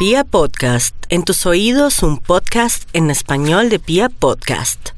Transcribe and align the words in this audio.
Pia 0.00 0.24
Podcast, 0.24 0.96
en 1.10 1.24
tus 1.24 1.44
oídos 1.44 2.02
un 2.02 2.16
podcast 2.16 2.88
en 2.94 3.10
español 3.10 3.68
de 3.68 3.78
Pia 3.78 4.08
Podcast. 4.08 4.92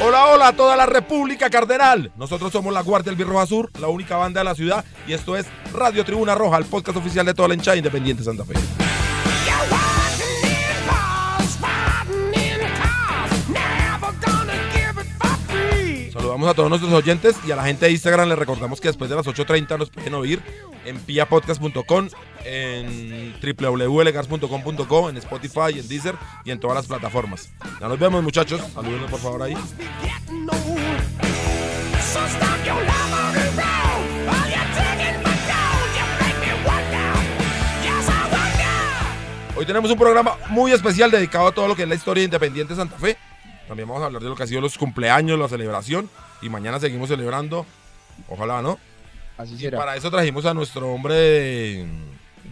Hola, 0.00 0.26
hola 0.26 0.46
a 0.46 0.52
toda 0.52 0.76
la 0.76 0.86
República 0.86 1.50
Cardenal. 1.50 2.12
Nosotros 2.14 2.52
somos 2.52 2.72
la 2.72 2.82
Guardia 2.82 3.10
del 3.10 3.16
Birro 3.16 3.44
Sur, 3.48 3.72
la 3.80 3.88
única 3.88 4.16
banda 4.16 4.38
de 4.38 4.44
la 4.44 4.54
ciudad, 4.54 4.84
y 5.08 5.12
esto 5.12 5.36
es 5.36 5.46
Radio 5.72 6.04
Tribuna 6.04 6.36
Roja, 6.36 6.58
el 6.58 6.66
podcast 6.66 6.96
oficial 6.96 7.26
de 7.26 7.34
toda 7.34 7.48
la 7.48 7.54
hinchada 7.54 7.76
independiente 7.76 8.22
Santa 8.22 8.44
Fe. 8.44 8.54
Saludamos 16.34 16.52
a 16.52 16.56
todos 16.56 16.68
nuestros 16.68 16.92
oyentes 16.92 17.36
y 17.46 17.52
a 17.52 17.56
la 17.56 17.62
gente 17.62 17.86
de 17.86 17.92
Instagram 17.92 18.28
les 18.28 18.36
recordamos 18.36 18.80
que 18.80 18.88
después 18.88 19.08
de 19.08 19.14
las 19.14 19.24
8.30 19.24 19.78
nos 19.78 19.88
pueden 19.88 20.14
oír 20.14 20.42
en 20.84 20.98
piapodcast.com, 20.98 22.08
en 22.44 23.34
www.legars.com.co, 23.40 25.10
en 25.10 25.16
Spotify, 25.18 25.78
en 25.78 25.86
Deezer 25.86 26.16
y 26.44 26.50
en 26.50 26.58
todas 26.58 26.74
las 26.74 26.86
plataformas. 26.88 27.52
Ya 27.80 27.86
nos 27.86 28.00
vemos 28.00 28.20
muchachos, 28.24 28.60
salúdenme 28.74 29.06
por 29.06 29.20
favor 29.20 29.44
ahí. 29.44 29.56
Hoy 39.54 39.66
tenemos 39.66 39.88
un 39.88 39.98
programa 39.98 40.36
muy 40.48 40.72
especial 40.72 41.12
dedicado 41.12 41.46
a 41.46 41.52
todo 41.52 41.68
lo 41.68 41.76
que 41.76 41.84
es 41.84 41.88
la 41.88 41.94
historia 41.94 42.22
de 42.22 42.24
Independiente 42.24 42.74
Santa 42.74 42.96
Fe. 42.96 43.16
También 43.68 43.88
vamos 43.88 44.02
a 44.02 44.06
hablar 44.06 44.20
de 44.20 44.28
lo 44.28 44.34
que 44.34 44.42
ha 44.42 44.46
sido 44.46 44.60
los 44.60 44.76
cumpleaños, 44.76 45.38
la 45.38 45.48
celebración. 45.48 46.10
Y 46.44 46.48
mañana 46.50 46.78
seguimos 46.78 47.08
celebrando. 47.08 47.66
Ojalá, 48.28 48.62
¿no? 48.62 48.78
Así 49.36 49.54
Y 49.54 49.58
será. 49.58 49.78
para 49.78 49.96
eso 49.96 50.10
trajimos 50.10 50.44
a 50.46 50.54
nuestro 50.54 50.92
hombre 50.92 51.14
de, 51.14 51.88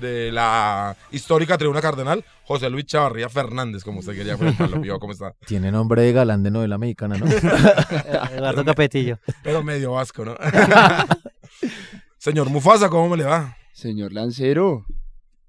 de 0.00 0.32
la 0.32 0.96
histórica 1.12 1.56
tribuna 1.58 1.80
cardenal, 1.80 2.24
José 2.44 2.68
Luis 2.70 2.86
Chavarría 2.86 3.28
Fernández, 3.28 3.84
como 3.84 4.00
usted 4.00 4.14
quería 4.16 4.36
presentarlo. 4.36 4.80
Pío, 4.80 4.98
¿Cómo 4.98 5.12
está? 5.12 5.34
Tiene 5.46 5.70
nombre 5.70 6.02
de 6.02 6.12
galán 6.12 6.42
de 6.42 6.50
novela 6.50 6.78
mexicana, 6.78 7.16
¿no? 7.18 7.26
Eduardo 8.34 8.64
Capetillo. 8.64 9.18
Pero 9.44 9.62
medio 9.62 9.92
vasco, 9.92 10.24
¿no? 10.24 10.34
Señor 12.18 12.48
Mufasa, 12.50 12.88
¿cómo 12.88 13.10
me 13.10 13.16
le 13.18 13.24
va? 13.24 13.56
Señor 13.72 14.12
Lancero, 14.12 14.84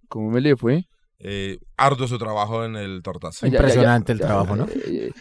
¿cómo 0.09 0.29
me 0.31 0.41
le 0.41 0.55
fue? 0.55 0.85
Eh, 1.19 1.59
arduo 1.77 2.07
su 2.07 2.17
trabajo 2.17 2.65
en 2.65 2.75
el 2.75 3.01
tortazo. 3.01 3.45
Ya- 3.45 3.51
ya- 3.53 3.57
Impresionante 3.59 4.07
ya- 4.11 4.13
el 4.13 4.19
ya- 4.19 4.25
trabajo, 4.27 4.55
¿no? 4.57 4.67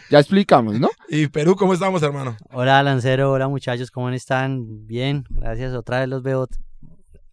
Ya 0.09 0.19
explicamos, 0.19 0.79
¿no? 0.79 0.89
¿Y 1.09 1.27
Perú, 1.27 1.55
cómo 1.55 1.73
estamos, 1.73 2.03
hermano? 2.03 2.35
Hola 2.51 2.83
Lancero, 2.83 3.31
hola 3.31 3.47
muchachos, 3.47 3.89
¿cómo 3.89 4.09
están? 4.09 4.85
Bien, 4.85 5.23
gracias. 5.29 5.73
Otra 5.73 5.99
vez 6.01 6.09
los 6.09 6.21
veo 6.23 6.47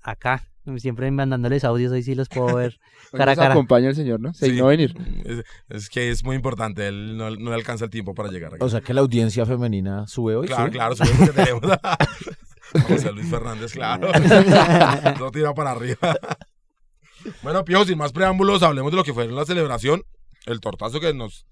acá. 0.02 0.46
Siempre 0.76 1.10
mandándoles 1.10 1.64
audios, 1.64 1.90
hoy 1.90 2.02
sí 2.04 2.14
los 2.14 2.28
puedo 2.28 2.54
ver 2.54 2.78
cara 3.12 3.32
a 3.32 3.36
cara. 3.36 3.52
acompaña 3.54 3.88
el 3.88 3.96
señor, 3.96 4.20
¿no? 4.20 4.32
Se 4.34 4.44
Sí. 4.46 4.52
dignó 4.52 4.66
venir. 4.68 4.94
Es, 5.24 5.42
es 5.68 5.88
que 5.88 6.10
es 6.10 6.22
muy 6.22 6.36
importante, 6.36 6.86
él 6.86 7.16
no, 7.16 7.28
no 7.30 7.50
le 7.50 7.56
alcanza 7.56 7.86
el 7.86 7.90
tiempo 7.90 8.14
para 8.14 8.28
llegar 8.30 8.54
aquí. 8.54 8.62
O 8.62 8.68
sea 8.68 8.80
que 8.80 8.94
la 8.94 9.00
audiencia 9.00 9.44
femenina 9.46 10.06
sube 10.06 10.36
hoy. 10.36 10.46
Claro, 10.46 10.66
¿sí? 10.66 10.70
claro, 10.70 10.94
subimos 10.94 11.30
que 11.30 11.34
tenemos 11.34 11.62
a 11.82 11.98
José 12.86 13.10
Luis 13.10 13.28
Fernández, 13.28 13.72
claro. 13.72 14.12
No 15.18 15.30
tira 15.32 15.54
para 15.54 15.72
arriba. 15.72 15.96
Bueno, 17.42 17.64
Pío, 17.64 17.84
sin 17.84 17.98
más 17.98 18.12
preámbulos, 18.12 18.62
hablemos 18.62 18.90
de 18.92 18.96
lo 18.96 19.04
que 19.04 19.14
fue 19.14 19.26
la 19.28 19.44
celebración. 19.44 20.04
El 20.46 20.60
tortazo 20.60 21.00
que 21.00 21.12
nos, 21.12 21.46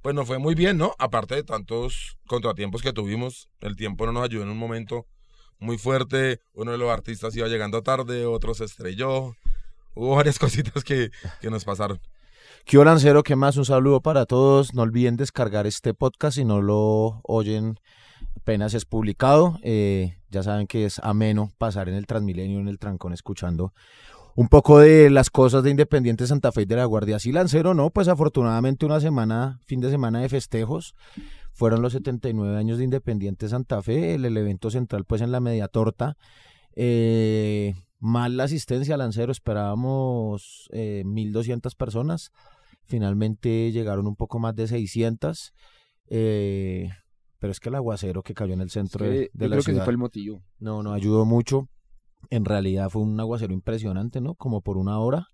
pues 0.00 0.14
nos 0.14 0.26
fue 0.26 0.38
muy 0.38 0.54
bien, 0.54 0.78
¿no? 0.78 0.94
Aparte 0.98 1.34
de 1.34 1.44
tantos 1.44 2.16
contratiempos 2.26 2.82
que 2.82 2.92
tuvimos, 2.92 3.48
el 3.60 3.76
tiempo 3.76 4.06
no 4.06 4.12
nos 4.12 4.24
ayudó 4.24 4.42
en 4.42 4.50
un 4.50 4.58
momento 4.58 5.06
muy 5.58 5.78
fuerte. 5.78 6.40
Uno 6.54 6.72
de 6.72 6.78
los 6.78 6.90
artistas 6.90 7.36
iba 7.36 7.48
llegando 7.48 7.82
tarde, 7.82 8.26
otro 8.26 8.54
se 8.54 8.64
estrelló. 8.64 9.36
Hubo 9.94 10.16
varias 10.16 10.38
cositas 10.40 10.84
que, 10.84 11.10
que 11.40 11.50
nos 11.50 11.64
pasaron. 11.64 12.00
Kio 12.64 12.84
Lancero, 12.84 13.22
¿qué 13.22 13.36
más? 13.36 13.56
Un 13.56 13.64
saludo 13.64 14.00
para 14.00 14.26
todos. 14.26 14.74
No 14.74 14.82
olviden 14.82 15.16
descargar 15.16 15.66
este 15.66 15.94
podcast 15.94 16.36
si 16.36 16.44
no 16.44 16.60
lo 16.60 17.20
oyen 17.24 17.78
apenas 18.36 18.74
es 18.74 18.84
publicado. 18.84 19.58
Eh, 19.62 20.18
ya 20.30 20.42
saben 20.42 20.66
que 20.66 20.84
es 20.84 20.98
ameno 21.00 21.52
pasar 21.58 21.88
en 21.88 21.94
el 21.94 22.06
Transmilenio, 22.06 22.60
en 22.60 22.68
el 22.68 22.78
trancón, 22.78 23.12
escuchando 23.12 23.72
un 24.34 24.48
poco 24.48 24.78
de 24.78 25.10
las 25.10 25.30
cosas 25.30 25.62
de 25.62 25.70
Independiente 25.70 26.26
Santa 26.26 26.52
Fe 26.52 26.62
y 26.62 26.64
de 26.66 26.76
la 26.76 26.84
Guardia. 26.84 27.18
Sí, 27.18 27.32
Lancero, 27.32 27.74
no, 27.74 27.90
pues 27.90 28.08
afortunadamente 28.08 28.86
una 28.86 29.00
semana, 29.00 29.60
fin 29.66 29.80
de 29.80 29.90
semana 29.90 30.20
de 30.20 30.28
festejos. 30.28 30.94
Fueron 31.52 31.82
los 31.82 31.92
79 31.92 32.56
años 32.56 32.78
de 32.78 32.84
Independiente 32.84 33.48
Santa 33.48 33.82
Fe, 33.82 34.14
el, 34.14 34.24
el 34.24 34.36
evento 34.36 34.70
central 34.70 35.04
pues 35.04 35.20
en 35.20 35.32
la 35.32 35.40
media 35.40 35.68
torta. 35.68 36.16
Eh, 36.74 37.74
mal 37.98 38.36
la 38.38 38.44
asistencia, 38.44 38.96
Lancero, 38.96 39.32
esperábamos 39.32 40.68
eh, 40.72 41.02
1.200 41.04 41.76
personas. 41.76 42.30
Finalmente 42.86 43.70
llegaron 43.70 44.06
un 44.06 44.16
poco 44.16 44.38
más 44.38 44.54
de 44.56 44.66
600. 44.66 45.52
eh, 46.08 46.88
pero 47.38 47.50
es 47.50 47.58
que 47.58 47.70
el 47.70 47.74
aguacero 47.74 48.22
que 48.22 48.34
cayó 48.34 48.54
en 48.54 48.60
el 48.60 48.70
centro 48.70 49.04
de, 49.04 49.24
Sí, 49.24 49.30
de 49.32 49.46
yo 49.46 49.48
la 49.48 49.56
creo 49.56 49.64
que 49.64 49.72
ese 49.72 49.72
ciudad 49.72 49.84
fue 49.84 49.92
el 49.92 49.98
motivo. 49.98 50.42
no, 50.58 50.82
no 50.82 50.92
ayudó 50.92 51.24
mucho. 51.24 51.68
En 52.30 52.44
realidad 52.44 52.88
fue 52.90 53.02
un 53.02 53.18
aguacero 53.20 53.52
impresionante, 53.52 54.20
¿no? 54.20 54.34
Como 54.34 54.60
por 54.62 54.76
una 54.76 54.98
hora. 54.98 55.26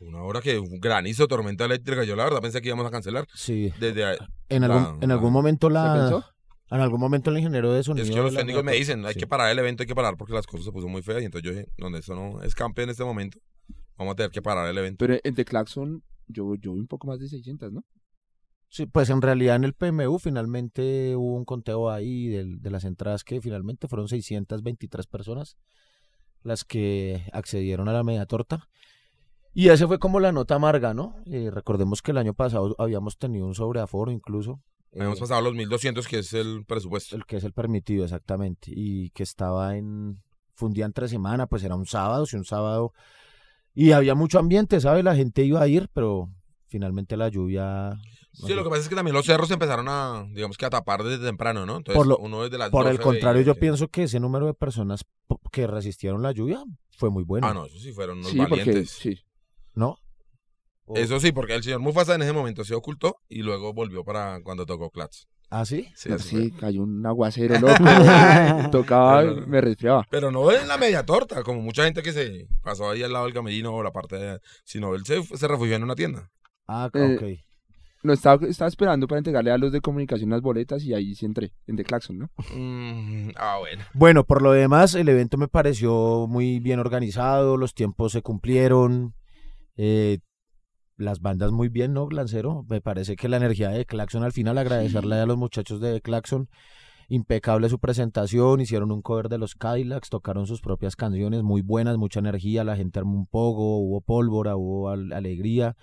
Una 0.00 0.22
hora 0.22 0.40
que 0.40 0.58
un 0.58 0.80
granizo, 0.80 1.28
tormenta 1.28 1.64
eléctrica. 1.64 2.04
Yo 2.04 2.16
la 2.16 2.24
verdad 2.24 2.40
pensé 2.42 2.60
que 2.60 2.68
íbamos 2.68 2.86
a 2.86 2.90
cancelar. 2.90 3.26
Sí. 3.34 3.72
Desde 3.78 4.04
ahí- 4.04 4.16
En 4.48 4.62
La- 4.62 4.66
algún, 4.74 5.02
en 5.02 5.08
la- 5.08 5.14
algún 5.14 5.32
momento 5.32 5.68
¿Se 5.68 5.72
la... 5.74 5.94
pensó? 5.94 6.24
En 6.70 6.80
algún 6.80 6.98
momento 6.98 7.30
el 7.30 7.38
ingeniero 7.38 7.72
de 7.72 7.82
sonido... 7.84 8.04
Es 8.04 8.10
que 8.10 8.16
los 8.16 8.32
la 8.32 8.40
técnicos 8.40 8.64
me 8.64 8.72
dicen, 8.72 9.04
hay 9.06 9.14
sí. 9.14 9.20
que 9.20 9.26
parar 9.26 9.50
el 9.50 9.58
evento, 9.58 9.82
hay 9.82 9.86
que 9.86 9.94
parar 9.94 10.16
porque 10.16 10.32
las 10.32 10.46
cosas 10.46 10.64
se 10.64 10.72
puso 10.72 10.88
muy 10.88 11.02
feas. 11.02 11.22
Y 11.22 11.26
entonces 11.26 11.48
yo 11.48 11.56
dije, 11.56 11.70
donde 11.78 12.00
eso 12.00 12.14
no 12.14 12.42
es 12.42 12.54
campeón 12.54 12.84
en 12.88 12.90
este 12.92 13.04
momento, 13.04 13.38
vamos 13.96 14.12
a 14.12 14.16
tener 14.16 14.30
que 14.32 14.42
parar 14.42 14.68
el 14.68 14.76
evento. 14.76 14.96
Pero 14.98 15.18
en 15.22 15.34
The 15.34 15.44
Claxon 15.44 16.02
yo, 16.26 16.54
yo 16.56 16.72
vi 16.74 16.80
un 16.80 16.86
poco 16.88 17.06
más 17.06 17.20
de 17.20 17.28
600, 17.28 17.70
¿no? 17.72 17.84
Sí, 18.70 18.86
pues 18.86 19.08
en 19.10 19.22
realidad 19.22 19.54
en 19.56 19.64
el 19.64 19.74
PMU 19.74 20.18
finalmente 20.18 21.14
hubo 21.14 21.36
un 21.36 21.44
conteo 21.44 21.90
ahí 21.90 22.26
de, 22.28 22.70
las 22.70 22.84
entradas 22.84 23.22
que 23.22 23.40
finalmente 23.40 23.86
fueron 23.86 24.08
623 24.08 25.06
personas 25.06 25.56
las 26.44 26.64
que 26.64 27.26
accedieron 27.32 27.88
a 27.88 27.92
la 27.92 28.04
media 28.04 28.26
torta. 28.26 28.68
Y 29.52 29.68
esa 29.68 29.88
fue 29.88 29.98
como 29.98 30.20
la 30.20 30.30
nota 30.30 30.54
amarga, 30.56 30.94
¿no? 30.94 31.16
Eh, 31.26 31.50
recordemos 31.50 32.02
que 32.02 32.12
el 32.12 32.18
año 32.18 32.34
pasado 32.34 32.76
habíamos 32.78 33.18
tenido 33.18 33.46
un 33.46 33.54
sobreaforo 33.54 34.12
incluso. 34.12 34.60
Habíamos 34.92 35.18
eh, 35.18 35.20
pasado 35.22 35.40
los 35.40 35.54
1200, 35.54 36.06
que 36.06 36.18
es 36.18 36.32
el 36.34 36.64
presupuesto. 36.66 37.16
el 37.16 37.24
que 37.24 37.36
es 37.36 37.44
el 37.44 37.52
permitido 37.52 38.04
exactamente 38.04 38.70
y 38.74 39.10
que 39.10 39.22
estaba 39.22 39.76
en 39.76 40.22
fue 40.54 40.68
un 40.68 40.74
día 40.74 40.86
entre 40.86 41.08
semana 41.08 41.46
pues 41.46 41.64
era 41.64 41.74
un 41.74 41.86
sábado 41.86 42.26
sí 42.26 42.36
un 42.36 42.44
sábado 42.44 42.92
y 43.74 43.90
había 43.90 44.14
mucho 44.14 44.38
ambiente 44.38 44.80
sabe 44.80 45.02
la 45.02 45.16
gente 45.16 45.42
iba 45.42 45.60
a 45.60 45.66
ir 45.66 45.88
pero 45.92 46.30
finalmente 46.68 47.16
la 47.16 47.28
lluvia 47.28 47.98
Sí, 48.34 48.52
lo 48.54 48.64
que 48.64 48.70
pasa 48.70 48.82
es 48.82 48.88
que 48.88 48.94
también 48.94 49.14
los 49.14 49.24
cerros 49.26 49.50
empezaron 49.50 49.86
a, 49.88 50.26
digamos 50.32 50.56
que 50.56 50.66
a 50.66 50.70
tapar 50.70 51.02
desde 51.04 51.24
temprano, 51.24 51.64
¿no? 51.66 51.76
Entonces, 51.76 51.96
Por 51.96 52.06
lo- 52.06 52.18
uno 52.18 52.42
desde 52.42 52.58
las 52.58 52.70
por 52.70 52.86
el 52.86 52.96
12 52.96 53.02
contrario 53.02 53.42
yo 53.42 53.54
pienso 53.54 53.88
que 53.88 54.02
ese 54.04 54.18
número 54.20 54.46
de 54.46 54.54
personas 54.54 55.04
que 55.52 55.66
resistieron 55.66 56.22
la 56.22 56.32
lluvia 56.32 56.62
fue 56.96 57.10
muy 57.10 57.22
bueno 57.24 57.46
Ah, 57.46 57.54
no, 57.54 57.66
eso 57.66 57.78
sí 57.78 57.92
fueron 57.92 58.18
unos 58.18 58.30
sí, 58.32 58.38
porque 58.38 58.56
valientes. 58.56 58.90
sí. 58.90 59.18
no 59.74 59.96
O- 60.86 60.96
Eso 60.98 61.18
sí, 61.20 61.32
porque 61.32 61.54
el 61.54 61.62
señor 61.62 61.80
Mufasa 61.80 62.14
en 62.14 62.22
ese 62.22 62.32
momento 62.32 62.64
se 62.64 62.74
ocultó 62.74 63.16
y 63.28 63.42
luego 63.42 63.72
volvió 63.72 64.04
para 64.04 64.40
cuando 64.42 64.66
tocó 64.66 64.90
Clats. 64.90 65.26
ah 65.50 65.64
sí 65.64 65.88
Sí, 65.94 66.10
sí, 66.18 66.50
cayó 66.50 66.82
un 66.82 67.06
aguacero 67.06 67.58
loco. 67.58 67.74
Tocaba, 68.70 69.22
no. 69.22 69.46
me 69.46 69.60
resfriaba. 69.60 70.06
Pero 70.10 70.30
no 70.30 70.50
en 70.52 70.68
la 70.68 70.76
media 70.76 71.04
torta, 71.06 71.42
como 71.42 71.62
mucha 71.62 71.84
gente 71.84 72.02
que 72.02 72.12
se 72.12 72.46
pasó 72.62 72.90
ahí 72.90 73.02
al 73.02 73.12
lado 73.12 73.24
del 73.26 73.34
camerino 73.34 73.72
o 73.74 73.82
la 73.82 73.92
parte 73.92 74.16
de... 74.16 74.40
Sino 74.64 74.94
él 74.94 75.04
se, 75.06 75.22
se 75.22 75.48
refugió 75.48 75.76
en 75.76 75.84
una 75.84 75.94
tienda. 75.94 76.30
ah 76.66 76.90
Eh, 76.92 77.16
ok 77.16 77.44
No, 78.04 78.12
estaba, 78.12 78.46
estaba 78.46 78.68
esperando 78.68 79.08
para 79.08 79.18
entregarle 79.18 79.50
a 79.50 79.56
los 79.56 79.72
de 79.72 79.80
comunicación 79.80 80.28
las 80.28 80.42
boletas 80.42 80.84
y 80.84 80.92
ahí 80.92 81.14
sí 81.14 81.24
entré, 81.24 81.52
en 81.66 81.76
The 81.76 81.84
Claxon, 81.84 82.18
¿no? 82.18 82.30
Mm, 82.54 83.30
ah, 83.36 83.56
bueno. 83.58 83.82
Bueno, 83.94 84.24
por 84.24 84.42
lo 84.42 84.52
demás, 84.52 84.94
el 84.94 85.08
evento 85.08 85.38
me 85.38 85.48
pareció 85.48 86.26
muy 86.28 86.60
bien 86.60 86.80
organizado, 86.80 87.56
los 87.56 87.72
tiempos 87.72 88.12
se 88.12 88.20
cumplieron, 88.20 89.14
eh, 89.78 90.18
las 90.98 91.20
bandas 91.20 91.50
muy 91.50 91.70
bien, 91.70 91.94
¿no, 91.94 92.06
Lancero? 92.10 92.66
Me 92.68 92.82
parece 92.82 93.16
que 93.16 93.26
la 93.30 93.38
energía 93.38 93.70
de 93.70 93.86
Claxon 93.86 94.22
al 94.22 94.32
final, 94.32 94.58
agradecerle 94.58 95.16
a 95.16 95.24
los 95.24 95.38
muchachos 95.38 95.80
de 95.80 96.02
Claxon, 96.02 96.50
impecable 97.08 97.70
su 97.70 97.78
presentación, 97.78 98.60
hicieron 98.60 98.92
un 98.92 99.00
cover 99.00 99.30
de 99.30 99.38
los 99.38 99.54
Cadillacs, 99.54 100.10
tocaron 100.10 100.46
sus 100.46 100.60
propias 100.60 100.94
canciones 100.94 101.42
muy 101.42 101.62
buenas, 101.62 101.96
mucha 101.96 102.20
energía, 102.20 102.64
la 102.64 102.76
gente 102.76 102.98
armó 102.98 103.16
un 103.16 103.26
poco, 103.26 103.78
hubo 103.78 104.02
pólvora, 104.02 104.56
hubo 104.56 104.90
al- 104.90 105.10
alegría. 105.14 105.74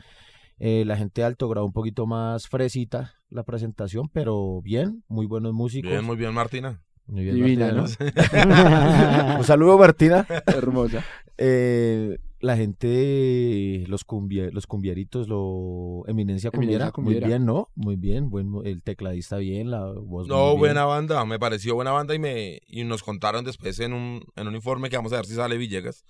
Eh, 0.63 0.85
la 0.85 0.95
gente 0.95 1.21
de 1.21 1.25
alto 1.25 1.49
grado 1.49 1.65
un 1.65 1.73
poquito 1.73 2.05
más 2.05 2.47
fresita 2.47 3.15
la 3.31 3.41
presentación, 3.43 4.09
pero 4.09 4.61
bien, 4.61 5.03
muy 5.07 5.25
buenos 5.25 5.53
músicos. 5.53 5.89
Bien, 5.89 6.03
muy 6.03 6.17
bien, 6.17 6.35
Martina. 6.35 6.79
Muy 7.07 7.23
bien, 7.23 7.35
Divina, 7.35 7.71
Martina, 7.73 9.33
¿no? 9.33 9.37
Un 9.39 9.43
saludo, 9.43 9.79
Martina. 9.79 10.27
Hermosa. 10.45 11.03
Eh, 11.37 12.19
la 12.41 12.57
gente, 12.57 13.85
los, 13.87 14.03
cumbia, 14.03 14.49
los 14.51 14.67
cumbieritos, 14.67 15.27
lo 15.27 16.03
Eminencia 16.07 16.51
Cumbiera, 16.51 16.73
Eminencia 16.73 16.91
Cumbiera. 16.91 17.25
muy 17.25 17.29
bien, 17.31 17.45
¿no? 17.45 17.69
Muy 17.73 17.95
bien, 17.95 18.29
buen, 18.29 18.51
el 18.63 18.83
tecladista 18.83 19.37
bien, 19.37 19.71
la 19.71 19.85
voz 19.85 20.27
No, 20.27 20.35
muy 20.35 20.49
bien. 20.49 20.59
buena 20.59 20.85
banda, 20.85 21.25
me 21.25 21.39
pareció 21.39 21.73
buena 21.73 21.91
banda 21.91 22.13
y 22.13 22.19
me 22.19 22.61
y 22.67 22.83
nos 22.83 23.01
contaron 23.01 23.45
después 23.45 23.79
en 23.79 23.93
un, 23.93 24.23
en 24.35 24.47
un 24.47 24.53
informe 24.55 24.89
que 24.89 24.97
vamos 24.97 25.13
a 25.13 25.17
ver 25.17 25.25
si 25.25 25.33
sale 25.33 25.57
Villegas, 25.57 26.05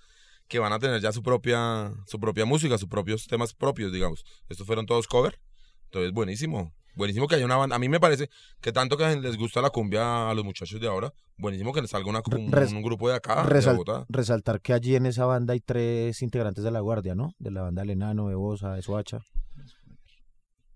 que 0.48 0.58
van 0.58 0.72
a 0.72 0.78
tener 0.78 1.00
ya 1.00 1.12
su 1.12 1.22
propia, 1.22 1.92
su 2.06 2.20
propia 2.20 2.44
música, 2.44 2.76
sus 2.78 2.88
propios 2.88 3.26
temas 3.26 3.54
propios, 3.54 3.92
digamos. 3.92 4.24
Estos 4.48 4.66
fueron 4.66 4.86
todos 4.86 5.06
cover. 5.06 5.38
Entonces, 5.84 6.12
buenísimo. 6.12 6.72
Buenísimo 6.94 7.26
que 7.26 7.36
haya 7.36 7.46
una 7.46 7.56
banda. 7.56 7.76
A 7.76 7.78
mí 7.78 7.88
me 7.88 8.00
parece 8.00 8.28
que 8.60 8.70
tanto 8.70 8.98
que 8.98 9.16
les 9.16 9.38
gusta 9.38 9.62
la 9.62 9.70
cumbia 9.70 10.28
a 10.30 10.34
los 10.34 10.44
muchachos 10.44 10.78
de 10.78 10.86
ahora, 10.88 11.12
buenísimo 11.38 11.72
que 11.72 11.80
les 11.80 11.90
salga 11.90 12.10
una, 12.10 12.20
cum- 12.20 12.50
Res- 12.52 12.70
un 12.72 12.82
grupo 12.82 13.08
de 13.08 13.14
acá, 13.16 13.44
de 13.44 13.48
Resal- 13.48 13.76
Bogotá. 13.76 14.04
resaltar 14.10 14.60
que 14.60 14.74
allí 14.74 14.94
en 14.94 15.06
esa 15.06 15.24
banda 15.24 15.54
hay 15.54 15.60
tres 15.60 16.20
integrantes 16.20 16.62
de 16.64 16.70
la 16.70 16.80
guardia, 16.80 17.14
¿no? 17.14 17.32
De 17.38 17.50
la 17.50 17.62
banda 17.62 17.80
El 17.82 17.90
Enano, 17.90 18.28
de 18.28 18.34
Bosa, 18.34 18.74
de 18.74 18.82
Soacha. 18.82 19.20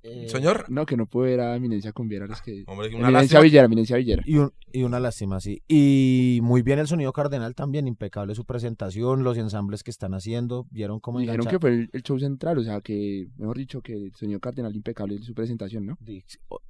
Eh, 0.09 0.29
Señor, 0.29 0.65
No, 0.69 0.87
que 0.87 0.97
no 0.97 1.07
puedo 1.07 1.27
ver 1.27 1.41
a 1.41 1.57
Eminencia 1.57 1.93
Cumbiera. 1.93 2.27
Es 2.27 2.41
que... 2.43 2.65
hombre, 2.67 2.89
una 2.89 3.09
Eminencia 3.09 3.11
lástima. 3.11 3.41
Villera, 3.41 3.65
Eminencia 3.67 3.97
Villera. 3.97 4.23
Y, 4.27 4.37
un- 4.37 4.53
y 4.73 4.83
una 4.83 5.01
lástima, 5.01 5.41
sí. 5.41 5.63
Y 5.69 6.41
muy 6.43 6.63
bien 6.63 6.79
el 6.79 6.87
sonido 6.87 7.13
cardenal 7.13 7.55
también, 7.55 7.87
impecable 7.89 8.35
su 8.35 8.45
presentación, 8.45 9.25
los 9.25 9.37
ensambles 9.39 9.83
que 9.83 9.91
están 9.91 10.15
haciendo, 10.15 10.67
vieron 10.71 11.01
cómo 11.01 11.19
Dijeron 11.19 11.47
engancha- 11.47 11.51
que 11.51 11.59
fue 11.59 11.71
el, 11.71 11.91
el 11.93 12.03
show 12.03 12.19
central, 12.19 12.59
o 12.59 12.63
sea 12.65 12.81
que, 12.81 13.29
mejor 13.39 13.57
dicho, 13.59 13.81
que 13.83 13.95
el 13.95 14.15
señor 14.15 14.41
Cardenal 14.41 14.75
impecable 14.77 15.19
su 15.23 15.35
presentación, 15.35 15.87
¿no? 15.87 15.99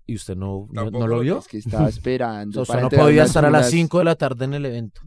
¿Y 0.06 0.14
usted 0.14 0.36
no, 0.36 0.68
no, 0.70 0.90
lo 1.06 1.20
vio? 1.20 1.38
Es 1.38 1.48
que 1.48 1.58
estaba 1.58 1.88
esperando. 1.88 2.60
O 2.62 2.64
sea, 2.64 2.74
para 2.76 2.82
no 2.82 2.90
podía 2.90 3.22
unas- 3.22 3.28
estar 3.30 3.44
a 3.44 3.50
las 3.50 3.62
unas- 3.62 3.70
5 3.72 3.98
de 3.98 4.04
la 4.04 4.14
tarde 4.14 4.44
en 4.44 4.54
el 4.54 4.66
evento. 4.66 5.00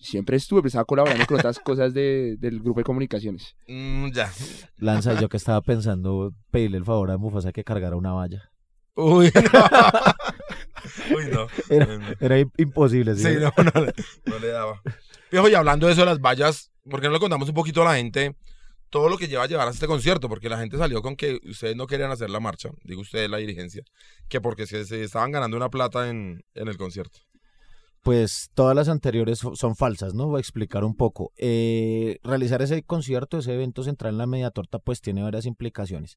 Siempre 0.00 0.36
estuve, 0.36 0.66
estaba 0.66 0.84
colaborando 0.86 1.26
con 1.26 1.38
otras 1.38 1.58
cosas 1.58 1.92
de, 1.92 2.36
del 2.38 2.60
grupo 2.60 2.80
de 2.80 2.84
comunicaciones. 2.84 3.54
Mm, 3.68 4.10
ya. 4.12 4.32
Lanza, 4.78 5.20
yo 5.20 5.28
que 5.28 5.36
estaba 5.36 5.60
pensando 5.60 6.32
pedirle 6.50 6.78
el 6.78 6.84
favor 6.84 7.10
a 7.10 7.18
Mufasa 7.18 7.52
que 7.52 7.64
cargara 7.64 7.96
una 7.96 8.12
valla. 8.12 8.50
Uy, 8.96 9.30
no. 9.34 9.50
Uy, 11.16 11.24
no. 11.30 11.46
Era, 11.68 12.16
era 12.20 12.38
im- 12.38 12.50
imposible, 12.56 13.14
¿sí? 13.14 13.22
Sí, 13.24 13.34
no, 13.40 13.52
no, 13.62 13.84
le- 13.84 13.94
no 14.24 14.38
le 14.38 14.48
daba. 14.48 14.80
Viejo, 15.30 15.48
y 15.48 15.54
hablando 15.54 15.86
de 15.86 15.92
eso 15.92 16.02
de 16.02 16.06
las 16.06 16.20
vallas, 16.20 16.70
¿por 16.88 17.00
qué 17.00 17.06
no 17.08 17.12
le 17.14 17.20
contamos 17.20 17.48
un 17.48 17.54
poquito 17.54 17.82
a 17.82 17.84
la 17.86 17.96
gente 17.96 18.34
todo 18.88 19.08
lo 19.08 19.18
que 19.18 19.28
lleva 19.28 19.44
a 19.44 19.46
llevar 19.46 19.68
a 19.68 19.70
este 19.70 19.86
concierto? 19.86 20.28
Porque 20.28 20.48
la 20.48 20.58
gente 20.58 20.76
salió 20.78 21.02
con 21.02 21.14
que 21.16 21.38
ustedes 21.48 21.76
no 21.76 21.86
querían 21.86 22.10
hacer 22.10 22.30
la 22.30 22.40
marcha, 22.40 22.70
digo 22.84 23.02
ustedes 23.02 23.30
la 23.30 23.36
dirigencia, 23.36 23.82
que 24.28 24.40
porque 24.40 24.66
se, 24.66 24.84
se 24.84 25.02
estaban 25.04 25.30
ganando 25.30 25.56
una 25.56 25.68
plata 25.68 26.08
en, 26.08 26.42
en 26.54 26.68
el 26.68 26.76
concierto. 26.76 27.18
Pues 28.02 28.50
todas 28.54 28.74
las 28.74 28.88
anteriores 28.88 29.38
so- 29.40 29.54
son 29.56 29.76
falsas, 29.76 30.14
¿no? 30.14 30.26
Voy 30.28 30.38
a 30.38 30.40
explicar 30.40 30.84
un 30.84 30.94
poco. 30.94 31.32
Eh, 31.36 32.18
realizar 32.22 32.62
ese 32.62 32.82
concierto, 32.82 33.38
ese 33.38 33.52
evento 33.52 33.82
central 33.82 34.14
en 34.14 34.18
la 34.18 34.26
Media 34.26 34.50
Torta, 34.50 34.78
pues 34.78 35.02
tiene 35.02 35.22
varias 35.22 35.44
implicaciones. 35.44 36.16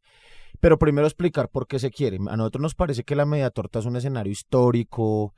Pero 0.61 0.79
primero 0.79 1.07
explicar 1.07 1.49
por 1.49 1.67
qué 1.67 1.79
se 1.79 1.91
quiere. 1.91 2.17
A 2.29 2.37
nosotros 2.37 2.61
nos 2.61 2.75
parece 2.75 3.03
que 3.03 3.17
la 3.17 3.25
Media 3.25 3.49
Torta 3.49 3.79
es 3.79 3.85
un 3.85 3.97
escenario 3.97 4.31
histórico, 4.31 5.33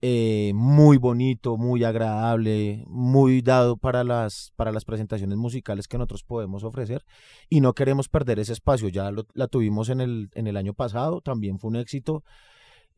eh, 0.00 0.52
muy 0.54 0.96
bonito, 0.96 1.58
muy 1.58 1.84
agradable, 1.84 2.84
muy 2.88 3.42
dado 3.42 3.76
para 3.76 4.02
las, 4.02 4.52
para 4.56 4.72
las 4.72 4.84
presentaciones 4.86 5.36
musicales 5.38 5.88
que 5.88 5.98
nosotros 5.98 6.24
podemos 6.24 6.64
ofrecer 6.64 7.04
y 7.50 7.60
no 7.60 7.74
queremos 7.74 8.08
perder 8.08 8.38
ese 8.40 8.54
espacio. 8.54 8.88
Ya 8.88 9.10
lo- 9.10 9.26
la 9.34 9.46
tuvimos 9.46 9.90
en 9.90 10.00
el, 10.00 10.30
en 10.34 10.46
el 10.46 10.56
año 10.56 10.72
pasado, 10.74 11.20
también 11.20 11.58
fue 11.58 11.68
un 11.68 11.76
éxito. 11.76 12.24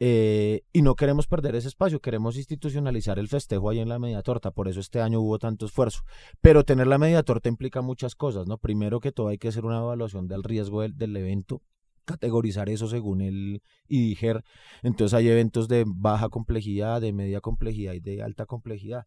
Eh, 0.00 0.62
y 0.72 0.82
no 0.82 0.96
queremos 0.96 1.26
perder 1.26 1.54
ese 1.54 1.68
espacio, 1.68 2.00
queremos 2.00 2.36
institucionalizar 2.36 3.18
el 3.18 3.28
festejo 3.28 3.70
ahí 3.70 3.78
en 3.78 3.88
la 3.88 3.98
media 3.98 4.22
torta, 4.22 4.50
por 4.50 4.68
eso 4.68 4.80
este 4.80 5.00
año 5.00 5.20
hubo 5.20 5.38
tanto 5.38 5.66
esfuerzo. 5.66 6.02
Pero 6.40 6.64
tener 6.64 6.86
la 6.86 6.98
media 6.98 7.22
torta 7.22 7.48
implica 7.48 7.80
muchas 7.80 8.14
cosas, 8.14 8.46
¿no? 8.46 8.58
Primero 8.58 9.00
que 9.00 9.12
todo 9.12 9.28
hay 9.28 9.38
que 9.38 9.48
hacer 9.48 9.64
una 9.64 9.78
evaluación 9.78 10.26
del 10.26 10.42
riesgo 10.42 10.82
del, 10.82 11.16
evento, 11.16 11.62
categorizar 12.04 12.68
eso 12.68 12.88
según 12.88 13.20
el 13.20 13.62
IDIGER. 13.88 14.44
Entonces 14.82 15.14
hay 15.14 15.28
eventos 15.28 15.68
de 15.68 15.84
baja 15.86 16.28
complejidad, 16.28 17.00
de 17.00 17.12
media 17.12 17.40
complejidad 17.40 17.94
y 17.94 18.00
de 18.00 18.22
alta 18.22 18.46
complejidad. 18.46 19.06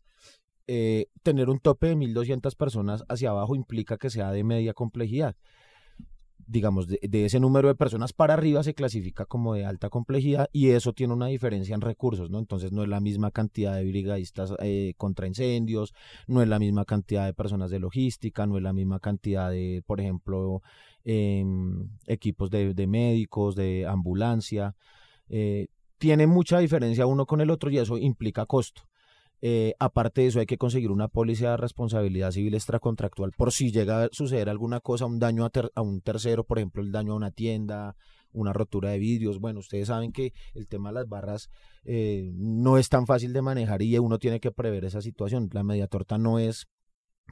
Eh, 0.70 1.08
tener 1.24 1.50
un 1.50 1.60
tope 1.60 1.88
de 1.88 1.96
1.200 1.96 2.56
personas 2.58 3.04
hacia 3.08 3.30
abajo 3.30 3.56
implica 3.56 3.98
que 3.98 4.10
sea 4.10 4.32
de 4.32 4.44
media 4.44 4.74
complejidad. 4.74 5.36
Digamos, 6.50 6.88
de, 6.88 6.98
de 7.04 7.26
ese 7.26 7.42
número 7.42 7.68
de 7.68 7.76
personas 7.76 8.14
para 8.14 8.34
arriba 8.36 8.64
se 8.64 8.74
clasifica 8.74 9.26
como 9.26 9.54
de 9.54 9.66
alta 9.66 9.90
complejidad 9.90 10.50
y 10.54 10.70
eso 10.70 10.94
tiene 10.94 11.14
una 11.14 11.28
diferencia 11.28 11.76
en 11.76 11.82
recursos, 11.82 12.30
¿no? 12.30 12.40
Entonces 12.40 12.72
no 12.72 12.84
es 12.84 12.90
la 12.90 13.02
misma 13.02 13.32
cantidad 13.32 13.76
de 13.76 13.84
brigadistas 13.86 14.54
eh, 14.60 14.94
contra 14.98 15.28
incendios, 15.28 15.94
no 16.26 16.42
es 16.42 16.48
la 16.48 16.58
misma 16.60 16.86
cantidad 16.86 17.26
de 17.26 17.34
personas 17.34 17.70
de 17.70 17.80
logística, 17.80 18.46
no 18.48 18.56
es 18.58 18.64
la 18.64 18.72
misma 18.72 19.00
cantidad 19.02 19.52
de, 19.52 19.84
por 19.86 20.00
ejemplo, 20.00 20.62
em, 21.04 21.90
equipos 22.08 22.50
de, 22.50 22.74
de 22.74 22.88
médicos, 22.88 23.56
de 23.56 23.86
ambulancia. 23.86 24.76
eh, 25.30 25.68
tiene 25.98 26.28
mucha 26.28 26.60
diferencia 26.60 27.06
uno 27.08 27.26
con 27.26 27.42
el 27.42 27.50
otro 27.50 27.70
y 27.72 27.78
eso 27.80 27.98
implica 27.98 28.46
costo. 28.46 28.87
Eh, 29.42 29.74
aparte 29.80 30.22
de 30.22 30.28
eso, 30.28 30.40
hay 30.40 30.46
que 30.48 30.58
conseguir 30.58 30.92
una 30.92 31.08
póliza 31.08 31.52
de 31.52 31.58
responsabilidad 31.58 32.32
civil 32.32 32.56
extracontractual 32.56 33.32
por 33.38 33.52
si 33.52 33.72
llega 33.72 34.04
a 34.06 34.10
suceder 34.12 34.50
alguna 34.50 34.80
cosa, 34.80 35.06
un 35.06 35.20
daño 35.20 35.46
a, 35.46 35.50
ter- 35.50 35.72
a 35.76 35.82
un 35.82 36.02
tercero, 36.02 36.44
por 36.44 36.58
ejemplo, 36.58 36.82
el 36.82 36.92
daño 36.92 37.14
a 37.14 37.18
una 37.18 37.32
tienda, 37.32 37.96
una 38.32 38.52
rotura 38.54 38.90
de 38.92 39.00
vidrios. 39.00 39.40
Bueno, 39.40 39.60
ustedes 39.60 39.88
saben 39.88 40.12
que 40.12 40.34
el 40.54 40.68
tema 40.68 40.90
de 40.90 40.96
las 40.96 41.08
barras 41.08 41.50
eh, 41.86 42.32
no 42.36 42.78
es 42.78 42.90
tan 42.90 43.06
fácil 43.06 43.32
de 43.34 43.42
manejar 43.42 43.82
y 43.82 43.98
uno 43.98 44.18
tiene 44.20 44.40
que 44.40 44.52
prever 44.52 44.86
esa 44.86 45.02
situación. 45.02 45.50
La 45.54 45.64
media 45.64 45.88
torta 45.88 46.18
no 46.18 46.40
es 46.40 46.66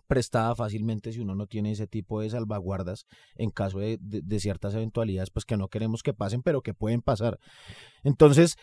prestada 0.08 0.54
fácilmente 0.56 1.12
si 1.14 1.22
uno 1.22 1.36
no 1.36 1.48
tiene 1.48 1.72
ese 1.72 1.88
tipo 1.88 2.22
de 2.22 2.30
salvaguardas 2.30 3.06
en 3.36 3.50
caso 3.50 3.80
de, 3.80 3.98
de- 4.02 4.40
ciertas 4.40 4.76
eventualidades 4.76 5.30
pues 5.32 5.46
que 5.46 5.56
no 5.58 5.70
queremos 5.70 6.04
que 6.04 6.14
pasen 6.14 6.42
pero 6.44 6.62
que 6.62 6.74
pueden 6.74 7.02
pasar 7.02 7.40
entonces 8.04 8.58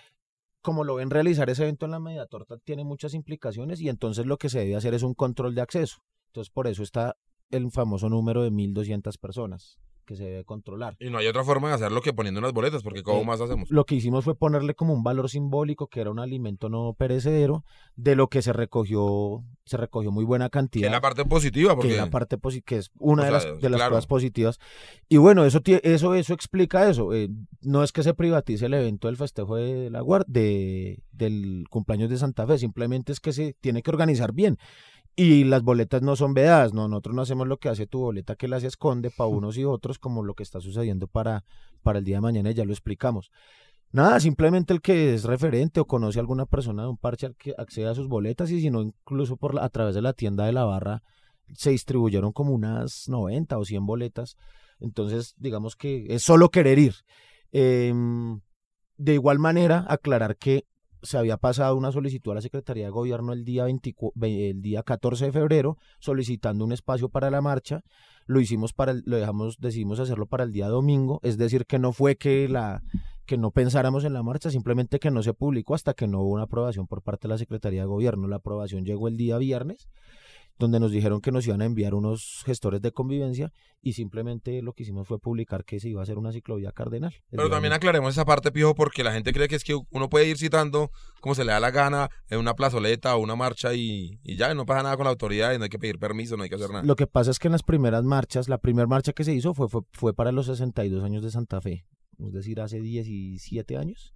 como 0.62 0.85
lo 0.85 0.94
ven 0.94 1.11
realizar 1.11 1.50
ese 1.50 1.64
evento 1.64 1.85
en 1.85 1.93
la 1.93 2.00
media 2.00 2.26
torta 2.26 2.56
tiene 2.59 2.85
muchas 2.85 3.14
implicaciones 3.14 3.81
y 3.81 3.88
entonces 3.88 4.26
lo 4.26 4.38
que 4.38 4.49
se 4.49 4.61
debe 4.61 4.76
hacer 4.76 4.94
es 4.94 5.03
un 5.03 5.14
control 5.14 5.55
de 5.55 5.61
acceso. 5.61 5.99
Entonces 6.29 6.50
por 6.50 6.67
eso 6.67 6.82
está 6.82 7.17
el 7.50 7.70
famoso 7.70 8.09
número 8.09 8.43
de 8.43 8.50
1200 8.50 9.19
personas 9.19 9.79
que 10.04 10.16
se 10.16 10.25
debe 10.25 10.44
controlar 10.44 10.96
Y 11.00 11.10
no 11.10 11.19
hay 11.19 11.26
otra 11.26 11.44
forma 11.44 11.69
de 11.69 11.75
hacerlo 11.75 12.00
que 12.02 12.12
poniendo 12.12 12.38
unas 12.40 12.52
boletas, 12.52 12.82
porque 12.82 13.02
¿cómo 13.02 13.20
Eh, 13.22 13.25
más 13.25 13.40
hacemos? 13.40 13.70
lo 13.70 13.84
que 13.84 13.94
hicimos 13.94 14.25
fue 14.25 14.34
ponerle 14.34 14.75
como 14.75 14.93
un 14.94 15.02
valor 15.02 15.28
simbólico 15.31 15.87
que 15.87 16.00
era 16.00 16.10
un 16.10 16.19
alimento 16.19 16.69
no 16.69 16.94
perecedero 16.99 17.64
de 17.96 18.16
lo 18.16 18.28
que 18.28 18.43
se 18.43 18.52
recogió 18.52 19.43
se 19.64 19.76
recogió 19.76 20.10
muy 20.10 20.25
buena 20.25 20.46
Que 20.46 20.50
cantidad 20.50 20.87
es 20.87 20.93
la 20.93 21.00
parte 21.00 21.25
positiva, 21.25 21.70
que 21.72 21.76
porque 21.76 21.90
es 21.93 21.96
la 21.96 22.10
parte 22.10 22.37
que 22.64 22.76
es 22.78 22.90
una 22.99 23.25
de 23.25 23.31
sea, 23.31 23.50
las, 23.52 23.60
de 23.60 23.70
las 23.70 23.78
claro. 23.78 23.90
cosas 23.93 24.06
positivas. 24.06 24.58
Y 25.08 25.19
bueno, 25.19 25.44
eso, 25.44 25.60
eso, 25.64 26.14
eso 26.14 26.34
explica 26.34 26.88
eso. 26.90 27.14
eh, 27.14 27.28
no 27.62 27.82
es 27.85 27.92
que 27.92 28.02
se 28.02 28.12
privatice 28.14 28.66
el 28.66 28.75
evento 28.75 29.06
del 29.06 29.16
festejo 29.16 29.56
de 29.56 29.88
la 29.90 30.00
guardia, 30.00 30.26
de, 30.28 30.99
del 31.12 31.64
cumpleaños 31.71 32.11
de 32.11 32.16
Santa 32.18 32.47
Fe, 32.47 32.59
simplemente 32.59 33.12
es 33.12 33.21
que 33.21 33.32
se 33.32 33.54
tiene 33.61 33.82
que 33.82 33.90
organizar 33.90 34.32
bien. 34.32 34.59
Y 35.14 35.45
las 35.45 35.62
boletas 35.62 36.00
no 36.02 36.16
son 36.16 36.33
vedadas, 36.33 36.73
no, 36.73 36.88
nosotros 36.88 37.14
no 37.14 37.23
hacemos 37.23 37.47
lo 37.47 37.59
que 37.59 37.69
hace 37.69 37.87
tu 37.87 38.00
boleta 38.00 38.35
que 38.35 38.49
las 38.49 38.64
esconde 38.64 39.11
para 39.11 39.28
unos 39.38 39.59
y 39.59 39.64
otros, 39.64 39.99
como 39.99 40.23
lo 40.25 40.35
que 40.35 40.42
está 40.42 40.61
sucediendo 40.61 41.07
para, 41.07 41.45
para 41.83 41.99
el 41.99 42.04
día 42.04 42.16
de 42.16 42.23
mañana, 42.23 42.50
y 42.50 42.54
ya 42.54 42.64
lo 42.64 42.73
explicamos. 42.73 43.31
Nada, 43.90 44.19
simplemente 44.21 44.73
el 44.73 44.81
que 44.81 45.12
es 45.12 45.25
referente 45.25 45.78
o 45.81 45.85
conoce 45.87 46.19
a 46.19 46.23
alguna 46.23 46.47
persona 46.47 46.83
de 46.85 46.88
un 46.88 46.97
parche 46.97 47.26
al 47.26 47.37
que 47.37 47.54
accede 47.59 47.88
a 47.88 47.95
sus 47.95 48.09
boletas 48.09 48.50
y 48.50 48.61
si 48.62 48.71
no, 48.71 48.81
incluso 48.81 49.37
por 49.37 49.54
la- 49.54 49.64
a 49.64 49.69
través 49.69 49.95
de 49.95 50.00
la 50.00 50.14
tienda 50.14 50.47
de 50.47 50.52
la 50.52 50.64
barra 50.64 51.02
se 51.52 51.71
distribuyeron 51.71 52.33
como 52.33 52.54
unas 52.54 53.07
90 53.11 53.59
o 53.59 53.64
100 53.66 53.85
boletas. 53.85 54.37
Entonces, 54.81 55.35
digamos 55.37 55.76
que 55.76 56.07
es 56.09 56.23
solo 56.23 56.49
querer 56.49 56.78
ir. 56.78 56.95
Em, 57.52 58.40
de 58.97 59.12
igual 59.12 59.38
manera, 59.38 59.85
aclarar 59.87 60.37
que 60.38 60.64
se 61.02 61.18
había 61.18 61.37
pasado 61.37 61.76
una 61.76 61.92
solicitud 61.92 62.32
a 62.32 62.37
la 62.37 62.40
Secretaría 62.40 62.85
de 62.85 62.90
Gobierno 62.90 63.32
el 63.32 63.44
día, 63.44 63.64
24 63.64 64.12
ve- 64.14 64.50
el 64.50 64.62
día 64.62 64.82
14 64.82 65.26
de 65.26 65.32
febrero 65.32 65.76
solicitando 65.99 66.64
un 66.64 66.73
espacio 66.73 67.09
para 67.09 67.30
la 67.30 67.40
marcha. 67.40 67.82
Lo 68.26 68.40
hicimos 68.40 68.73
para 68.73 68.92
el- 68.92 69.02
lo 69.04 69.16
dejamos, 69.16 69.59
decidimos 69.59 69.99
hacerlo 70.00 70.26
para 70.26 70.44
el 70.44 70.52
día 70.52 70.68
domingo, 70.68 71.18
es 71.23 71.37
decir, 71.38 71.66
que 71.66 71.78
no 71.78 71.92
fue 71.92 72.16
que 72.16 72.49
la 72.49 72.82
que 73.25 73.38
no 73.38 73.52
pensáramos 73.52 74.04
en 74.04 74.12
la 74.14 74.23
marcha, 74.25 74.50
simplemente 74.50 74.99
que 74.99 75.11
no 75.12 75.23
se 75.23 75.32
publicó 75.32 75.75
hasta 75.76 75.94
que 75.94 76.09
no 76.09 76.21
hubo 76.23 76.30
una 76.35 76.42
aprobación 76.42 76.88
por 76.88 77.02
parte 77.02 77.28
de 77.28 77.35
la 77.35 77.38
Secretaría 77.38 77.82
de 77.82 77.87
Gobierno. 77.87 78.26
La 78.26 78.37
aprobación 78.37 78.85
llegó 78.85 79.06
el 79.06 79.16
día 79.16 79.38
viernes, 79.38 79.88
donde 80.62 80.81
nos 80.81 80.92
dijeron 80.92 81.21
que 81.21 81.33
nos 81.33 81.47
iban 81.47 81.61
a 81.61 81.64
enviar 81.64 81.95
unos 81.95 82.42
gestores 82.47 82.81
de 82.81 82.92
convivencia 82.92 83.52
y 83.83 83.95
simplemente 83.95 84.62
lo 84.62 84.73
que 84.73 84.85
hicimos 84.85 85.09
fue 85.09 85.19
publicar 85.19 85.64
que 85.64 85.81
se 85.81 85.88
iba 85.88 86.00
a 86.00 86.04
hacer 86.04 86.16
una 86.16 86.33
ciclovía 86.33 86.73
cardenal. 86.73 87.12
Pero 87.31 87.50
también 87.50 87.73
aclaremos 87.73 88.14
esa 88.14 88.25
parte, 88.25 88.52
Pijo, 88.52 88.75
porque 88.75 89.02
la 89.02 89.12
gente 89.12 89.33
cree 89.33 89.49
que 89.49 89.57
es 89.57 89.64
que 89.64 89.76
uno 89.90 90.09
puede 90.09 90.28
ir 90.28 90.38
citando 90.38 90.90
como 91.21 91.35
se 91.35 91.45
le 91.45 91.52
da 91.52 91.61
la 91.61 91.71
gana 91.71 92.09
en 92.31 92.38
una 92.38 92.54
plazoleta 92.54 93.14
o 93.16 93.19
una 93.19 93.37
marcha 93.37 93.75
y, 93.75 94.21
y 94.23 94.37
ya, 94.37 94.54
no 94.54 94.64
pasa 94.64 94.85
nada 94.85 94.97
con 94.97 95.04
la 95.04 95.11
autoridad 95.11 95.52
y 95.52 95.59
no 95.59 95.64
hay 95.64 95.71
que 95.71 95.78
pedir 95.78 95.99
permiso, 95.99 96.37
no 96.37 96.45
hay 96.45 96.49
que 96.49 96.54
hacer 96.54 96.71
nada. 96.71 96.85
Lo 96.85 96.97
que 96.97 97.07
pasa 97.07 97.33
es 97.33 97.38
que 97.38 97.49
en 97.49 97.52
las 97.52 97.62
primeras 97.62 98.04
marchas, 98.04 98.49
la 98.49 98.59
primera 98.59 98.87
marcha 98.87 99.12
que 99.12 99.25
se 99.25 99.35
hizo 99.35 99.52
fue, 99.52 99.69
fue, 99.69 99.83
fue 99.92 100.14
para 100.14 100.33
los 100.33 100.47
62 100.47 101.02
años 101.02 101.23
de 101.23 101.31
Santa 101.31 101.61
Fe, 101.61 101.85
es 102.19 102.33
decir, 102.33 102.61
hace 102.61 102.81
17 102.81 103.76
años. 103.76 104.14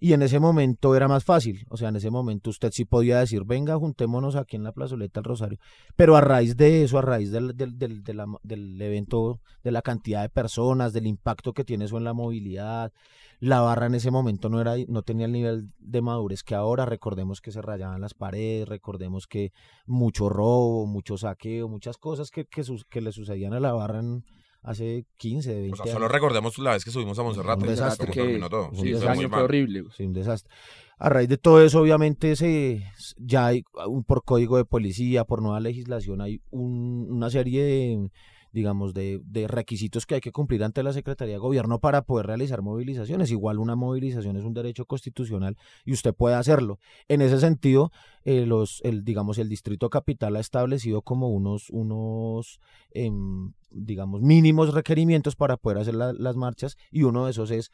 Y 0.00 0.14
en 0.14 0.22
ese 0.22 0.40
momento 0.40 0.96
era 0.96 1.08
más 1.08 1.24
fácil, 1.24 1.66
o 1.68 1.76
sea, 1.76 1.90
en 1.90 1.96
ese 1.96 2.10
momento 2.10 2.48
usted 2.48 2.70
sí 2.72 2.86
podía 2.86 3.18
decir, 3.20 3.44
venga, 3.44 3.76
juntémonos 3.76 4.34
aquí 4.34 4.56
en 4.56 4.64
la 4.64 4.72
plazoleta 4.72 5.20
del 5.20 5.24
Rosario. 5.24 5.58
Pero 5.94 6.16
a 6.16 6.22
raíz 6.22 6.56
de 6.56 6.82
eso, 6.82 6.98
a 6.98 7.02
raíz 7.02 7.30
del, 7.30 7.54
del, 7.54 7.78
del, 7.78 8.02
del 8.42 8.82
evento, 8.82 9.40
de 9.62 9.70
la 9.70 9.82
cantidad 9.82 10.22
de 10.22 10.30
personas, 10.30 10.94
del 10.94 11.06
impacto 11.06 11.52
que 11.52 11.64
tiene 11.64 11.84
eso 11.84 11.98
en 11.98 12.04
la 12.04 12.14
movilidad, 12.14 12.92
la 13.40 13.60
barra 13.60 13.86
en 13.86 13.94
ese 13.94 14.10
momento 14.10 14.48
no, 14.48 14.60
era, 14.60 14.74
no 14.88 15.02
tenía 15.02 15.26
el 15.26 15.32
nivel 15.32 15.70
de 15.78 16.02
madurez 16.02 16.42
que 16.42 16.54
ahora. 16.54 16.84
Recordemos 16.84 17.40
que 17.40 17.52
se 17.52 17.62
rayaban 17.62 18.00
las 18.00 18.14
paredes, 18.14 18.68
recordemos 18.68 19.26
que 19.26 19.52
mucho 19.86 20.28
robo, 20.28 20.86
mucho 20.86 21.16
saqueo, 21.16 21.68
muchas 21.68 21.96
cosas 21.96 22.30
que, 22.30 22.44
que, 22.46 22.62
que 22.88 23.00
le 23.00 23.12
sucedían 23.12 23.54
a 23.54 23.60
la 23.60 23.72
barra 23.72 24.00
en, 24.00 24.24
hace 24.62 25.04
15, 25.16 25.52
20 25.54 25.72
O 25.72 25.76
sea, 25.76 25.82
años. 25.84 25.92
solo 25.94 26.08
recordemos 26.08 26.58
la 26.58 26.72
vez 26.72 26.84
que 26.84 26.90
subimos 26.90 27.18
a 27.18 27.22
Monserrate. 27.22 27.62
Un 27.62 27.68
desastre 27.68 28.06
cómo 28.06 28.14
que 28.14 28.20
terminó 28.22 28.48
todo. 28.50 28.68
un 28.70 28.76
Sí, 28.76 28.92
muy 28.94 29.06
año 29.06 29.28
fue 29.28 29.42
horrible. 29.42 29.84
Sí, 29.96 30.04
un 30.04 30.12
desastre. 30.12 30.52
A 30.98 31.08
raíz 31.08 31.28
de 31.30 31.38
todo 31.38 31.62
eso, 31.64 31.80
obviamente, 31.80 32.36
se, 32.36 32.82
ya 33.16 33.46
hay 33.46 33.64
un, 33.86 34.04
por 34.04 34.22
código 34.22 34.58
de 34.58 34.66
policía, 34.66 35.24
por 35.24 35.40
nueva 35.40 35.58
legislación, 35.60 36.20
hay 36.20 36.42
un- 36.50 37.06
una 37.10 37.30
serie 37.30 37.62
de, 37.62 38.10
digamos, 38.52 38.94
de, 38.94 39.20
de 39.24 39.46
requisitos 39.48 40.06
que 40.06 40.16
hay 40.16 40.20
que 40.20 40.32
cumplir 40.32 40.64
ante 40.64 40.82
la 40.82 40.92
Secretaría 40.92 41.34
de 41.34 41.38
Gobierno 41.38 41.78
para 41.80 42.02
poder 42.02 42.26
realizar 42.26 42.62
movilizaciones. 42.62 43.30
Igual 43.30 43.58
una 43.58 43.76
movilización 43.76 44.36
es 44.36 44.44
un 44.44 44.54
derecho 44.54 44.84
constitucional 44.86 45.56
y 45.84 45.92
usted 45.92 46.14
puede 46.14 46.34
hacerlo. 46.36 46.78
En 47.08 47.20
ese 47.22 47.38
sentido, 47.40 47.92
eh, 48.24 48.46
los, 48.46 48.80
el, 48.84 49.04
digamos, 49.04 49.38
el 49.38 49.48
Distrito 49.48 49.90
Capital 49.90 50.36
ha 50.36 50.40
establecido 50.40 51.02
como 51.02 51.28
unos, 51.30 51.70
unos 51.70 52.60
em, 52.92 53.52
digamos, 53.70 54.20
mínimos 54.22 54.74
requerimientos 54.74 55.36
para 55.36 55.56
poder 55.56 55.78
hacer 55.78 55.94
la- 55.94 56.12
las 56.12 56.36
marchas 56.36 56.76
y 56.90 57.04
uno 57.04 57.24
de 57.26 57.30
esos 57.32 57.50
es 57.50 57.70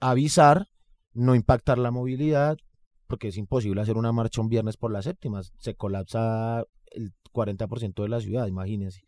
avisar, 0.00 0.68
no 1.12 1.34
impactar 1.34 1.78
la 1.78 1.90
movilidad, 1.90 2.56
porque 3.06 3.28
es 3.28 3.36
imposible 3.36 3.80
hacer 3.80 3.96
una 3.96 4.12
marcha 4.12 4.40
un 4.40 4.48
viernes 4.48 4.76
por 4.76 4.90
las 4.92 5.04
séptimas, 5.04 5.52
se 5.58 5.74
colapsa 5.74 6.64
el 6.90 7.12
40% 7.32 8.02
de 8.02 8.08
la 8.08 8.20
ciudad, 8.20 8.46
imagínense. 8.46 9.02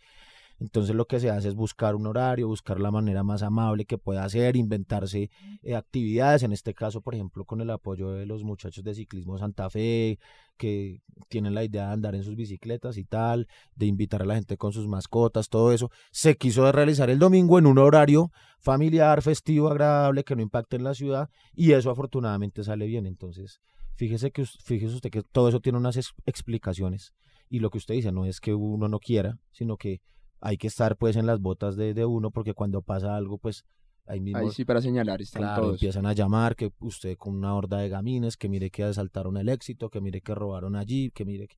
Entonces 0.58 0.94
lo 0.94 1.06
que 1.06 1.20
se 1.20 1.28
hace 1.30 1.48
es 1.48 1.54
buscar 1.54 1.94
un 1.94 2.06
horario, 2.06 2.48
buscar 2.48 2.80
la 2.80 2.90
manera 2.90 3.22
más 3.22 3.42
amable 3.42 3.84
que 3.84 3.98
pueda 3.98 4.24
hacer, 4.24 4.56
inventarse 4.56 5.30
eh, 5.62 5.74
actividades, 5.74 6.42
en 6.42 6.52
este 6.52 6.72
caso, 6.72 7.02
por 7.02 7.14
ejemplo, 7.14 7.44
con 7.44 7.60
el 7.60 7.68
apoyo 7.70 8.12
de 8.12 8.24
los 8.24 8.42
muchachos 8.42 8.82
de 8.82 8.94
Ciclismo 8.94 9.36
Santa 9.36 9.68
Fe, 9.68 10.18
que 10.56 11.02
tienen 11.28 11.54
la 11.54 11.62
idea 11.62 11.88
de 11.88 11.92
andar 11.92 12.14
en 12.14 12.22
sus 12.22 12.36
bicicletas 12.36 12.96
y 12.96 13.04
tal, 13.04 13.48
de 13.74 13.84
invitar 13.84 14.22
a 14.22 14.24
la 14.24 14.34
gente 14.34 14.56
con 14.56 14.72
sus 14.72 14.88
mascotas, 14.88 15.50
todo 15.50 15.72
eso. 15.72 15.90
Se 16.10 16.36
quiso 16.36 16.72
realizar 16.72 17.10
el 17.10 17.18
domingo 17.18 17.58
en 17.58 17.66
un 17.66 17.76
horario 17.76 18.30
familiar, 18.58 19.20
festivo, 19.20 19.68
agradable, 19.68 20.24
que 20.24 20.36
no 20.36 20.42
impacte 20.42 20.76
en 20.76 20.84
la 20.84 20.94
ciudad, 20.94 21.28
y 21.54 21.72
eso 21.72 21.90
afortunadamente 21.90 22.64
sale 22.64 22.86
bien. 22.86 23.06
Entonces, 23.06 23.60
fíjese 23.96 24.30
que 24.30 24.46
fíjese 24.46 24.94
usted 24.94 25.10
que 25.10 25.22
todo 25.22 25.50
eso 25.50 25.60
tiene 25.60 25.76
unas 25.76 25.98
ex- 25.98 26.14
explicaciones, 26.24 27.12
y 27.50 27.58
lo 27.58 27.68
que 27.68 27.76
usted 27.76 27.94
dice 27.94 28.10
no 28.10 28.24
es 28.24 28.40
que 28.40 28.54
uno 28.54 28.88
no 28.88 28.98
quiera, 28.98 29.38
sino 29.52 29.76
que 29.76 30.00
hay 30.40 30.56
que 30.58 30.66
estar 30.66 30.96
pues 30.96 31.16
en 31.16 31.26
las 31.26 31.40
botas 31.40 31.76
de, 31.76 31.94
de 31.94 32.04
uno, 32.04 32.30
porque 32.30 32.54
cuando 32.54 32.82
pasa 32.82 33.16
algo, 33.16 33.38
pues 33.38 33.64
ahí 34.06 34.20
mismo 34.20 34.38
Ahí 34.38 34.50
sí 34.50 34.64
para 34.64 34.80
señalar 34.80 35.20
están 35.20 35.42
Claro, 35.42 35.62
todos. 35.62 35.74
empiezan 35.74 36.06
a 36.06 36.12
llamar 36.12 36.54
que 36.56 36.70
usted 36.80 37.16
con 37.16 37.34
una 37.36 37.54
horda 37.54 37.78
de 37.78 37.88
gamines, 37.88 38.36
que 38.36 38.48
mire 38.48 38.70
que 38.70 38.84
asaltaron 38.84 39.36
el 39.36 39.48
éxito, 39.48 39.88
que 39.90 40.00
mire 40.00 40.20
que 40.20 40.34
robaron 40.34 40.76
allí, 40.76 41.10
que 41.10 41.24
mire 41.24 41.48
que 41.48 41.56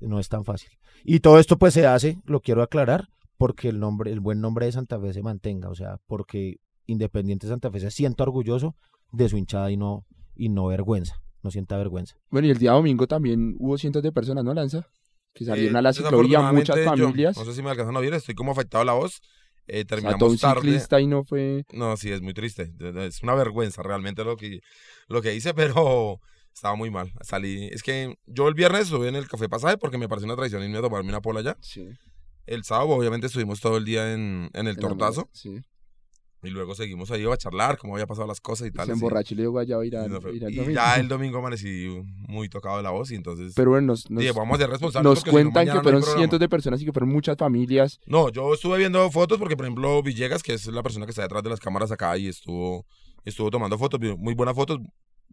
no 0.00 0.18
es 0.18 0.28
tan 0.28 0.44
fácil. 0.44 0.70
Y 1.04 1.20
todo 1.20 1.38
esto 1.38 1.58
pues 1.58 1.74
se 1.74 1.86
hace, 1.86 2.18
lo 2.24 2.40
quiero 2.40 2.62
aclarar, 2.62 3.08
porque 3.38 3.68
el 3.68 3.78
nombre, 3.80 4.12
el 4.12 4.20
buen 4.20 4.40
nombre 4.40 4.66
de 4.66 4.72
Santa 4.72 5.00
Fe 5.00 5.12
se 5.12 5.22
mantenga, 5.22 5.68
o 5.70 5.74
sea, 5.74 5.98
porque 6.06 6.58
Independiente 6.86 7.46
Santa 7.48 7.70
Fe 7.70 7.80
se 7.80 7.90
sienta 7.90 8.24
orgulloso 8.24 8.74
de 9.12 9.28
su 9.28 9.38
hinchada 9.38 9.70
y 9.70 9.76
no, 9.76 10.04
y 10.34 10.48
no 10.48 10.66
vergüenza, 10.66 11.22
no 11.42 11.50
sienta 11.50 11.76
vergüenza. 11.76 12.16
Bueno, 12.30 12.48
y 12.48 12.50
el 12.50 12.58
día 12.58 12.72
domingo 12.72 13.06
también 13.06 13.56
hubo 13.58 13.78
cientos 13.78 14.02
de 14.02 14.12
personas, 14.12 14.44
¿no, 14.44 14.52
Lanza? 14.52 14.86
Que 15.34 15.44
salieron 15.44 15.76
Eh, 15.76 15.78
a 15.78 15.82
la 15.82 15.92
ciclovía, 15.92 16.40
muchas 16.40 16.76
desafortunadamente, 16.76 17.00
yo- 17.00 17.06
familias. 17.08 17.36
no 17.36 17.44
sé 17.44 17.54
si 17.54 17.62
me 17.62 17.70
alcanzan 17.70 17.96
a 17.96 17.98
oír, 18.00 18.12
estoy 18.14 18.34
como 18.34 18.52
afectado 18.52 18.82
a 18.82 18.84
la 18.84 18.92
voz. 18.94 19.20
Eh, 19.66 19.72
o 19.72 19.76
sea, 19.76 19.84
todo 19.84 19.96
terminamos 19.96 20.32
un 20.32 20.38
tarde. 20.38 20.60
ciclista 20.62 21.00
y 21.00 21.06
no 21.06 21.22
fue... 21.24 21.64
No, 21.72 21.96
sí, 21.96 22.10
es 22.10 22.20
muy 22.20 22.34
triste. 22.34 22.72
Es 23.06 23.22
una 23.22 23.34
vergüenza 23.36 23.82
realmente 23.82 24.24
lo 24.24 24.36
que, 24.36 24.60
lo 25.06 25.22
que 25.22 25.34
hice, 25.34 25.54
pero 25.54 26.20
estaba 26.54 26.74
muy 26.74 26.90
mal. 26.90 27.12
Salí. 27.22 27.68
Es 27.70 27.82
que 27.84 28.16
yo 28.26 28.48
el 28.48 28.54
viernes 28.54 28.82
estuve 28.82 29.08
en 29.08 29.14
el 29.14 29.28
café 29.28 29.48
pasaje 29.48 29.78
porque 29.78 29.96
me 29.98 30.08
pareció 30.08 30.26
una 30.26 30.34
tradición 30.34 30.64
irme 30.64 30.78
a 30.78 30.82
tomarme 30.82 31.10
una 31.10 31.20
pola 31.20 31.40
allá. 31.40 31.56
Sí. 31.60 31.88
El 32.46 32.64
sábado, 32.64 32.88
obviamente, 32.88 33.28
estuvimos 33.28 33.60
todo 33.60 33.76
el 33.76 33.84
día 33.84 34.12
en, 34.12 34.50
en 34.54 34.66
el 34.66 34.76
tortazo. 34.76 35.28
Sí. 35.32 35.60
Y 36.42 36.48
luego 36.48 36.74
seguimos 36.74 37.10
ahí 37.10 37.24
a 37.30 37.36
charlar, 37.36 37.76
cómo 37.76 37.94
había 37.94 38.06
pasado 38.06 38.26
las 38.26 38.40
cosas 38.40 38.68
y 38.68 38.70
tal. 38.72 38.86
Se 38.86 38.92
emborrachó 38.92 39.34
y 39.34 39.36
le 39.36 39.42
dio 39.42 39.50
guayaba 39.50 39.84
ir, 39.84 39.94
a, 39.96 40.06
Y 40.06 40.08
no 40.08 40.20
fue- 40.22 40.34
ir 40.36 40.44
al 40.46 40.52
y 40.52 40.56
domingo. 40.56 40.74
ya 40.74 40.96
el 40.96 41.06
domingo 41.06 41.38
amanecí 41.38 41.86
muy 42.28 42.48
tocado 42.48 42.78
de 42.78 42.82
la 42.82 42.90
voz 42.90 43.10
y 43.10 43.16
entonces 43.16 43.52
Pero 43.54 43.72
bueno, 43.72 43.88
nos, 43.88 44.10
nos, 44.10 44.20
dije, 44.20 44.32
vamos 44.32 44.54
a 44.56 44.62
ser 44.62 44.70
responsables. 44.70 45.04
nos 45.10 45.26
no, 45.26 45.32
cuentan 45.32 45.66
que 45.66 45.74
no 45.74 45.82
fueron 45.82 46.00
programa. 46.00 46.18
cientos 46.18 46.40
de 46.40 46.48
personas 46.48 46.80
y 46.80 46.86
que 46.86 46.92
fueron 46.92 47.10
muchas 47.10 47.36
familias. 47.36 48.00
No, 48.06 48.30
yo 48.30 48.54
estuve 48.54 48.78
viendo 48.78 49.10
fotos 49.10 49.38
porque, 49.38 49.54
por 49.56 49.66
ejemplo, 49.66 50.02
Villegas, 50.02 50.42
que 50.42 50.54
es 50.54 50.66
la 50.68 50.82
persona 50.82 51.04
que 51.04 51.10
está 51.10 51.22
detrás 51.22 51.42
de 51.42 51.50
las 51.50 51.60
cámaras 51.60 51.92
acá 51.92 52.16
y 52.16 52.28
estuvo, 52.28 52.86
estuvo 53.26 53.50
tomando 53.50 53.76
fotos, 53.76 54.00
muy 54.16 54.32
buenas 54.34 54.54
fotos, 54.54 54.78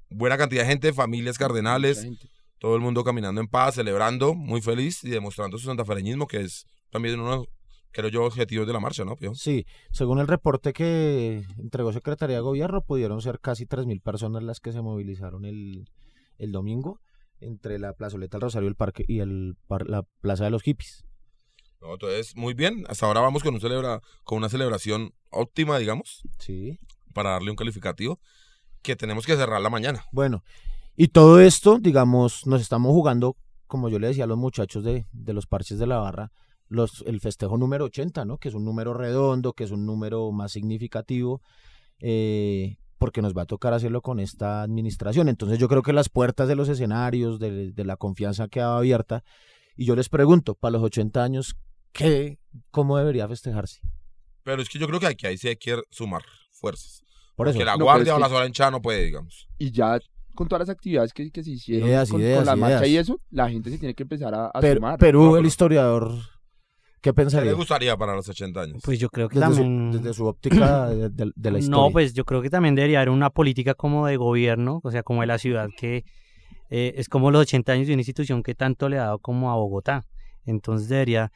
buena 0.09 0.37
cantidad 0.37 0.63
de 0.63 0.67
gente, 0.69 0.91
familias 0.93 1.37
cardenales, 1.37 2.01
gente. 2.01 2.27
todo 2.59 2.75
el 2.75 2.81
mundo 2.81 3.05
caminando 3.05 3.39
en 3.39 3.47
paz, 3.47 3.75
celebrando, 3.75 4.33
muy 4.35 4.61
feliz 4.61 5.03
y 5.05 5.09
demostrando 5.09 5.57
su 5.57 5.67
santafereñismo, 5.67 6.27
que 6.27 6.41
es 6.41 6.65
también 6.91 7.17
uno, 7.19 7.45
creo 7.91 8.09
yo, 8.09 8.23
objetivos 8.25 8.67
de 8.67 8.73
la 8.73 8.79
marcha, 8.79 9.03
¿no, 9.05 9.15
Pío? 9.15 9.33
Sí, 9.35 9.65
según 9.91 10.19
el 10.19 10.27
reporte 10.27 10.73
que 10.73 11.43
entregó 11.57 11.91
Secretaría 11.93 12.35
de 12.37 12.41
Gobierno, 12.41 12.81
pudieron 12.81 13.21
ser 13.21 13.39
casi 13.39 13.65
3.000 13.65 14.01
personas 14.01 14.43
las 14.43 14.59
que 14.59 14.71
se 14.71 14.81
movilizaron 14.81 15.45
el, 15.45 15.89
el 16.37 16.51
domingo 16.51 16.99
entre 17.39 17.77
la 17.79 17.93
plazoleta 17.93 18.37
del 18.37 18.41
Rosario 18.41 18.67
el 18.69 18.75
parque 18.75 19.05
y 19.07 19.19
el, 19.19 19.55
par- 19.67 19.87
la 19.87 20.03
Plaza 20.21 20.43
de 20.45 20.49
los 20.51 20.63
Hippies. 20.63 21.05
No, 21.81 21.93
entonces, 21.93 22.35
muy 22.35 22.55
bien, 22.55 22.85
hasta 22.89 23.05
ahora 23.05 23.21
vamos 23.21 23.43
con, 23.43 23.53
un 23.53 23.61
celebra, 23.61 24.01
con 24.23 24.39
una 24.39 24.49
celebración 24.49 25.13
óptima, 25.29 25.77
digamos, 25.77 26.23
Sí. 26.39 26.79
para 27.13 27.31
darle 27.31 27.51
un 27.51 27.55
calificativo, 27.55 28.19
que 28.81 28.95
tenemos 28.95 29.25
que 29.27 29.35
cerrar 29.35 29.61
la 29.61 29.69
mañana. 29.69 30.03
Bueno, 30.11 30.43
y 30.95 31.09
todo 31.09 31.39
esto, 31.39 31.77
digamos, 31.77 32.47
nos 32.47 32.61
estamos 32.61 32.91
jugando, 32.91 33.35
como 33.67 33.89
yo 33.89 33.99
le 33.99 34.07
decía 34.07 34.23
a 34.23 34.27
los 34.27 34.37
muchachos 34.39 34.83
de, 34.83 35.05
de 35.11 35.33
los 35.33 35.45
parches 35.45 35.77
de 35.77 35.85
la 35.85 35.99
barra, 35.99 36.31
los, 36.69 37.03
el 37.07 37.19
festejo 37.21 37.57
número 37.57 37.85
80, 37.85 38.25
¿no? 38.25 38.37
Que 38.37 38.49
es 38.49 38.53
un 38.55 38.65
número 38.65 38.93
redondo, 38.93 39.53
que 39.53 39.63
es 39.63 39.71
un 39.71 39.85
número 39.85 40.31
más 40.31 40.51
significativo, 40.51 41.41
eh, 41.99 42.77
porque 42.97 43.21
nos 43.21 43.35
va 43.35 43.43
a 43.43 43.45
tocar 43.45 43.73
hacerlo 43.73 44.01
con 44.01 44.19
esta 44.19 44.61
administración. 44.63 45.29
Entonces 45.29 45.59
yo 45.59 45.67
creo 45.67 45.83
que 45.83 45.93
las 45.93 46.09
puertas 46.09 46.47
de 46.47 46.55
los 46.55 46.67
escenarios, 46.69 47.39
de, 47.39 47.71
de 47.71 47.85
la 47.85 47.95
confianza 47.97 48.47
quedaba 48.47 48.77
abierta, 48.79 49.23
y 49.75 49.85
yo 49.85 49.95
les 49.95 50.09
pregunto, 50.09 50.55
para 50.55 50.71
los 50.73 50.83
80 50.83 51.23
años, 51.23 51.55
¿qué, 51.91 52.39
¿cómo 52.71 52.97
debería 52.97 53.27
festejarse? 53.27 53.79
Pero 54.43 54.61
es 54.61 54.69
que 54.69 54.79
yo 54.79 54.87
creo 54.87 54.99
que 54.99 55.07
aquí 55.07 55.27
ahí 55.27 55.37
sí 55.37 55.47
hay 55.49 55.57
que 55.57 55.79
sumar 55.91 56.23
fuerzas. 56.51 57.03
Por 57.35 57.47
eso. 57.47 57.59
Que 57.59 57.65
la 57.65 57.73
No, 57.73 57.77
pero 57.79 57.85
guardia 57.85 58.15
o 58.15 58.19
la 58.19 58.29
sola 58.29 58.47
hinchada 58.47 58.71
no 58.71 58.81
puede, 58.81 59.03
digamos. 59.03 59.47
Y 59.59 59.71
ya 59.71 59.99
con 60.33 60.47
todas 60.47 60.67
las 60.67 60.75
actividades 60.75 61.13
que, 61.13 61.29
que 61.31 61.43
se 61.43 61.51
hicieron 61.51 61.87
Ideas, 61.89 62.09
con, 62.09 62.21
ideas, 62.21 62.37
con 62.37 62.45
la 62.47 62.55
marcha 62.55 62.87
ideas. 62.87 62.89
y 62.89 62.97
eso, 62.97 63.21
la 63.31 63.49
gente 63.49 63.69
se 63.69 63.77
tiene 63.77 63.93
que 63.93 64.03
empezar 64.03 64.33
a, 64.33 64.47
a 64.47 64.59
Per- 64.59 64.77
sumar. 64.77 64.97
Perú, 64.97 65.23
No, 65.23 65.29
el 65.29 65.39
pero- 65.41 65.47
historiador, 65.47 66.11
¿qué 67.01 67.09
¿Qué 67.09 67.13
pensaría? 67.13 67.51
le 67.51 67.57
gustaría 67.57 67.95
para 67.97 68.15
los 68.15 68.27
80 68.27 68.61
años? 68.61 68.81
Pues 68.83 68.99
yo 68.99 69.09
creo 69.09 69.29
que 69.29 69.39
desde, 69.39 69.53
también... 69.55 69.91
su, 69.93 69.97
desde 69.99 70.13
su 70.13 70.25
óptica 70.25 70.89
de, 70.89 71.09
de- 71.09 71.31
de 71.35 71.51
la 71.51 71.59
historia. 71.59 71.81
No, 71.83 71.91
pues 71.91 72.13
yo 72.13 72.25
creo 72.25 72.41
que 72.41 72.49
también 72.49 72.75
debería 72.75 72.99
haber 72.99 73.09
una 73.09 73.29
política 73.29 73.73
como 73.73 74.07
de 74.07 74.17
gobierno, 74.17 74.81
o 74.83 74.91
sea, 74.91 75.03
como 75.03 75.21
de 75.21 75.27
la 75.27 75.37
ciudad, 75.37 75.69
que 75.77 76.03
eh, 76.69 76.93
es 76.97 77.07
como 77.09 77.31
los 77.31 77.41
80 77.41 77.71
años 77.71 77.87
de 77.87 77.93
una 77.93 78.01
institución 78.01 78.43
que 78.43 78.55
tanto 78.55 78.89
le 78.89 78.97
ha 78.97 79.03
dado 79.03 79.19
como 79.19 79.51
a 79.51 79.55
Bogotá. 79.55 80.05
Entonces 80.45 80.89
debería, 80.89 81.31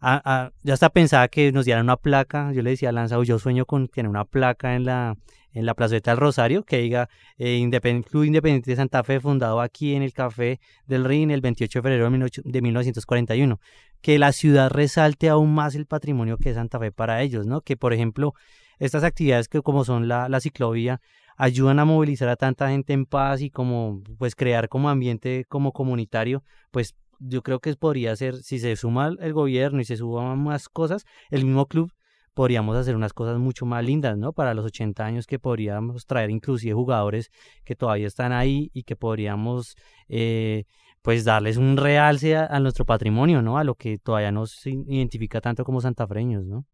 a- 0.00 0.20
a- 0.24 0.52
ya 0.62 0.74
hasta 0.74 0.90
pensaba 0.90 1.26
que 1.28 1.50
nos 1.52 1.64
dieran 1.64 1.84
una 1.84 1.96
placa, 1.96 2.52
yo 2.52 2.62
le 2.62 2.70
decía 2.70 2.90
a 2.90 2.92
Lanza, 2.92 3.22
yo 3.24 3.38
sueño 3.38 3.64
con 3.66 3.88
tener 3.88 4.08
una 4.08 4.24
placa 4.24 4.76
en 4.76 4.84
la, 4.84 5.16
en 5.52 5.64
la 5.66 5.74
plazoleta 5.74 6.10
del 6.10 6.18
Rosario 6.20 6.62
que 6.64 6.78
diga 6.78 7.08
eh, 7.38 7.58
Independ- 7.60 8.04
Club 8.04 8.24
Independiente 8.24 8.70
de 8.70 8.76
Santa 8.76 9.02
Fe, 9.02 9.20
fundado 9.20 9.60
aquí 9.60 9.94
en 9.94 10.02
el 10.02 10.12
Café 10.12 10.60
del 10.86 11.04
Rin 11.04 11.30
el 11.30 11.40
28 11.40 11.78
de 11.78 11.82
febrero 11.82 12.10
de 12.10 12.16
18 12.18 12.42
de 12.44 12.60
1941 12.62 13.58
que 14.00 14.18
la 14.18 14.32
ciudad 14.32 14.70
resalte 14.70 15.28
aún 15.28 15.54
más 15.54 15.74
el 15.74 15.86
patrimonio 15.86 16.38
que 16.38 16.50
es 16.50 16.56
Santa 16.56 16.78
Fe 16.78 16.92
para 16.92 17.22
ellos, 17.22 17.46
¿no? 17.46 17.60
Que 17.60 17.76
por 17.76 17.92
ejemplo, 17.92 18.34
estas 18.78 19.04
actividades 19.04 19.48
que 19.48 19.62
como 19.62 19.84
son 19.84 20.08
la, 20.08 20.28
la 20.28 20.40
ciclovía 20.40 21.00
ayudan 21.36 21.78
a 21.78 21.84
movilizar 21.84 22.28
a 22.28 22.36
tanta 22.36 22.68
gente 22.70 22.92
en 22.92 23.06
paz 23.06 23.42
y 23.42 23.50
como 23.50 24.02
pues 24.18 24.34
crear 24.34 24.68
como 24.68 24.88
ambiente 24.88 25.44
como 25.48 25.72
comunitario, 25.72 26.42
pues 26.70 26.94
yo 27.18 27.42
creo 27.42 27.60
que 27.60 27.74
podría 27.76 28.14
ser, 28.16 28.36
si 28.36 28.58
se 28.58 28.76
suma 28.76 29.12
el 29.20 29.32
gobierno 29.32 29.80
y 29.80 29.84
se 29.84 29.96
suman 29.96 30.38
más 30.42 30.68
cosas, 30.68 31.04
el 31.30 31.44
mismo 31.44 31.66
club 31.66 31.92
podríamos 32.36 32.76
hacer 32.76 32.94
unas 32.94 33.14
cosas 33.14 33.38
mucho 33.38 33.64
más 33.64 33.82
lindas, 33.82 34.18
¿no? 34.18 34.34
Para 34.34 34.52
los 34.52 34.66
80 34.66 35.02
años 35.06 35.26
que 35.26 35.38
podríamos 35.38 36.04
traer 36.04 36.28
inclusive 36.28 36.74
jugadores 36.74 37.30
que 37.64 37.74
todavía 37.74 38.06
están 38.06 38.32
ahí 38.32 38.70
y 38.74 38.82
que 38.82 38.94
podríamos 38.94 39.74
eh, 40.08 40.64
pues 41.06 41.22
darles 41.24 41.56
un 41.56 41.76
realce 41.76 42.34
a, 42.34 42.46
a 42.46 42.58
nuestro 42.58 42.84
patrimonio, 42.84 43.40
¿no? 43.40 43.58
A 43.58 43.62
lo 43.62 43.76
que 43.76 43.96
todavía 43.96 44.32
nos 44.32 44.66
identifica 44.66 45.40
tanto 45.40 45.62
como 45.64 45.80
santafreños, 45.80 46.44
¿no? 46.44 46.66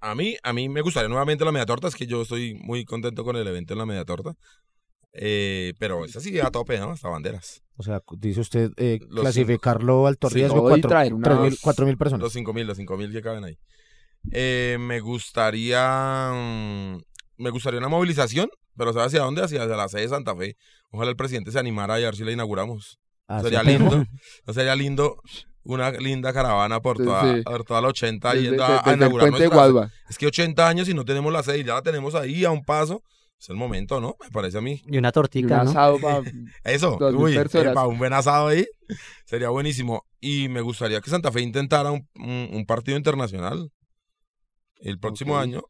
A 0.00 0.16
mí, 0.16 0.34
a 0.42 0.52
mí 0.52 0.68
me 0.68 0.80
gustaría 0.80 1.08
nuevamente 1.08 1.44
la 1.44 1.52
media 1.52 1.64
torta, 1.64 1.86
es 1.86 1.94
que 1.94 2.04
yo 2.08 2.22
estoy 2.22 2.54
muy 2.54 2.84
contento 2.84 3.22
con 3.22 3.36
el 3.36 3.46
evento 3.46 3.72
en 3.74 3.78
la 3.78 3.86
media 3.86 4.04
torta. 4.04 4.34
Eh, 5.12 5.72
pero 5.78 6.04
esa 6.04 6.18
sí 6.18 6.36
a 6.40 6.50
tope, 6.50 6.80
¿no? 6.80 6.90
Hasta 6.90 7.08
banderas. 7.08 7.62
O 7.76 7.84
sea, 7.84 8.02
dice 8.18 8.40
usted 8.40 8.72
eh, 8.76 8.98
clasificarlo 9.08 10.08
alto 10.08 10.28
Sí, 10.28 10.34
riesgo, 10.34 10.56
no, 10.56 10.66
y 10.66 10.68
cuatro, 10.70 10.88
traer 10.90 11.14
unas- 11.14 11.28
tres 11.28 11.38
mil- 11.40 11.58
cuatro 11.62 11.86
mil 11.86 11.96
personas. 11.96 12.22
Los 12.24 12.32
5000, 12.32 12.66
los 12.66 12.76
5000 12.76 13.12
que 13.12 13.22
caben 13.22 13.44
ahí. 13.44 13.56
Eh, 14.32 14.78
me 14.80 14.98
gustaría. 14.98 16.32
mm, 16.34 16.96
Me 17.36 17.50
gustaría 17.50 17.78
una 17.78 17.88
movilización, 17.88 18.48
pero 18.76 18.92
¿sabes 18.92 19.08
hacia 19.08 19.20
dónde? 19.22 19.42
Hacia, 19.44 19.62
hacia 19.62 19.76
la 19.76 19.88
sede 19.88 20.02
de 20.02 20.08
Santa 20.08 20.34
Fe. 20.34 20.56
Ojalá 20.90 21.10
el 21.10 21.16
presidente 21.16 21.52
se 21.52 21.58
animara 21.60 22.00
y 22.00 22.02
a 22.02 22.06
ver 22.06 22.16
si 22.16 22.24
la 22.24 22.32
inauguramos. 22.32 22.98
Ah, 23.26 23.40
sería 23.42 23.60
sí, 23.60 23.66
lindo. 23.68 24.04
No 24.46 24.52
sería 24.54 24.74
lindo 24.76 25.20
una 25.62 25.90
linda 25.92 26.32
caravana 26.32 26.80
por 26.80 26.98
toda, 26.98 27.24
Desde- 27.24 27.42
por 27.44 27.64
toda 27.64 27.80
la 27.80 27.88
80 27.88 28.32
Desde, 28.34 28.44
yendo 28.48 28.64
a, 28.64 28.82
a 28.88 28.92
inaugurar 28.92 29.30
nuestra-. 29.30 29.90
Es 30.10 30.18
que 30.18 30.26
80 30.26 30.68
años 30.68 30.88
y 30.88 30.94
no 30.94 31.04
tenemos 31.04 31.32
la 31.32 31.42
sede 31.42 31.58
y 31.60 31.64
ya 31.64 31.74
la 31.74 31.82
tenemos 31.82 32.14
ahí 32.14 32.44
a 32.44 32.50
un 32.50 32.62
paso. 32.64 33.02
Es 33.40 33.48
el 33.50 33.56
momento, 33.56 34.00
¿no? 34.00 34.14
Me 34.22 34.30
parece 34.30 34.58
a 34.58 34.60
mí. 34.60 34.80
Y 34.86 34.96
una 34.98 35.10
Y 35.14 35.42
un 35.44 35.48
¿no? 35.50 35.56
asado 35.56 35.98
pa- 35.98 36.22
Eso, 36.64 36.98
uy, 36.98 37.34
personas. 37.34 37.74
para 37.74 37.86
un 37.88 37.98
buen 37.98 38.12
asado 38.12 38.48
ahí, 38.48 38.64
sería 39.26 39.48
buenísimo. 39.48 40.02
Y 40.20 40.48
me 40.48 40.60
gustaría 40.60 41.00
que 41.00 41.10
Santa 41.10 41.32
Fe 41.32 41.40
intentara 41.40 41.90
un, 41.90 42.06
un- 42.14 42.50
un 42.52 42.64
partido 42.66 42.96
internacional 42.96 43.70
el 44.80 44.98
próximo 44.98 45.38
año. 45.38 45.62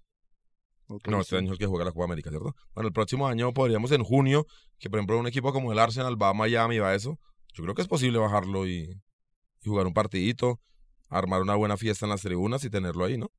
No, 1.06 1.20
este 1.20 1.30
sí. 1.30 1.36
año 1.36 1.46
es 1.46 1.52
el 1.52 1.58
que 1.58 1.66
juega 1.66 1.84
la 1.86 1.92
Copa 1.92 2.04
América, 2.04 2.30
¿cierto? 2.30 2.52
Bueno, 2.74 2.88
el 2.88 2.92
próximo 2.92 3.26
año 3.26 3.52
podríamos 3.52 3.90
en 3.92 4.02
junio, 4.04 4.44
que 4.78 4.90
por 4.90 4.98
ejemplo 4.98 5.18
un 5.18 5.26
equipo 5.26 5.52
como 5.52 5.72
el 5.72 5.78
Arsenal 5.78 6.20
va 6.20 6.28
a 6.28 6.34
Miami, 6.34 6.78
va 6.78 6.90
a 6.90 6.94
eso. 6.94 7.16
Yo 7.54 7.62
creo 7.62 7.74
que 7.74 7.82
es 7.82 7.88
posible 7.88 8.18
bajarlo 8.18 8.66
y, 8.66 9.00
y 9.62 9.68
jugar 9.68 9.86
un 9.86 9.94
partidito, 9.94 10.60
armar 11.08 11.40
una 11.40 11.54
buena 11.54 11.76
fiesta 11.76 12.06
en 12.06 12.10
las 12.10 12.22
tribunas 12.22 12.64
y 12.64 12.70
tenerlo 12.70 13.04
ahí, 13.04 13.16
¿no? 13.16 13.30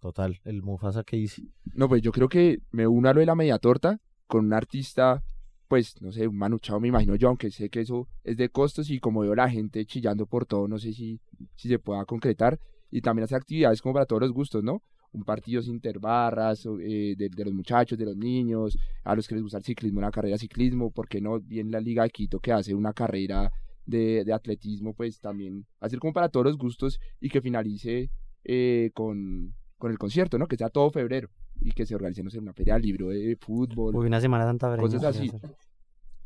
Total, 0.00 0.40
el 0.44 0.62
Mufasa 0.62 1.04
que 1.04 1.16
hice. 1.16 1.42
No, 1.74 1.88
pues 1.88 2.02
yo 2.02 2.12
creo 2.12 2.28
que 2.28 2.60
me 2.70 2.86
uno 2.86 3.08
a 3.08 3.12
lo 3.12 3.20
de 3.20 3.26
la 3.26 3.34
media 3.34 3.58
torta 3.58 4.00
con 4.26 4.46
un 4.46 4.52
artista, 4.52 5.22
pues, 5.68 6.00
no 6.00 6.12
sé, 6.12 6.26
un 6.26 6.36
manuchado 6.36 6.80
me 6.80 6.88
imagino 6.88 7.14
yo, 7.16 7.28
aunque 7.28 7.50
sé 7.50 7.70
que 7.70 7.80
eso 7.80 8.08
es 8.24 8.36
de 8.36 8.48
costos 8.48 8.90
y 8.90 9.00
como 9.00 9.20
veo 9.20 9.34
la 9.34 9.50
gente 9.50 9.84
chillando 9.84 10.26
por 10.26 10.46
todo, 10.46 10.68
no 10.68 10.78
sé 10.78 10.92
si, 10.92 11.20
si 11.54 11.68
se 11.68 11.78
pueda 11.78 12.04
concretar. 12.04 12.58
Y 12.90 13.00
también 13.00 13.24
hacer 13.24 13.36
actividades 13.36 13.82
como 13.82 13.94
para 13.94 14.06
todos 14.06 14.22
los 14.22 14.32
gustos, 14.32 14.62
¿no? 14.62 14.80
Un 15.16 15.24
partido 15.24 15.62
sin 15.62 15.74
interbarras, 15.74 16.66
eh, 16.80 17.14
de, 17.16 17.28
de 17.30 17.44
los 17.44 17.54
muchachos, 17.54 17.96
de 17.98 18.04
los 18.04 18.16
niños, 18.16 18.76
a 19.02 19.14
los 19.16 19.26
que 19.26 19.34
les 19.34 19.42
gusta 19.42 19.58
el 19.58 19.64
ciclismo, 19.64 19.98
una 19.98 20.10
carrera 20.10 20.34
de 20.34 20.38
ciclismo, 20.40 20.90
¿por 20.90 21.08
qué 21.08 21.20
no? 21.20 21.40
Bien 21.40 21.70
la 21.70 21.80
Liga 21.80 22.02
de 22.02 22.10
Quito 22.10 22.38
que 22.38 22.52
hace 22.52 22.74
una 22.74 22.92
carrera 22.92 23.50
de, 23.86 24.24
de 24.24 24.32
atletismo, 24.32 24.92
pues 24.94 25.18
también 25.18 25.64
hacer 25.80 25.98
como 25.98 26.12
para 26.12 26.28
todos 26.28 26.44
los 26.46 26.58
gustos 26.58 27.00
y 27.20 27.30
que 27.30 27.40
finalice 27.40 28.10
eh, 28.44 28.90
con, 28.94 29.54
con 29.78 29.90
el 29.90 29.96
concierto, 29.98 30.38
¿no? 30.38 30.46
Que 30.46 30.56
sea 30.56 30.68
todo 30.68 30.90
febrero 30.90 31.30
y 31.62 31.72
que 31.72 31.86
se 31.86 31.94
organice, 31.94 32.22
no 32.22 32.28
sé, 32.30 32.38
una 32.38 32.52
feria 32.52 32.74
de 32.74 32.80
libro 32.80 33.08
de 33.08 33.36
fútbol. 33.40 33.96
Uy, 33.96 34.06
una 34.08 34.20
semana 34.20 34.44
santa 34.44 34.68
Fereña 34.70 34.82
Cosas 34.98 35.04
así. 35.16 35.30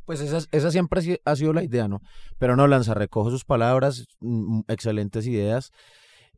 Pues 0.04 0.20
esa, 0.20 0.38
esa 0.50 0.70
siempre 0.72 0.98
ha 0.98 1.02
si- 1.02 1.18
ha 1.24 1.36
sido 1.36 1.52
la 1.52 1.62
idea, 1.62 1.86
¿no? 1.86 2.00
Pero 2.38 2.56
no, 2.56 2.66
Lanza, 2.66 2.94
recojo 2.94 3.30
sus 3.30 3.44
palabras, 3.44 4.08
mm, 4.18 4.62
excelentes 4.66 5.26
ideas. 5.28 5.70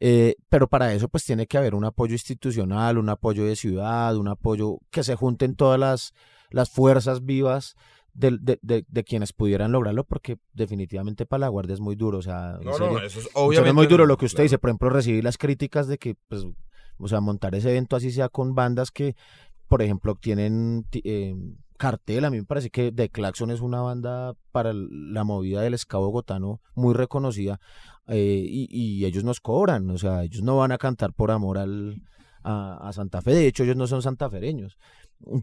Eh, 0.00 0.34
pero 0.48 0.68
para 0.68 0.92
eso 0.94 1.08
pues 1.08 1.24
tiene 1.24 1.46
que 1.46 1.58
haber 1.58 1.74
un 1.74 1.84
apoyo 1.84 2.12
institucional, 2.14 2.98
un 2.98 3.08
apoyo 3.08 3.44
de 3.44 3.56
ciudad, 3.56 4.16
un 4.16 4.28
apoyo 4.28 4.78
que 4.90 5.02
se 5.04 5.14
junten 5.14 5.54
todas 5.54 5.78
las, 5.78 6.12
las 6.50 6.70
fuerzas 6.70 7.24
vivas 7.24 7.76
de, 8.14 8.36
de- 8.40 8.84
de 8.86 9.04
quienes 9.04 9.32
pudieran 9.32 9.72
lograrlo, 9.72 10.04
porque 10.04 10.36
definitivamente 10.52 11.24
para 11.24 11.40
la 11.40 11.48
Guardia 11.48 11.74
es 11.74 11.80
muy 11.80 11.94
duro, 11.96 12.18
o 12.18 12.22
sea, 12.22 12.58
No, 12.62 12.72
serio, 12.74 12.98
no, 12.98 13.02
eso 13.04 13.20
es 13.20 13.28
obviamente. 13.34 13.70
es 13.70 13.74
muy 13.74 13.86
duro 13.86 14.04
lo 14.06 14.16
que 14.18 14.26
usted 14.26 14.36
claro. 14.38 14.44
dice, 14.44 14.58
por 14.58 14.70
ejemplo, 14.70 14.90
recibir 14.90 15.24
las 15.24 15.38
críticas 15.38 15.86
de 15.88 15.96
que, 15.98 16.16
pues, 16.28 16.44
o 16.98 17.08
sea, 17.08 17.20
montar 17.20 17.54
ese 17.54 17.70
evento 17.70 17.96
así 17.96 18.10
sea 18.10 18.28
con 18.28 18.54
bandas 18.54 18.90
que, 18.90 19.16
por 19.66 19.80
ejemplo, 19.82 20.14
tienen 20.14 20.84
ti- 20.90 21.00
eh, 21.04 21.34
cartel, 21.78 22.24
a 22.26 22.30
mí 22.30 22.36
me 22.36 22.44
parece 22.44 22.70
que 22.70 22.92
The 22.92 23.08
Claxon 23.08 23.50
es 23.50 23.60
una 23.60 23.80
banda 23.80 24.34
para 24.52 24.72
la 24.74 25.24
movida 25.24 25.62
del 25.62 25.76
ska 25.76 25.96
bogotano 25.98 26.60
muy 26.74 26.94
reconocida 26.94 27.60
eh, 28.08 28.44
y, 28.46 28.68
y 28.70 29.04
ellos 29.04 29.24
nos 29.24 29.40
cobran, 29.40 29.88
o 29.90 29.98
sea, 29.98 30.24
ellos 30.24 30.42
no 30.42 30.56
van 30.58 30.72
a 30.72 30.78
cantar 30.78 31.12
por 31.12 31.30
amor 31.30 31.58
al, 31.58 32.02
a, 32.42 32.90
Santa 32.92 33.22
Fe, 33.22 33.32
de 33.34 33.46
hecho 33.46 33.62
ellos 33.64 33.76
no 33.76 33.86
son 33.86 34.02
santafereños, 34.02 34.76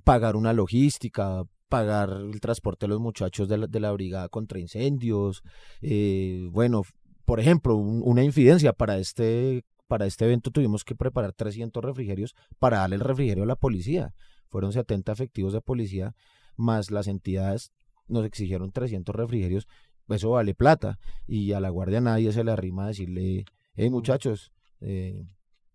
pagar 0.04 0.36
una 0.36 0.54
logística, 0.54 1.44
pagar 1.70 2.10
el 2.12 2.40
transporte 2.42 2.86
de 2.86 2.90
los 2.90 3.00
muchachos 3.00 3.48
de 3.48 3.58
la, 3.60 3.68
de 3.68 3.80
la 3.80 3.92
brigada 3.92 4.28
contra 4.30 4.60
incendios, 4.60 5.42
eh, 5.82 6.48
bueno, 6.52 6.84
por 7.26 7.40
ejemplo, 7.40 7.76
un- 7.76 8.02
una 8.04 8.24
infidencia 8.24 8.74
para 8.74 8.98
este 8.98 9.64
para 9.88 10.06
este 10.06 10.26
evento 10.26 10.52
tuvimos 10.52 10.84
que 10.84 10.94
preparar 10.94 11.34
300 11.34 11.84
refrigerios 11.84 12.36
para 12.60 12.78
darle 12.78 12.98
el 12.98 13.02
refrigerio 13.02 13.44
a 13.44 13.48
la 13.48 13.56
policía. 13.56 14.14
Fueron 14.52 14.72
70 14.72 15.12
efectivos 15.12 15.52
de 15.52 15.62
policía, 15.62 16.14
más 16.58 16.92
las 16.92 17.08
entidades 17.08 17.72
nos 18.08 18.24
exigieron 18.24 18.72
300 18.72 19.16
refrigerios. 19.16 19.68
Eso 20.10 20.32
vale 20.32 20.56
plata. 20.56 21.00
Y 21.28 21.54
a 21.54 21.60
la 21.60 21.70
guardia 21.70 22.02
nadie 22.02 22.32
se 22.32 22.44
le 22.44 22.52
arrima 22.52 22.86
a 22.86 22.88
decirle, 22.88 23.46
hey 23.76 23.90
muchachos, 23.90 24.52
eh, 24.82 25.26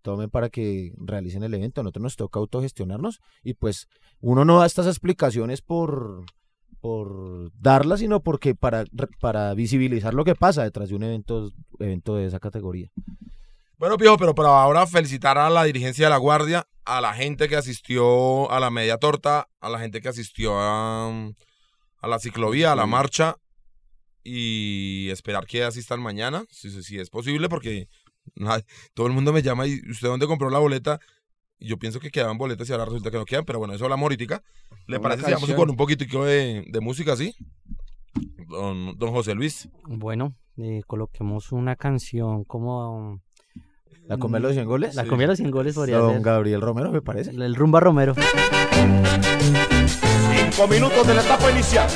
tomen 0.01 0.29
para 0.29 0.49
que 0.49 0.93
realicen 0.97 1.43
el 1.43 1.53
evento. 1.53 1.81
A 1.81 1.83
nosotros 1.83 2.03
nos 2.03 2.15
toca 2.15 2.39
autogestionarnos. 2.39 3.19
Y 3.43 3.53
pues 3.53 3.87
uno 4.21 4.45
no 4.45 4.59
da 4.59 4.65
estas 4.65 4.87
explicaciones 4.87 5.61
por, 5.61 6.25
por 6.79 7.51
darlas, 7.59 7.99
sino 7.99 8.21
porque 8.21 8.55
para, 8.55 8.85
para 9.19 9.53
visibilizar 9.53 10.13
lo 10.13 10.23
que 10.23 10.35
pasa 10.35 10.63
detrás 10.63 10.89
de 10.89 10.95
un 10.95 11.03
evento, 11.03 11.51
evento 11.79 12.15
de 12.15 12.27
esa 12.27 12.39
categoría. 12.39 12.91
Bueno, 13.77 13.97
Piojo, 13.97 14.17
pero 14.17 14.35
para 14.35 14.49
ahora 14.61 14.87
felicitar 14.87 15.37
a 15.37 15.49
la 15.49 15.65
dirigencia 15.65 16.05
de 16.05 16.09
la 16.11 16.17
Guardia, 16.17 16.67
a 16.85 17.01
la 17.01 17.13
gente 17.13 17.49
que 17.49 17.57
asistió 17.57 18.49
a 18.49 18.59
la 18.59 18.69
media 18.69 18.97
torta, 18.97 19.49
a 19.59 19.69
la 19.69 19.79
gente 19.79 19.99
que 19.99 20.07
asistió 20.07 20.57
a, 20.57 21.09
a 21.09 22.07
la 22.07 22.19
ciclovía, 22.19 22.71
a 22.71 22.75
la 22.75 22.85
marcha 22.85 23.35
y 24.25 25.09
esperar 25.11 25.45
que 25.45 25.63
asistan 25.63 26.01
mañana, 26.01 26.43
si, 26.49 26.69
si- 26.71 26.83
si 26.83 26.99
es 26.99 27.09
posible, 27.09 27.47
porque 27.47 27.87
todo 28.95 29.07
el 29.07 29.13
mundo 29.13 29.31
me 29.31 29.41
llama 29.43 29.67
y 29.67 29.79
usted 29.89 30.07
dónde 30.07 30.25
compró 30.27 30.49
la 30.49 30.59
boleta 30.59 30.99
y 31.59 31.67
yo 31.67 31.77
pienso 31.77 31.99
que 32.01 32.09
quedaban 32.11 32.37
boletas 32.37 32.67
y 32.67 32.71
ahora 32.73 32.85
resulta 32.85 33.11
que 33.11 33.17
no 33.17 33.25
quedan, 33.25 33.45
pero 33.45 33.59
bueno, 33.59 33.73
eso 33.75 33.85
hablamos 33.85 34.03
ahorita. 34.03 34.41
¿Le 34.87 34.97
Una 34.97 35.03
parece 35.09 35.25
si 35.27 35.31
vamos 35.33 35.53
con 35.53 35.69
un 35.69 35.77
poquitico 35.77 36.25
de, 36.25 36.65
de 36.67 36.79
música 36.81 37.13
así? 37.13 37.33
Don, 38.49 38.97
don 38.97 39.11
José 39.11 39.35
Luis. 39.35 39.69
Bueno, 39.85 40.35
eh, 40.57 40.81
coloquemos 40.87 41.51
una 41.51 41.75
canción 41.75 42.43
como... 42.45 43.21
¿La 44.07 44.17
comer 44.17 44.41
los 44.41 44.53
100 44.53 44.65
goles? 44.67 44.95
La 44.95 45.03
Sí. 45.03 45.09
comida 45.09 45.23
de 45.23 45.27
los 45.29 45.37
100 45.37 45.51
goles 45.51 45.75
podría 45.75 45.97
Don 45.97 46.13
ser. 46.13 46.21
Gabriel 46.21 46.61
Romero, 46.61 46.91
me 46.91 47.01
parece. 47.01 47.31
El 47.31 47.55
Rumba 47.55 47.79
Romero. 47.79 48.13
Cinco 50.51 50.67
minutos 50.67 51.07
de 51.07 51.15
la 51.15 51.21
etapa 51.21 51.49
inicial. 51.49 51.87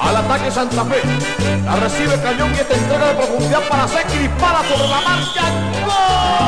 Al 0.00 0.16
ataque 0.16 0.50
Santa 0.50 0.82
Fe. 0.86 0.96
La 1.64 1.76
recibe 1.76 2.18
Cañón 2.22 2.50
y 2.56 2.60
esta 2.60 2.74
entrega 2.74 3.08
de 3.08 3.14
profundidad 3.14 3.60
para 3.68 3.84
hacer 3.84 4.06
dispara 4.06 4.62
sobre 4.66 4.88
la 4.88 5.00
marca. 5.02 5.42
¡Gol! 5.84 6.46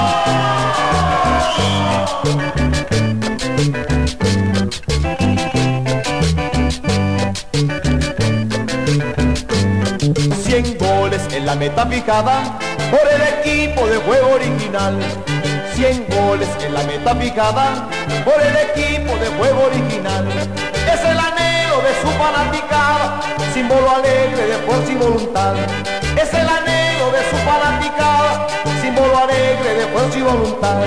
100 10.44 10.78
goles 10.78 11.28
en 11.32 11.44
la 11.44 11.54
meta 11.56 11.86
fijada 11.86 12.58
por 12.90 13.06
el 13.12 13.20
equipo 13.38 13.86
de 13.86 13.98
juego 13.98 14.30
original. 14.34 14.98
100 15.78 16.06
goles 16.08 16.48
en 16.60 16.74
la 16.74 16.82
meta 16.82 17.14
fijada 17.14 17.88
por 18.24 18.34
el 18.42 18.56
equipo 18.68 19.16
de 19.16 19.28
juego 19.38 19.66
original. 19.66 20.26
Es 20.92 21.00
el 21.04 21.16
anhelo 21.16 21.78
de 21.86 21.94
su 22.02 22.08
fanaticada, 22.18 23.20
símbolo 23.54 23.88
alegre 23.88 24.48
de 24.48 24.56
fuerza 24.66 24.90
y 24.90 24.96
voluntad. 24.96 25.54
Es 26.20 26.34
el 26.34 26.48
anhelo 26.48 27.12
de 27.12 27.22
su 27.30 27.36
fanaticada, 27.46 28.48
símbolo 28.82 29.18
alegre 29.18 29.74
de 29.74 29.86
fuerza 29.86 30.18
y 30.18 30.22
voluntad. 30.22 30.82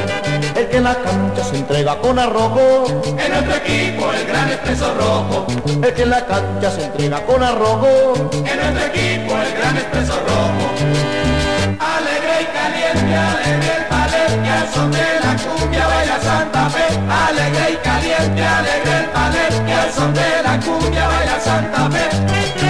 El 0.58 0.68
que 0.68 0.76
en 0.76 0.84
la 0.84 0.96
cancha 0.96 1.44
se 1.46 1.56
entrega 1.56 1.98
con 2.00 2.20
arrojo, 2.20 2.84
en 3.06 3.32
nuestro 3.32 3.56
equipo 3.64 4.12
el 4.12 4.28
gran 4.28 4.50
expreso 4.50 4.94
rojo. 4.96 5.48
El 5.82 5.94
que 5.94 6.02
en 6.02 6.10
la 6.10 6.26
cancha 6.26 6.70
se 6.70 6.84
entrega 6.84 7.22
con 7.26 7.42
arrojo, 7.42 8.14
en 8.34 8.44
nuestro 8.44 8.86
equipo 8.88 9.38
el 9.40 9.54
gran 9.58 9.78
expreso 9.78 10.20
rojo. 10.28 10.68
Alegre 11.80 12.42
y 12.42 12.46
caliente, 12.46 13.16
alegre 13.16 13.91
al 14.52 14.68
son 14.74 14.92
de 14.92 15.20
la 15.24 15.36
cumbia 15.44 15.88
baila 15.88 16.20
Santa 16.22 16.70
Fe. 16.70 16.86
Alegre 17.26 17.72
y 17.74 17.78
caliente, 17.78 18.46
alegre 18.46 18.98
el 19.00 19.08
ballet, 19.14 19.66
que 19.66 19.74
al 19.74 19.92
son 19.92 20.14
de 20.14 20.44
la 20.44 20.60
cumbia 20.60 21.08
baila 21.08 21.40
Santa 21.40 21.90
Fe. 21.92 22.61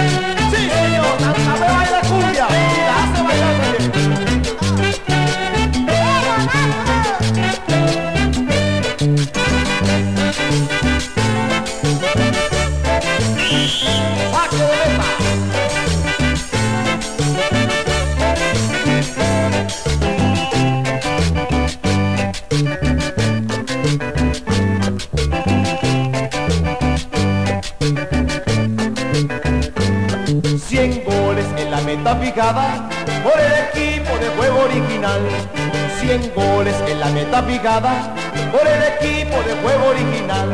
Por 32.42 33.38
el 33.38 33.52
equipo 33.70 34.18
de 34.18 34.28
juego 34.36 34.64
original. 34.64 35.20
100 36.00 36.32
goles 36.34 36.74
en 36.88 36.98
la 36.98 37.06
meta 37.10 37.46
picada 37.46 38.12
por 38.50 38.66
el 38.66 38.82
equipo 38.82 39.36
de 39.46 39.54
juego 39.62 39.90
original. 39.90 40.50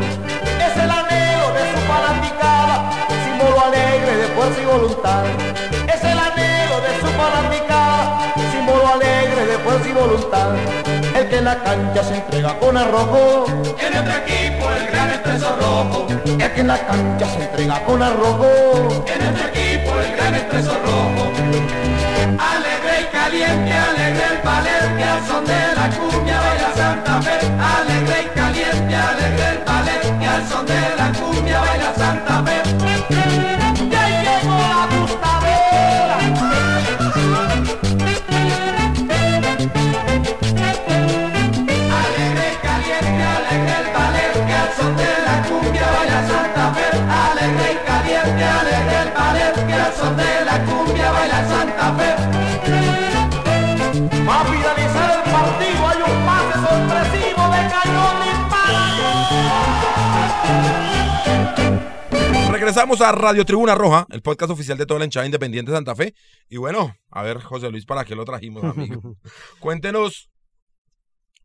Es 0.66 0.76
el 0.76 0.90
anhelo 0.90 1.48
de 1.56 1.64
su 1.72 1.78
fanaticada, 1.88 2.90
símbolo 3.24 3.64
alegre 3.64 4.16
de 4.18 4.26
fuerza 4.36 4.60
y 4.60 4.66
voluntad. 4.66 5.24
Es 5.94 6.04
el 6.04 6.18
anhelo 6.18 6.76
de 6.86 6.92
su 7.00 7.06
fanaticada, 7.16 8.34
símbolo 8.52 8.86
alegre 8.86 9.46
de 9.46 9.58
fuerza 9.58 9.88
y 9.88 9.92
voluntad. 9.92 10.48
El 11.16 11.28
que 11.30 11.38
en 11.38 11.44
la 11.46 11.62
cancha 11.64 12.04
se 12.04 12.16
entrega 12.16 12.58
con 12.58 12.76
arrojo, 12.76 13.46
en 13.48 13.92
nuestro 13.94 14.16
equipo 14.26 14.70
el 14.70 14.86
gran 14.88 15.10
expreso 15.10 15.56
rojo. 15.56 16.06
El 16.26 16.52
que 16.52 16.60
en 16.60 16.66
la 16.66 16.78
cancha 16.86 17.26
se 17.26 17.44
entrega 17.44 17.82
con 17.86 18.02
arrojo, 18.02 18.46
en 19.06 19.24
nuestro 19.24 19.48
equipo 19.48 19.98
el 19.98 20.16
gran 20.16 20.34
expreso 20.34 20.72
rojo. 20.84 21.17
Alegre 22.38 23.00
y 23.02 23.04
caliente, 23.12 23.72
alegre 23.72 24.24
el 24.30 24.42
ballet, 24.42 24.96
que 24.96 25.28
son 25.28 25.44
de 25.44 25.74
la 25.74 25.90
cumbia 25.90 26.40
baila 26.40 26.72
Santa 26.74 27.22
Fe. 27.22 27.38
Alegre 27.76 28.22
y 28.22 28.38
caliente, 28.38 28.94
alegre 28.94 29.57
Regresamos 62.78 63.00
a 63.00 63.10
Radio 63.10 63.44
Tribuna 63.44 63.74
Roja, 63.74 64.06
el 64.08 64.22
podcast 64.22 64.52
oficial 64.52 64.78
de 64.78 64.86
toda 64.86 65.00
la 65.00 65.04
hinchada 65.06 65.26
independiente 65.26 65.72
de 65.72 65.76
Santa 65.76 65.96
Fe. 65.96 66.14
Y 66.48 66.58
bueno, 66.58 66.94
a 67.10 67.24
ver, 67.24 67.40
José 67.40 67.72
Luis, 67.72 67.84
¿para 67.84 68.04
qué 68.04 68.14
lo 68.14 68.24
trajimos, 68.24 68.62
amigo? 68.62 69.16
Cuéntenos, 69.58 70.30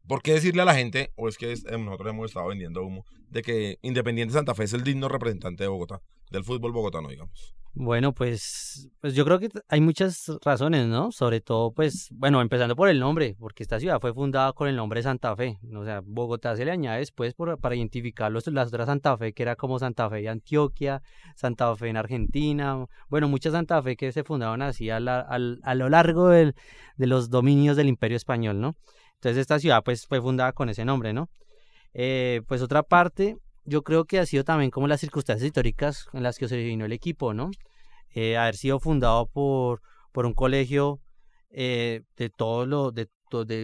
¿por 0.08 0.22
qué 0.22 0.34
decirle 0.34 0.62
a 0.62 0.65
la 0.65 0.76
gente, 0.76 1.12
o 1.15 1.28
es 1.28 1.39
que 1.39 1.52
es- 1.52 1.65
eh, 1.65 1.76
nosotros 1.80 2.08
hemos 2.12 2.28
estado 2.28 2.50
vendiendo 2.50 2.84
humo, 2.84 3.04
de 3.30 3.41
que 3.41 3.80
Independiente 3.82 4.32
Santa 4.36 4.54
Fe 4.54 4.65
es 4.65 4.74
el 4.74 4.84
digno 4.84 5.10
representante 5.10 5.63
de 5.63 5.69
Bogotá, 5.69 6.02
del 6.30 6.43
fútbol 6.43 6.72
bogotano, 6.72 7.10
digamos? 7.10 7.56
Bueno, 7.75 8.13
pues, 8.13 8.88
pues 9.01 9.15
yo 9.15 9.25
creo 9.25 9.39
que 9.39 9.49
hay 9.67 9.81
muchas 9.81 10.31
razones, 10.45 10.86
¿no? 10.86 11.12
Sobre 11.12 11.41
todo, 11.41 11.71
pues, 11.73 12.07
bueno, 12.12 12.39
empezando 12.39 12.75
por 12.75 12.88
el 12.88 12.99
nombre, 12.99 13.36
porque 13.39 13.63
esta 13.63 13.79
ciudad 13.79 13.99
fue 13.99 14.13
fundada 14.13 14.53
con 14.53 14.67
el 14.67 14.75
nombre 14.75 15.01
Santa 15.01 15.36
Fe. 15.36 15.57
O 15.75 15.83
sea, 15.83 16.01
Bogotá 16.05 16.55
se 16.55 16.65
le 16.65 16.71
añade 16.71 16.99
después 16.99 17.33
por, 17.33 17.57
para 17.59 17.75
identificar 17.75 18.31
las 18.31 18.47
otras 18.47 18.86
Santa 18.86 19.17
Fe, 19.17 19.33
que 19.33 19.41
era 19.41 19.55
como 19.55 19.79
Santa 19.79 20.07
Fe 20.07 20.17
de 20.17 20.29
Antioquia, 20.29 21.01
Santa 21.36 21.75
Fe 21.75 21.88
en 21.89 21.97
Argentina, 21.97 22.86
bueno, 23.09 23.27
muchas 23.27 23.53
Santa 23.53 23.81
Fe 23.81 23.95
que 23.95 24.12
se 24.12 24.23
fundaron 24.23 24.62
así 24.62 24.91
a, 24.91 24.99
la- 24.99 25.21
a 25.21 25.75
lo 25.75 25.89
largo 25.89 26.27
de 26.29 26.53
los 26.97 27.31
dominios 27.31 27.75
del 27.75 27.88
Imperio 27.88 28.17
Español, 28.17 28.62
¿no? 28.62 28.75
Entonces 29.15 29.39
esta 29.41 29.57
ciudad, 29.57 29.81
pues, 29.83 30.05
fue 30.05 30.21
fundada 30.21 30.53
con 30.53 30.69
ese 30.69 30.86
nombre, 30.86 31.12
¿no? 31.13 31.27
Eh, 31.93 32.41
pues 32.47 32.62
otra 32.62 32.83
parte, 32.83 33.38
yo 33.65 33.84
creo 33.84 34.06
que 34.06 34.19
ha 34.19 34.26
sido 34.26 34.43
también 34.43 34.71
como 34.71 34.88
las 34.88 35.02
circunstancias 35.02 35.45
históricas 35.45 36.08
en 36.13 36.23
las 36.23 36.38
que 36.38 36.47
se 36.47 36.58
vino 36.58 36.86
el 36.86 36.91
equipo, 36.91 37.34
¿no? 37.34 37.52
Eh, 38.13 38.38
haber 38.38 38.56
sido 38.56 38.80
fundado 38.80 39.28
por, 39.28 39.82
por 40.12 40.26
un 40.26 40.34
colegio 40.34 40.99
eh, 41.49 42.02
de 42.17 42.30
todos 42.30 42.67
los, 42.67 42.93
de, 42.93 43.08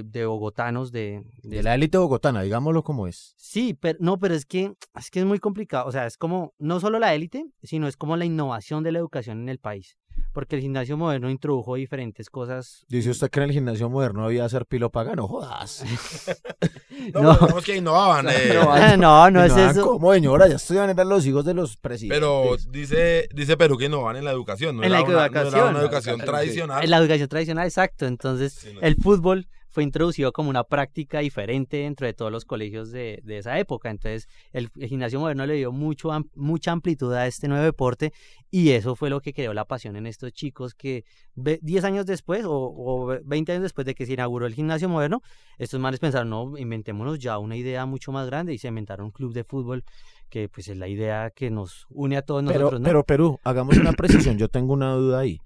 de 0.03 0.25
bogotanos, 0.25 0.91
de, 0.91 1.23
De 1.43 1.61
la 1.61 1.75
élite 1.75 1.97
bogotana, 1.97 2.41
digámoslo 2.41 2.83
como 2.83 3.07
es. 3.07 3.35
Sí, 3.37 3.77
pero 3.79 3.99
no, 4.01 4.17
pero 4.17 4.33
es 4.33 4.45
que 4.45 4.73
es 4.95 5.11
que 5.11 5.19
es 5.19 5.25
muy 5.25 5.39
complicado. 5.39 5.87
O 5.87 5.91
sea, 5.91 6.07
es 6.07 6.17
como 6.17 6.53
no 6.57 6.79
solo 6.79 6.97
la 6.97 7.13
élite, 7.13 7.45
sino 7.61 7.87
es 7.87 7.95
como 7.95 8.17
la 8.17 8.25
innovación 8.25 8.83
de 8.83 8.91
la 8.91 8.99
educación 8.99 9.41
en 9.41 9.49
el 9.49 9.59
país. 9.59 9.97
Porque 10.33 10.55
el 10.55 10.61
gimnasio 10.61 10.97
moderno 10.97 11.29
introdujo 11.29 11.75
diferentes 11.75 12.29
cosas. 12.29 12.85
Dice 12.87 13.09
usted 13.09 13.29
que 13.29 13.39
en 13.39 13.45
el 13.45 13.51
gimnasio 13.51 13.89
moderno 13.89 14.25
había 14.25 14.45
hacer 14.45 14.65
pilo 14.65 14.89
pagano, 14.89 15.27
jodas. 15.27 15.83
No, 17.13 17.21
No. 17.23 17.33
pero 17.33 17.45
digamos 17.45 17.63
que 17.63 17.75
innovaban. 17.77 18.27
eh, 18.29 18.97
no, 18.97 19.31
no 19.31 19.43
es 19.43 19.55
eso. 19.55 19.85
¿Cómo, 19.85 20.13
señora? 20.13 20.47
Ya 20.47 20.55
estudian, 20.57 20.89
eran 20.89 21.07
los 21.09 21.25
hijos 21.25 21.45
de 21.45 21.53
los 21.53 21.77
presidentes. 21.77 22.19
pero 22.19 22.57
dice, 22.69 23.29
dice 23.33 23.55
Perú 23.57 23.77
que 23.77 23.85
innovaban 23.85 24.17
en 24.17 24.25
la 24.25 24.31
educación, 24.31 24.75
no 24.77 24.83
En 24.83 24.91
la 24.91 24.99
era 24.99 25.07
una- 25.07 25.13
no 25.15 25.19
era 25.25 25.27
educación. 25.41 25.69
una 25.69 25.79
educación 25.79 26.19
tradicional. 26.19 26.83
En 26.83 26.89
la 26.89 26.97
educación 26.97 27.29
tradicional, 27.29 27.65
exacto. 27.65 28.05
Entonces, 28.05 28.53
Sí, 28.53 28.73
no. 28.73 28.81
el 28.81 28.95
fútbol 28.97 29.47
fue 29.69 29.83
introducido 29.83 30.31
como 30.31 30.49
una 30.49 30.63
práctica 30.63 31.19
diferente 31.19 31.77
dentro 31.77 32.07
de 32.07 32.13
todos 32.13 32.31
los 32.31 32.45
colegios 32.45 32.91
de, 32.91 33.21
de 33.23 33.37
esa 33.37 33.59
época. 33.59 33.89
Entonces, 33.89 34.27
el, 34.51 34.69
el 34.79 34.87
gimnasio 34.89 35.19
moderno 35.19 35.45
le 35.45 35.53
dio 35.55 35.71
mucho, 35.71 36.11
am- 36.11 36.29
mucha 36.35 36.71
amplitud 36.71 37.13
a 37.13 37.27
este 37.27 37.47
nuevo 37.47 37.63
deporte 37.63 38.11
y 38.51 38.71
eso 38.71 38.95
fue 38.95 39.09
lo 39.09 39.21
que 39.21 39.33
creó 39.33 39.53
la 39.53 39.65
pasión 39.65 39.95
en 39.95 40.07
estos 40.07 40.31
chicos 40.33 40.73
que 40.73 41.03
ve- 41.35 41.59
10 41.61 41.83
años 41.83 42.05
después 42.05 42.43
o, 42.45 42.51
o 42.53 43.05
ve- 43.05 43.21
20 43.23 43.51
años 43.51 43.63
después 43.63 43.85
de 43.85 43.93
que 43.95 44.05
se 44.05 44.13
inauguró 44.13 44.45
el 44.47 44.55
gimnasio 44.55 44.89
moderno, 44.89 45.21
estos 45.57 45.79
manes 45.79 45.99
pensaron, 45.99 46.29
no, 46.29 46.57
inventémonos 46.57 47.19
ya 47.19 47.37
una 47.37 47.55
idea 47.55 47.85
mucho 47.85 48.11
más 48.11 48.25
grande 48.25 48.53
y 48.53 48.57
se 48.57 48.67
inventaron 48.69 49.05
un 49.05 49.11
club 49.11 49.33
de 49.33 49.43
fútbol 49.43 49.83
que 50.29 50.47
pues 50.49 50.67
es 50.67 50.77
la 50.77 50.87
idea 50.87 51.31
que 51.35 51.49
nos 51.49 51.85
une 51.89 52.17
a 52.17 52.21
todos 52.21 52.43
Pero, 52.43 52.59
nosotros, 52.59 52.81
¿no? 52.81 52.85
pero 52.85 53.03
Perú, 53.03 53.39
hagamos 53.43 53.77
una 53.77 53.93
precisión. 53.93 54.37
Yo 54.37 54.47
tengo 54.47 54.73
una 54.73 54.93
duda 54.93 55.19
ahí. 55.19 55.39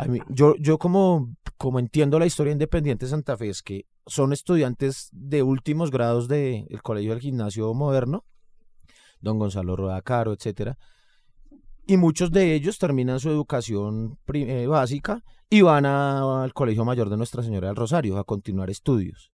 A 0.00 0.04
mí- 0.06 0.20
yo, 0.28 0.54
yo 0.58 0.78
como, 0.78 1.34
como 1.56 1.78
entiendo 1.78 2.18
la 2.18 2.26
historia 2.26 2.52
independiente 2.52 3.06
de 3.06 3.10
Santa 3.10 3.36
Fe 3.36 3.48
es 3.48 3.62
que 3.62 3.86
son 4.06 4.32
estudiantes 4.32 5.08
de 5.12 5.42
últimos 5.42 5.90
grados 5.90 6.28
del 6.28 6.80
Colegio 6.82 7.10
del 7.10 7.20
Gimnasio 7.20 7.74
Moderno, 7.74 8.24
don 9.20 9.38
Gonzalo 9.38 9.74
Roda 9.76 10.00
Caro, 10.02 10.32
etcétera, 10.32 10.78
y 11.86 11.96
muchos 11.96 12.30
de 12.30 12.54
ellos 12.54 12.78
terminan 12.78 13.18
su 13.18 13.28
educación 13.30 14.18
eh, 14.32 14.66
básica 14.66 15.24
y 15.50 15.62
van 15.62 15.86
a- 15.86 16.44
al 16.44 16.52
Colegio 16.54 16.84
Mayor 16.84 17.08
de 17.10 17.16
Nuestra 17.16 17.42
Señora 17.42 17.66
del 17.68 17.76
Rosario 17.76 18.18
a 18.18 18.24
continuar 18.24 18.70
estudios. 18.70 19.32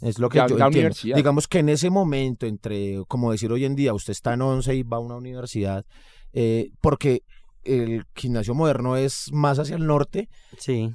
Es 0.00 0.18
lo 0.18 0.30
que 0.30 0.38
yo 0.48 0.56
la 0.58 0.64
entiendo. 0.66 0.88
Digamos 1.18 1.46
que 1.46 1.58
en 1.58 1.68
ese 1.68 1.90
momento, 1.90 2.46
entre, 2.46 3.04
como 3.06 3.30
decir 3.32 3.52
hoy 3.52 3.66
en 3.66 3.76
día, 3.76 3.92
usted 3.92 4.12
está 4.12 4.32
en 4.32 4.40
11 4.42 4.74
y 4.74 4.82
va 4.82 4.96
a 4.96 5.00
una 5.00 5.16
universidad, 5.16 5.84
eh, 6.32 6.70
porque 6.80 7.22
el 7.64 8.04
gimnasio 8.14 8.54
moderno 8.54 8.96
es 8.96 9.30
más 9.32 9.58
hacia 9.58 9.76
el 9.76 9.86
norte 9.86 10.28
Sí. 10.58 10.92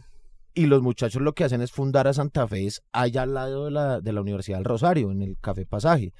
y 0.53 0.65
los 0.65 0.81
muchachos 0.81 1.21
lo 1.21 1.33
que 1.33 1.43
hacen 1.43 1.61
es 1.61 1.71
fundar 1.71 2.07
a 2.07 2.13
Santa 2.13 2.47
Fe 2.47 2.65
es 2.65 2.81
allá 2.91 3.23
al 3.23 3.33
lado 3.33 3.65
de 3.65 3.71
la, 3.71 4.01
de 4.01 4.13
la 4.13 4.21
Universidad 4.21 4.57
del 4.57 4.65
Rosario, 4.65 5.11
en 5.11 5.21
el 5.21 5.37
Café 5.39 5.65
Pasaje. 5.65 6.13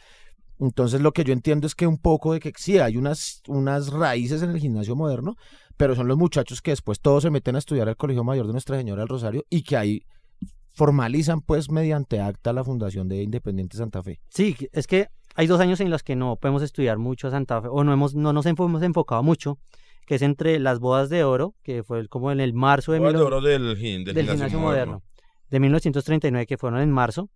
Entonces 0.60 1.01
lo 1.01 1.12
que 1.12 1.23
yo 1.23 1.34
entiendo 1.34 1.67
es 1.67 1.75
que 1.75 1.86
un 1.88 1.97
poco 1.97 2.34
de 2.34 2.39
que 2.39 2.53
sí, 2.55 2.79
hay 2.79 2.95
unas, 2.97 3.41
unas 3.47 3.91
raíces 3.91 4.41
en 4.41 4.51
el 4.51 4.60
gimnasio 4.60 4.95
moderno, 4.95 5.36
pero 5.77 5.95
son 5.95 6.08
los 6.08 6.17
muchachos 6.17 6.62
que 6.62 6.71
después 6.71 7.01
todos 7.01 7.23
se 7.23 7.29
meten 7.29 7.55
a 7.55 7.60
estudiar 7.60 7.89
al 7.89 7.97
Colegio 7.97 8.23
Mayor 8.23 8.47
de 8.47 8.53
Nuestra 8.53 8.77
Señora 8.77 9.01
del 9.01 9.10
Rosario 9.10 9.43
y 9.49 9.63
que 9.63 9.75
ahí 9.75 10.03
formalizan 10.71 11.41
pues 11.41 11.69
mediante 11.71 12.19
acta 12.19 12.53
la 12.53 12.63
fundación 12.63 13.08
de 13.08 13.23
Independiente 13.23 13.77
Santa 13.77 14.03
Fe. 14.03 14.19
Sí, 14.29 14.55
es 14.71 14.88
que 14.88 15.08
hay 15.36 15.47
dos 15.47 15.60
años 15.60 15.79
en 15.81 15.89
los 15.89 16.03
que 16.03 16.15
no 16.15 16.38
podemos 16.38 16.63
estudiar 16.63 16.97
mucho 16.97 17.27
a 17.27 17.31
Santa 17.31 17.62
Fe, 17.62 17.67
o 17.69 17.84
no, 17.84 17.91
hemos, 17.93 18.15
no 18.15 18.31
nos 18.34 18.45
hemos 18.45 18.81
enfocado 18.84 19.23
mucho, 19.23 19.58
que 20.06 20.15
es 20.15 20.22
entre 20.22 20.60
las 20.60 20.80
bodas 20.80 21.10
de 21.10 21.24
oro, 21.24 21.56
que 21.63 21.84
fue 21.84 22.08
como 22.08 22.32
en 22.32 22.39
el 22.39 22.54
marzo 22.54 22.91
de, 22.91 23.00
Bodas 23.00 23.13
de 23.13 23.20
mil- 23.20 23.28
oro 23.28 23.41
del, 23.41 23.63
del 23.63 23.76
del 23.76 24.15
gimnasio 24.15 24.32
gimnasio 24.34 24.60
moderno. 24.60 24.91
moderno, 24.94 25.04
de 25.50 25.60
1939, 25.60 26.46
que 26.46 26.58
fueron 26.58 26.80
en 26.82 26.91
marzo, 26.91 27.30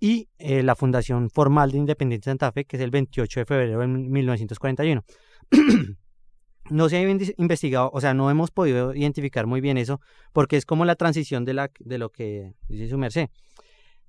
y 0.00 0.28
eh, 0.38 0.62
la 0.62 0.74
fundación 0.76 1.28
formal 1.30 1.72
de 1.72 1.78
Independiente 1.78 2.26
Santa 2.26 2.52
Fe, 2.52 2.64
que 2.64 2.76
es 2.76 2.82
el 2.82 2.90
28 2.90 3.40
de 3.40 3.46
febrero 3.46 3.80
de 3.80 3.86
1941. 3.88 5.02
no 6.70 6.88
se 6.88 6.96
ha 6.98 7.02
inve- 7.02 7.34
investigado, 7.38 7.90
o 7.92 8.00
sea, 8.00 8.14
no 8.14 8.30
hemos 8.30 8.50
podido 8.50 8.94
identificar 8.94 9.46
muy 9.46 9.60
bien 9.60 9.78
eso, 9.78 10.00
porque 10.32 10.56
es 10.56 10.66
como 10.66 10.84
la 10.84 10.96
transición 10.96 11.44
de, 11.44 11.54
la, 11.54 11.70
de 11.80 11.98
lo 11.98 12.10
que 12.10 12.52
dice 12.68 12.88
su 12.88 12.98
merced. 12.98 13.28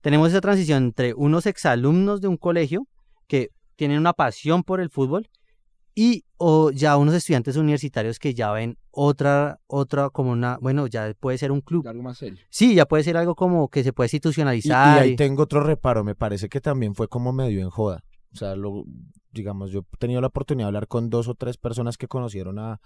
Tenemos 0.01 0.29
esa 0.29 0.41
transición 0.41 0.83
entre 0.85 1.13
unos 1.13 1.45
exalumnos 1.45 2.21
de 2.21 2.27
un 2.27 2.37
colegio 2.37 2.87
que 3.27 3.49
tienen 3.75 3.97
una 3.99 4.13
pasión 4.13 4.63
por 4.63 4.79
el 4.81 4.89
fútbol 4.89 5.27
y 6.01 6.23
o 6.37 6.71
ya 6.71 6.95
unos 6.95 7.13
estudiantes 7.13 7.57
universitarios 7.57 8.19
que 8.19 8.33
ya 8.33 8.51
ven 8.53 8.77
otra, 8.91 9.59
otra 9.67 10.09
como 10.09 10.31
una, 10.31 10.57
bueno, 10.61 10.87
ya 10.87 11.13
puede 11.19 11.37
ser 11.37 11.51
un 11.51 11.59
club. 11.59 11.85
Algo 11.85 12.03
más 12.03 12.17
serio. 12.19 12.39
Sí, 12.49 12.73
ya 12.73 12.85
puede 12.85 13.03
ser 13.03 13.17
algo 13.17 13.35
como 13.35 13.67
que 13.67 13.83
se 13.83 13.91
puede 13.91 14.07
Y, 14.07 14.11
y 14.11 14.15
institucionalizar. 14.15 14.99
ahí 14.99 15.09
y- 15.11 15.15
tengo 15.17 15.43
otro 15.43 15.59
reparo, 15.61 16.05
me 16.05 16.15
parece 16.15 16.47
que 16.47 16.61
también 16.61 16.95
fue 16.95 17.09
como 17.09 17.33
medio 17.33 17.59
en 17.59 17.69
joda. 17.69 18.03
O 18.33 18.37
sea, 18.37 18.55
lo, 18.55 18.85
digamos, 19.33 19.71
yo 19.71 19.79
he 19.93 19.97
tenido 19.97 20.21
la 20.21 20.27
oportunidad 20.27 20.67
de 20.67 20.69
hablar 20.69 20.87
con 20.87 21.09
dos 21.09 21.27
o 21.27 21.35
tres 21.35 21.57
personas 21.57 21.97
que 21.97 22.07
conocieron 22.07 22.59
a, 22.59 22.79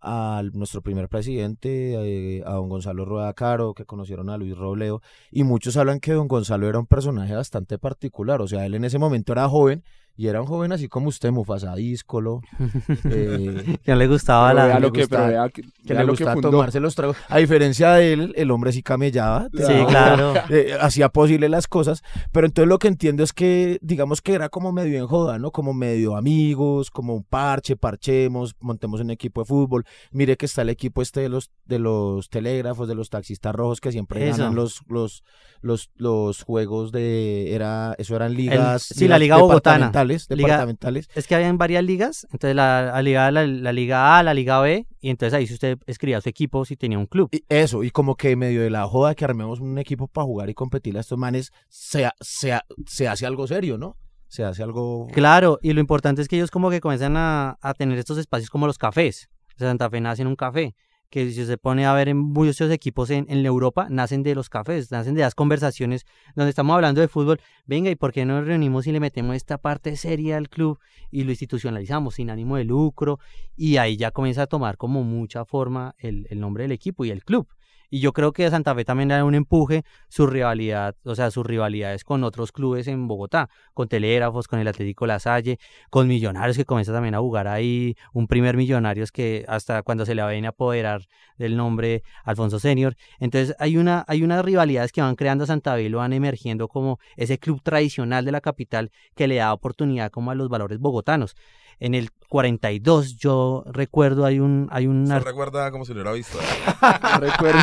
a 0.00 0.42
nuestro 0.54 0.80
primer 0.82 1.08
presidente, 1.08 1.94
eh, 2.38 2.42
a 2.46 2.52
don 2.54 2.68
Gonzalo 2.70 3.04
Rueda 3.04 3.32
Caro, 3.34 3.74
que 3.74 3.84
conocieron 3.84 4.30
a 4.30 4.36
Luis 4.38 4.56
Robledo, 4.56 5.02
y 5.30 5.44
muchos 5.44 5.76
hablan 5.76 6.00
que 6.00 6.12
don 6.12 6.28
Gonzalo 6.28 6.66
era 6.68 6.78
un 6.78 6.86
personaje 6.86 7.34
bastante 7.34 7.78
particular, 7.78 8.40
o 8.40 8.48
sea, 8.48 8.64
él 8.66 8.74
en 8.74 8.84
ese 8.84 8.98
momento 8.98 9.32
era 9.32 9.48
joven 9.48 9.84
Y 10.14 10.26
era 10.26 10.40
un 10.42 10.46
joven 10.46 10.72
así 10.72 10.88
como 10.88 11.08
usted, 11.08 11.30
Mufasa 11.30 11.74
díscolo, 11.74 12.42
eh, 13.04 13.78
Que 13.82 13.96
le 13.96 14.06
gustaba 14.06 14.52
la... 14.52 14.78
lo 14.78 14.92
que, 14.92 15.06
vea 15.06 15.50
le 15.84 16.04
gustaba 16.04 16.40
tomarse 16.40 16.80
los 16.80 16.94
tragos. 16.94 17.16
A 17.28 17.38
diferencia 17.38 17.92
de 17.94 18.12
él, 18.12 18.32
el 18.36 18.50
hombre 18.50 18.72
sí 18.72 18.82
camellaba. 18.82 19.48
Sí, 19.52 19.72
claro. 19.88 20.34
eh, 20.50 20.76
hacía 20.80 21.08
posible 21.08 21.48
las 21.48 21.66
cosas, 21.66 22.02
pero 22.30 22.46
entonces 22.46 22.68
lo 22.68 22.78
que 22.78 22.88
entiendo 22.88 23.22
es 23.22 23.32
que, 23.32 23.78
digamos 23.80 24.20
que 24.20 24.34
era 24.34 24.48
como 24.48 24.70
medio 24.72 24.98
en 24.98 25.06
joda, 25.06 25.38
¿no? 25.38 25.50
Como 25.50 25.72
medio 25.72 26.16
amigos, 26.16 26.90
como 26.90 27.14
un 27.14 27.24
parche, 27.24 27.76
parchemos, 27.76 28.54
montemos 28.60 29.00
un 29.00 29.10
equipo 29.10 29.40
de 29.42 29.46
fútbol. 29.46 29.84
Mire 30.10 30.36
que 30.36 30.46
está 30.46 30.62
el 30.62 30.68
equipo 30.68 31.00
este 31.00 31.20
de 31.20 31.28
los, 31.30 31.50
de 31.64 31.78
los 31.78 32.28
telégrafos, 32.28 32.86
de 32.86 32.94
los 32.94 33.08
taxistas 33.08 33.54
rojos 33.54 33.80
que 33.80 33.92
siempre 33.92 34.28
Eso. 34.28 34.38
ganan 34.38 34.54
los, 34.54 34.82
los, 34.88 35.24
los, 35.62 35.90
los 35.96 36.42
juegos 36.42 36.92
de, 36.92 37.54
era, 37.54 37.94
eso 37.98 38.14
eran 38.16 38.34
ligas, 38.34 38.82
sí, 38.82 39.08
la 39.08 39.18
Liga 39.18 39.38
Bogotana. 39.38 39.90
Liga- 40.04 40.48
departamentales. 40.48 41.08
Es 41.14 41.26
que 41.26 41.34
habían 41.34 41.58
varias 41.58 41.84
ligas, 41.84 42.26
entonces 42.32 42.54
la, 42.56 42.90
la 42.94 43.02
liga, 43.02 43.30
la, 43.30 43.46
la 43.46 43.72
Liga 43.72 44.18
A, 44.18 44.22
la 44.22 44.34
Liga 44.34 44.60
B, 44.60 44.86
y 45.00 45.10
entonces 45.10 45.34
ahí 45.34 45.46
si 45.46 45.54
usted 45.54 45.78
escribía 45.86 46.20
su 46.20 46.28
equipo 46.28 46.64
si 46.64 46.76
tenía 46.76 46.98
un 46.98 47.06
club. 47.06 47.28
Y 47.32 47.44
eso, 47.48 47.82
y 47.84 47.90
como 47.90 48.16
que 48.16 48.36
medio 48.36 48.62
de 48.62 48.70
la 48.70 48.86
joda 48.86 49.14
que 49.14 49.24
armemos 49.24 49.60
un 49.60 49.78
equipo 49.78 50.08
para 50.08 50.24
jugar 50.24 50.50
y 50.50 50.54
competir 50.54 50.96
a 50.96 51.00
estos 51.00 51.18
manes, 51.18 51.52
se, 51.68 52.08
se, 52.20 52.58
se 52.86 53.08
hace 53.08 53.26
algo 53.26 53.46
serio, 53.46 53.78
¿no? 53.78 53.96
Se 54.28 54.44
hace 54.44 54.62
algo... 54.62 55.08
Claro, 55.12 55.58
y 55.60 55.72
lo 55.74 55.80
importante 55.80 56.22
es 56.22 56.28
que 56.28 56.36
ellos 56.36 56.50
como 56.50 56.70
que 56.70 56.80
comienzan 56.80 57.16
a, 57.18 57.58
a 57.60 57.74
tener 57.74 57.98
estos 57.98 58.16
espacios 58.16 58.48
como 58.48 58.66
los 58.66 58.78
cafés. 58.78 59.28
O 59.54 59.58
sea, 59.58 59.68
Santa 59.68 59.90
Fe 59.90 60.00
nace 60.00 60.22
en 60.22 60.28
un 60.28 60.36
café, 60.36 60.74
que 61.12 61.30
si 61.30 61.44
se 61.44 61.58
pone 61.58 61.84
a 61.84 61.92
ver 61.92 62.08
en 62.08 62.16
muchos 62.16 62.70
equipos 62.70 63.10
en, 63.10 63.26
en 63.28 63.44
Europa, 63.44 63.86
nacen 63.90 64.22
de 64.22 64.34
los 64.34 64.48
cafés, 64.48 64.90
nacen 64.90 65.14
de 65.14 65.20
las 65.20 65.34
conversaciones 65.34 66.06
donde 66.34 66.48
estamos 66.48 66.74
hablando 66.74 67.02
de 67.02 67.06
fútbol. 67.06 67.38
Venga, 67.66 67.90
¿y 67.90 67.96
por 67.96 68.12
qué 68.12 68.24
no 68.24 68.38
nos 68.38 68.46
reunimos 68.46 68.86
y 68.86 68.92
le 68.92 68.98
metemos 68.98 69.36
esta 69.36 69.58
parte 69.58 69.94
seria 69.96 70.38
al 70.38 70.48
club 70.48 70.78
y 71.10 71.24
lo 71.24 71.30
institucionalizamos 71.30 72.14
sin 72.14 72.30
ánimo 72.30 72.56
de 72.56 72.64
lucro? 72.64 73.20
Y 73.54 73.76
ahí 73.76 73.98
ya 73.98 74.10
comienza 74.10 74.44
a 74.44 74.46
tomar 74.46 74.78
como 74.78 75.04
mucha 75.04 75.44
forma 75.44 75.94
el, 75.98 76.26
el 76.30 76.40
nombre 76.40 76.64
del 76.64 76.72
equipo 76.72 77.04
y 77.04 77.10
el 77.10 77.22
club. 77.24 77.46
Y 77.94 78.00
yo 78.00 78.14
creo 78.14 78.32
que 78.32 78.48
Santa 78.48 78.74
Fe 78.74 78.86
también 78.86 79.10
da 79.10 79.22
un 79.22 79.34
empuje, 79.34 79.84
su 80.08 80.26
rivalidad, 80.26 80.96
o 81.04 81.14
sea, 81.14 81.30
sus 81.30 81.44
rivalidades 81.44 82.04
con 82.04 82.24
otros 82.24 82.50
clubes 82.50 82.88
en 82.88 83.06
Bogotá, 83.06 83.50
con 83.74 83.86
Telégrafos, 83.86 84.48
con 84.48 84.58
el 84.58 84.66
Atlético 84.66 85.06
La 85.06 85.18
Salle, 85.18 85.58
con 85.90 86.08
Millonarios 86.08 86.56
que 86.56 86.64
comienza 86.64 86.94
también 86.94 87.14
a 87.14 87.18
jugar 87.18 87.48
ahí, 87.48 87.94
un 88.14 88.28
primer 88.28 88.56
Millonarios 88.56 89.12
que 89.12 89.44
hasta 89.46 89.82
cuando 89.82 90.06
se 90.06 90.14
le 90.14 90.26
viene 90.26 90.46
a 90.46 90.50
apoderar 90.50 91.02
del 91.36 91.54
nombre 91.54 92.02
Alfonso 92.24 92.58
Senior. 92.58 92.96
Entonces 93.20 93.54
hay 93.58 93.76
una, 93.76 94.06
hay 94.08 94.22
unas 94.22 94.42
rivalidades 94.42 94.90
que 94.90 95.02
van 95.02 95.14
creando 95.14 95.44
a 95.44 95.48
Santa 95.48 95.74
Fe 95.74 95.82
y 95.82 95.88
lo 95.90 95.98
van 95.98 96.14
emergiendo 96.14 96.68
como 96.68 96.98
ese 97.16 97.36
club 97.38 97.60
tradicional 97.62 98.24
de 98.24 98.32
la 98.32 98.40
capital 98.40 98.90
que 99.14 99.28
le 99.28 99.34
da 99.34 99.52
oportunidad 99.52 100.10
como 100.10 100.30
a 100.30 100.34
los 100.34 100.48
valores 100.48 100.78
bogotanos. 100.78 101.36
En 101.80 101.94
el 101.94 102.10
42 102.28 103.16
yo 103.16 103.62
recuerdo 103.66 104.24
hay 104.24 104.38
un 104.40 104.68
hay 104.70 104.86
un 104.86 105.06
Se 105.06 105.18
recuerda 105.20 105.70
como 105.70 105.84
si 105.84 105.92
lo 105.92 106.00
hubiera 106.00 106.12
visto. 106.12 106.38
No 107.12 107.20
recuerdo. 107.20 107.58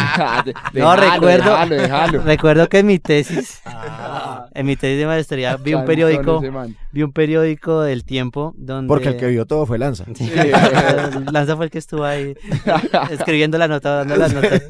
De- 0.46 0.54
No, 0.80 0.96
déjalo, 0.96 1.28
recuerdo- 1.28 2.24
recuerdo 2.24 2.68
que 2.70 2.80
en 2.80 2.86
mi 2.88 3.00
tesis 3.00 3.62
en 4.54 4.66
mi 4.66 4.76
tesis 4.76 4.98
de 5.00 5.06
maestría 5.06 5.58
vi 5.64 5.74
un 5.74 5.86
periódico 5.86 6.42
vi 6.92 7.04
un 7.04 7.12
periódico 7.12 7.82
del 7.82 8.04
tiempo 8.04 8.54
donde 8.58 8.88
Porque 8.88 9.10
el 9.10 9.18
que 9.18 9.28
vio 9.28 9.46
todo 9.46 9.66
fue 9.66 9.78
Lanza. 9.78 10.06
Sí, 10.16 10.30
Lanza 11.32 11.56
fue 11.56 11.66
el 11.66 11.72
que 11.72 11.78
estuvo 11.78 12.04
ahí 12.04 12.36
escribiendo 13.12 13.58
la 13.58 13.68
nota, 13.68 13.96
dando 13.96 14.16
las 14.16 14.34
notas. 14.34 14.64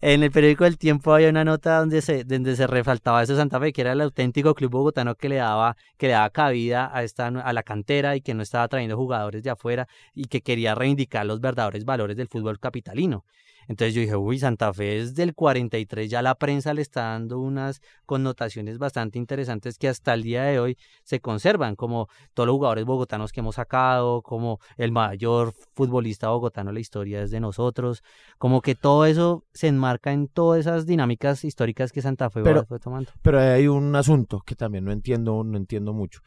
En 0.00 0.22
el 0.22 0.30
periódico 0.30 0.64
del 0.64 0.78
Tiempo 0.78 1.12
había 1.12 1.28
una 1.28 1.44
nota 1.44 1.78
donde 1.78 2.00
se, 2.00 2.24
donde 2.24 2.56
se 2.56 2.66
resaltaba 2.66 3.22
eso 3.22 3.34
de 3.34 3.38
Santa 3.38 3.60
Fe, 3.60 3.72
que 3.72 3.82
era 3.82 3.92
el 3.92 4.00
auténtico 4.00 4.54
club 4.54 4.70
bogotano 4.70 5.14
que 5.14 5.28
le 5.28 5.36
daba, 5.36 5.76
que 5.98 6.06
le 6.06 6.14
daba 6.14 6.30
cabida 6.30 6.90
a 6.92 7.02
esta 7.02 7.26
a 7.26 7.52
la 7.52 7.62
cantera 7.62 8.16
y 8.16 8.22
que 8.22 8.32
no 8.32 8.42
estaba 8.42 8.66
trayendo 8.68 8.96
jugadores 8.96 9.42
de 9.42 9.50
afuera 9.50 9.88
y 10.14 10.24
que 10.24 10.40
quería 10.40 10.74
reivindicar 10.74 11.26
los 11.26 11.40
verdaderos 11.40 11.84
valores 11.84 12.16
del 12.16 12.28
fútbol 12.28 12.58
capitalino. 12.58 13.24
Entonces 13.68 13.94
yo 13.94 14.00
dije, 14.00 14.16
uy, 14.16 14.38
Santa 14.38 14.72
Fe 14.72 14.98
es 14.98 15.14
del 15.14 15.34
43, 15.34 16.10
ya 16.10 16.22
la 16.22 16.34
prensa 16.34 16.74
le 16.74 16.82
está 16.82 17.02
dando 17.02 17.38
unas 17.38 17.80
connotaciones 18.06 18.78
bastante 18.78 19.18
interesantes 19.18 19.78
que 19.78 19.88
hasta 19.88 20.14
el 20.14 20.22
día 20.22 20.42
de 20.44 20.58
hoy 20.58 20.76
se 21.04 21.20
conservan, 21.20 21.76
como 21.76 22.08
todos 22.34 22.46
los 22.46 22.54
jugadores 22.54 22.84
bogotanos 22.84 23.32
que 23.32 23.40
hemos 23.40 23.56
sacado, 23.56 24.22
como 24.22 24.58
el 24.76 24.92
mayor 24.92 25.52
futbolista 25.74 26.28
bogotano 26.30 26.70
de 26.70 26.74
la 26.74 26.80
historia 26.80 27.22
es 27.22 27.30
de 27.30 27.40
nosotros, 27.40 28.02
como 28.38 28.60
que 28.60 28.74
todo 28.74 29.06
eso 29.06 29.44
se 29.52 29.68
enmarca 29.68 30.12
en 30.12 30.28
todas 30.28 30.60
esas 30.60 30.86
dinámicas 30.86 31.44
históricas 31.44 31.92
que 31.92 32.02
Santa 32.02 32.30
Fe 32.30 32.42
Pero- 32.42 32.64
fue 32.64 32.78
tomando. 32.78 33.10
Pero 33.22 33.40
hay 33.40 33.68
un 33.68 33.94
asunto 33.94 34.40
que 34.44 34.54
también 34.54 34.84
no 34.84 34.92
entiendo, 34.92 35.42
no 35.44 35.56
entiendo 35.56 35.92
mucho. 35.92 36.20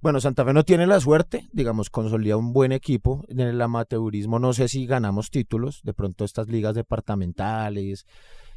Bueno, 0.00 0.20
Santa 0.20 0.44
Fe 0.44 0.52
no 0.52 0.64
tiene 0.64 0.86
la 0.86 1.00
suerte, 1.00 1.48
digamos, 1.52 1.90
consolida 1.90 2.36
un 2.36 2.52
buen 2.52 2.72
equipo. 2.72 3.24
En 3.28 3.40
el 3.40 3.60
amateurismo 3.60 4.38
no 4.38 4.52
sé 4.52 4.68
si 4.68 4.86
ganamos 4.86 5.30
títulos, 5.30 5.80
de 5.82 5.92
pronto 5.94 6.24
estas 6.24 6.48
ligas 6.48 6.74
departamentales. 6.74 8.06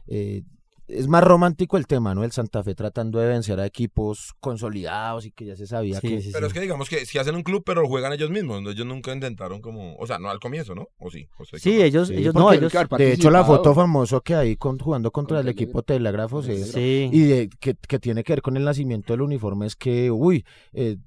eh, 0.07 0.43
es 0.87 1.07
más 1.07 1.23
romántico 1.23 1.77
el 1.77 1.87
tema, 1.87 2.13
¿no? 2.13 2.25
El 2.25 2.33
Santa 2.33 2.63
Fe 2.63 2.75
tratando 2.75 3.19
de 3.19 3.27
vencer 3.29 3.57
a 3.61 3.65
equipos 3.65 4.33
consolidados 4.41 5.25
y 5.25 5.31
que 5.31 5.45
ya 5.45 5.55
se 5.55 5.65
sabía 5.65 6.01
Sí, 6.01 6.07
que... 6.09 6.21
sí, 6.21 6.29
Pero 6.33 6.47
sí. 6.47 6.49
es 6.49 6.53
que 6.53 6.59
digamos 6.59 6.89
que 6.89 7.05
si 7.05 7.17
hacen 7.17 7.35
un 7.35 7.43
club, 7.43 7.63
pero 7.65 7.87
juegan 7.87 8.11
ellos 8.11 8.29
mismos. 8.29 8.61
Ellos 8.67 8.85
nunca 8.85 9.13
intentaron 9.13 9.61
como. 9.61 9.95
O 9.95 10.05
sea, 10.05 10.19
no 10.19 10.29
al 10.29 10.39
comienzo, 10.41 10.75
¿no? 10.75 10.89
¿O 10.99 11.09
sí? 11.09 11.29
¿O 11.37 11.43
estoy 11.43 11.59
Sí, 11.61 11.81
ellos, 11.81 12.09
Sí, 12.09 12.15
ellos 12.15 12.33
no, 12.35 12.51
ellos, 12.51 12.73
De 12.97 13.13
hecho, 13.13 13.31
la 13.31 13.45
foto 13.45 13.73
famoso 13.73 14.19
que 14.21 14.35
hay 14.35 14.57
con, 14.57 14.79
jugando 14.79 15.11
contra 15.11 15.37
el 15.39 15.45
Contra 15.45 15.51
el 15.51 15.57
equipo 15.57 15.81
Telégrafos 15.81 16.47
es... 16.49 16.71
sí. 16.73 17.09
Y 17.13 17.21
de, 17.23 17.49
que, 17.59 17.75
que 17.75 17.99
tiene 17.99 18.23
que 18.25 18.33
ver 18.33 18.41
con 18.41 18.57
el 18.57 18.65
nacimiento 18.65 19.13
del 19.13 19.21
uniforme 19.21 19.67
es 19.67 19.77
que, 19.77 20.11
uy, 20.11 20.43
eh, 20.73 20.97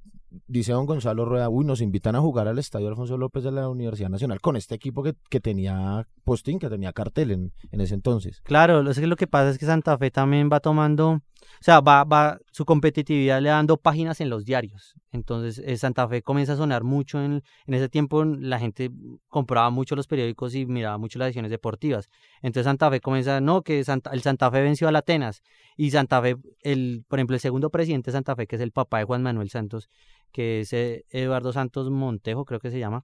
dice 0.47 0.71
don 0.71 0.85
Gonzalo 0.85 1.25
Rueda, 1.25 1.49
uy, 1.49 1.65
nos 1.65 1.81
invitan 1.81 2.15
a 2.15 2.21
jugar 2.21 2.47
al 2.47 2.59
Estadio 2.59 2.87
Alfonso 2.87 3.17
López 3.17 3.43
de 3.43 3.51
la 3.51 3.69
Universidad 3.69 4.09
Nacional 4.09 4.41
con 4.41 4.55
este 4.55 4.75
equipo 4.75 5.03
que, 5.03 5.15
que 5.29 5.39
tenía 5.39 6.07
postín, 6.23 6.59
que 6.59 6.69
tenía 6.69 6.93
cartel 6.93 7.31
en, 7.31 7.53
en 7.71 7.81
ese 7.81 7.93
entonces. 7.93 8.41
Claro, 8.43 8.83
lo, 8.83 8.91
lo 8.93 9.15
que 9.15 9.27
pasa 9.27 9.49
es 9.49 9.57
que 9.57 9.65
Santa 9.65 9.97
Fe 9.97 10.11
también 10.11 10.49
va 10.51 10.59
tomando, 10.59 11.21
o 11.59 11.63
sea, 11.63 11.79
va, 11.79 12.03
va 12.03 12.37
su 12.51 12.65
competitividad 12.65 13.41
le 13.41 13.49
dando 13.49 13.77
páginas 13.77 14.21
en 14.21 14.29
los 14.29 14.45
diarios. 14.45 14.95
Entonces, 15.11 15.61
eh, 15.65 15.77
Santa 15.77 16.07
Fe 16.07 16.21
comienza 16.21 16.53
a 16.53 16.57
sonar 16.57 16.83
mucho 16.83 17.23
en, 17.23 17.43
en 17.65 17.73
ese 17.73 17.89
tiempo, 17.89 18.23
la 18.23 18.59
gente 18.59 18.91
compraba 19.27 19.69
mucho 19.69 19.95
los 19.95 20.07
periódicos 20.07 20.53
y 20.55 20.65
miraba 20.65 20.97
mucho 20.97 21.19
las 21.19 21.27
ediciones 21.27 21.51
deportivas. 21.51 22.09
Entonces 22.41 22.65
Santa 22.65 22.89
Fe 22.89 22.99
comienza, 22.99 23.41
no, 23.41 23.61
que 23.61 23.83
Santa, 23.83 24.11
el 24.11 24.21
Santa 24.21 24.51
Fe 24.51 24.61
venció 24.61 24.87
al 24.87 24.95
Atenas. 24.95 25.41
Y 25.77 25.91
Santa 25.91 26.21
Fe, 26.21 26.35
el, 26.61 27.03
por 27.07 27.19
ejemplo, 27.19 27.35
el 27.35 27.41
segundo 27.41 27.69
presidente 27.69 28.11
de 28.11 28.17
Santa 28.17 28.35
Fe, 28.35 28.47
que 28.47 28.57
es 28.57 28.61
el 28.61 28.71
papá 28.71 28.99
de 28.99 29.05
Juan 29.05 29.23
Manuel 29.23 29.49
Santos, 29.49 29.89
que 30.31 30.61
es 30.61 30.73
eh, 30.73 31.05
Eduardo 31.09 31.53
Santos 31.53 31.89
Montejo, 31.89 32.45
creo 32.45 32.59
que 32.59 32.71
se 32.71 32.79
llama. 32.79 33.03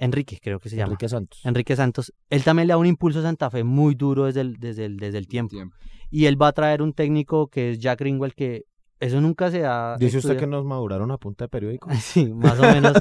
Enrique, 0.00 0.38
creo 0.42 0.58
que 0.58 0.68
se 0.70 0.76
llama. 0.76 0.88
Enrique 0.88 1.08
Santos. 1.08 1.40
Enrique 1.44 1.76
Santos, 1.76 2.12
él 2.30 2.42
también 2.42 2.68
le 2.68 2.72
da 2.72 2.78
un 2.78 2.86
impulso 2.86 3.20
a 3.20 3.22
Santa 3.22 3.50
Fe 3.50 3.64
muy 3.64 3.94
duro 3.94 4.24
desde 4.24 4.40
el, 4.40 4.56
desde 4.56 4.86
el, 4.86 4.96
desde 4.96 5.18
el 5.18 5.28
tiempo. 5.28 5.50
Tiempo. 5.50 5.76
Y 6.10 6.24
él 6.24 6.40
va 6.40 6.48
a 6.48 6.52
traer 6.52 6.82
un 6.82 6.92
técnico 6.92 7.48
que 7.48 7.72
es 7.72 7.78
Jack 7.78 8.00
Greenwell, 8.00 8.34
que 8.34 8.64
eso 8.98 9.20
nunca 9.20 9.50
se 9.50 9.64
ha 9.64 9.96
Dice 9.98 10.18
usted 10.18 10.38
que 10.38 10.46
nos 10.46 10.64
maduraron 10.64 11.10
a 11.10 11.18
punta 11.18 11.44
de 11.44 11.48
periódico. 11.48 11.88
Sí, 12.00 12.26
más 12.34 12.58
o 12.58 12.62
menos. 12.62 12.94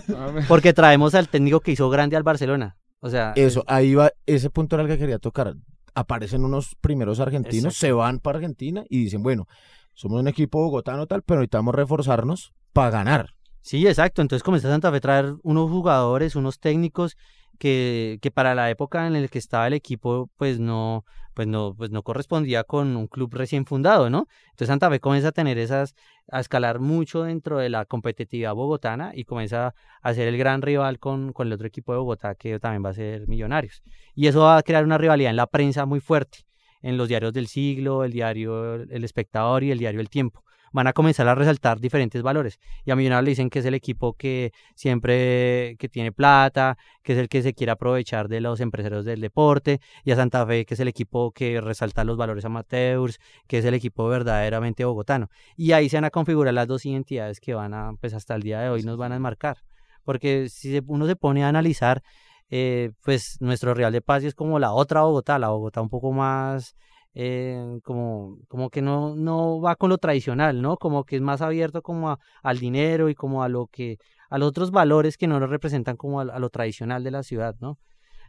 porque 0.47 0.73
traemos 0.73 1.15
al 1.15 1.29
técnico 1.29 1.61
que 1.61 1.71
hizo 1.71 1.89
grande 1.89 2.15
al 2.15 2.23
Barcelona. 2.23 2.77
O 2.99 3.09
sea, 3.09 3.31
Eso, 3.35 3.63
ahí 3.65 3.95
va, 3.95 4.11
ese 4.25 4.49
punto 4.49 4.75
era 4.75 4.83
el 4.83 4.89
que 4.89 4.97
quería 4.97 5.19
tocar. 5.19 5.55
Aparecen 5.95 6.43
unos 6.43 6.75
primeros 6.81 7.19
argentinos, 7.19 7.73
Exacto. 7.73 7.79
se 7.79 7.91
van 7.93 8.19
para 8.19 8.37
Argentina 8.37 8.83
y 8.89 9.03
dicen, 9.03 9.23
bueno, 9.23 9.47
somos 9.93 10.19
un 10.19 10.27
equipo 10.27 10.59
bogotano 10.59 11.07
tal, 11.07 11.23
pero 11.23 11.39
necesitamos 11.39 11.73
reforzarnos 11.73 12.53
para 12.73 12.91
ganar. 12.91 13.35
Sí, 13.69 13.85
exacto. 13.85 14.23
Entonces 14.23 14.41
comenzó 14.41 14.67
Santa 14.67 14.89
Fe 14.89 14.97
a 14.97 14.99
traer 14.99 15.35
unos 15.43 15.69
jugadores, 15.69 16.35
unos 16.35 16.59
técnicos 16.59 17.15
que, 17.59 18.17
que 18.19 18.31
para 18.31 18.55
la 18.55 18.71
época 18.71 19.05
en 19.05 19.13
la 19.21 19.27
que 19.27 19.37
estaba 19.37 19.67
el 19.67 19.73
equipo, 19.73 20.27
pues 20.37 20.59
no, 20.59 21.05
pues 21.35 21.47
no, 21.47 21.75
pues 21.77 21.91
no 21.91 22.01
correspondía 22.01 22.63
con 22.63 22.97
un 22.97 23.05
club 23.05 23.31
recién 23.31 23.67
fundado, 23.67 24.09
¿no? 24.09 24.27
Entonces 24.45 24.69
Santa 24.69 24.89
Fe 24.89 24.99
comienza 24.99 25.27
a 25.27 25.31
tener 25.33 25.59
esas, 25.59 25.93
a 26.31 26.39
escalar 26.39 26.79
mucho 26.79 27.21
dentro 27.21 27.59
de 27.59 27.69
la 27.69 27.85
competitividad 27.85 28.55
bogotana 28.55 29.11
y 29.13 29.25
comienza 29.25 29.75
a 30.01 30.13
ser 30.15 30.27
el 30.29 30.37
gran 30.39 30.63
rival 30.63 30.97
con, 30.97 31.31
con 31.31 31.45
el 31.45 31.53
otro 31.53 31.67
equipo 31.67 31.91
de 31.93 31.99
Bogotá 31.99 32.33
que 32.33 32.59
también 32.59 32.83
va 32.83 32.89
a 32.89 32.95
ser 32.95 33.27
Millonarios. 33.27 33.83
Y 34.15 34.25
eso 34.25 34.39
va 34.39 34.57
a 34.57 34.63
crear 34.63 34.83
una 34.83 34.97
rivalidad 34.97 35.29
en 35.29 35.35
la 35.35 35.45
prensa 35.45 35.85
muy 35.85 35.99
fuerte, 35.99 36.39
en 36.81 36.97
los 36.97 37.07
diarios 37.07 37.33
del 37.33 37.45
siglo, 37.45 38.03
el 38.03 38.13
diario 38.13 38.73
El 38.73 39.03
Espectador 39.03 39.63
y 39.63 39.69
el 39.69 39.77
diario 39.77 40.01
El 40.01 40.09
Tiempo. 40.09 40.43
Van 40.71 40.87
a 40.87 40.93
comenzar 40.93 41.27
a 41.27 41.35
resaltar 41.35 41.79
diferentes 41.79 42.21
valores 42.21 42.59
y 42.85 42.91
a 42.91 42.95
Millonarios 42.95 43.25
le 43.25 43.29
dicen 43.31 43.49
que 43.49 43.59
es 43.59 43.65
el 43.65 43.73
equipo 43.73 44.13
que 44.13 44.51
siempre 44.75 45.75
que 45.79 45.89
tiene 45.89 46.11
plata, 46.11 46.77
que 47.03 47.13
es 47.13 47.19
el 47.19 47.29
que 47.29 47.41
se 47.41 47.53
quiere 47.53 47.71
aprovechar 47.71 48.27
de 48.27 48.41
los 48.41 48.59
empresarios 48.59 49.05
del 49.05 49.21
deporte, 49.21 49.79
y 50.03 50.11
a 50.11 50.15
Santa 50.15 50.45
Fe 50.45 50.65
que 50.65 50.73
es 50.73 50.79
el 50.79 50.87
equipo 50.87 51.31
que 51.31 51.61
resalta 51.61 52.03
los 52.03 52.17
valores 52.17 52.45
amateurs, 52.45 53.19
que 53.47 53.59
es 53.59 53.65
el 53.65 53.73
equipo 53.73 54.07
verdaderamente 54.07 54.85
bogotano. 54.85 55.29
Y 55.55 55.71
ahí 55.71 55.89
se 55.89 55.97
van 55.97 56.05
a 56.05 56.09
configurar 56.09 56.53
las 56.53 56.67
dos 56.67 56.85
identidades 56.85 57.39
que 57.39 57.53
van 57.53 57.73
a, 57.73 57.93
pues 57.99 58.13
hasta 58.13 58.35
el 58.35 58.43
día 58.43 58.61
de 58.61 58.69
hoy 58.69 58.83
nos 58.83 58.97
van 58.97 59.11
a 59.11 59.15
enmarcar. 59.15 59.57
Porque 60.03 60.49
si 60.49 60.81
uno 60.87 61.05
se 61.07 61.15
pone 61.15 61.43
a 61.43 61.49
analizar, 61.49 62.01
eh, 62.49 62.91
pues 63.03 63.37
nuestro 63.41 63.73
Real 63.73 63.91
de 63.91 64.01
Paz 64.01 64.23
es 64.23 64.33
como 64.33 64.59
la 64.59 64.71
otra 64.71 65.01
Bogotá, 65.01 65.37
la 65.37 65.49
Bogotá 65.49 65.81
un 65.81 65.89
poco 65.89 66.11
más 66.11 66.75
eh, 67.21 67.79
como, 67.83 68.37
como 68.47 68.69
que 68.69 68.81
no, 68.81 69.13
no 69.13 69.59
va 69.59 69.75
con 69.75 69.89
lo 69.89 69.97
tradicional, 69.97 70.61
¿no? 70.61 70.77
Como 70.77 71.03
que 71.03 71.17
es 71.17 71.21
más 71.21 71.41
abierto 71.41 71.81
como 71.81 72.09
a- 72.11 72.19
al 72.43 72.59
dinero 72.59 73.09
y 73.09 73.15
como 73.15 73.43
a 73.43 73.49
lo 73.49 73.67
que, 73.67 73.97
a 74.29 74.37
los 74.37 74.47
otros 74.47 74.71
valores 74.71 75.17
que 75.17 75.27
no 75.27 75.37
lo 75.37 75.47
representan 75.47 75.97
como 75.97 76.21
a, 76.21 76.23
a 76.23 76.39
lo 76.39 76.49
tradicional 76.49 77.03
de 77.03 77.11
la 77.11 77.23
ciudad, 77.23 77.55
¿no? 77.59 77.77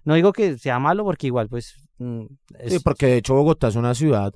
No 0.04 0.14
digo 0.14 0.32
que 0.32 0.58
sea 0.58 0.80
malo 0.80 1.04
porque 1.04 1.28
igual 1.28 1.48
pues 1.48 1.76
mm, 1.98 2.24
es- 2.58 2.72
Sí, 2.72 2.78
porque 2.80 3.06
de 3.06 3.16
hecho 3.18 3.34
Bogotá 3.34 3.68
es 3.68 3.76
una 3.76 3.94
ciudad 3.94 4.32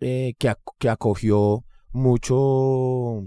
eh, 0.00 0.34
que, 0.40 0.50
ac- 0.50 0.74
que 0.80 0.88
acogió 0.90 1.62
mucho 1.92 3.24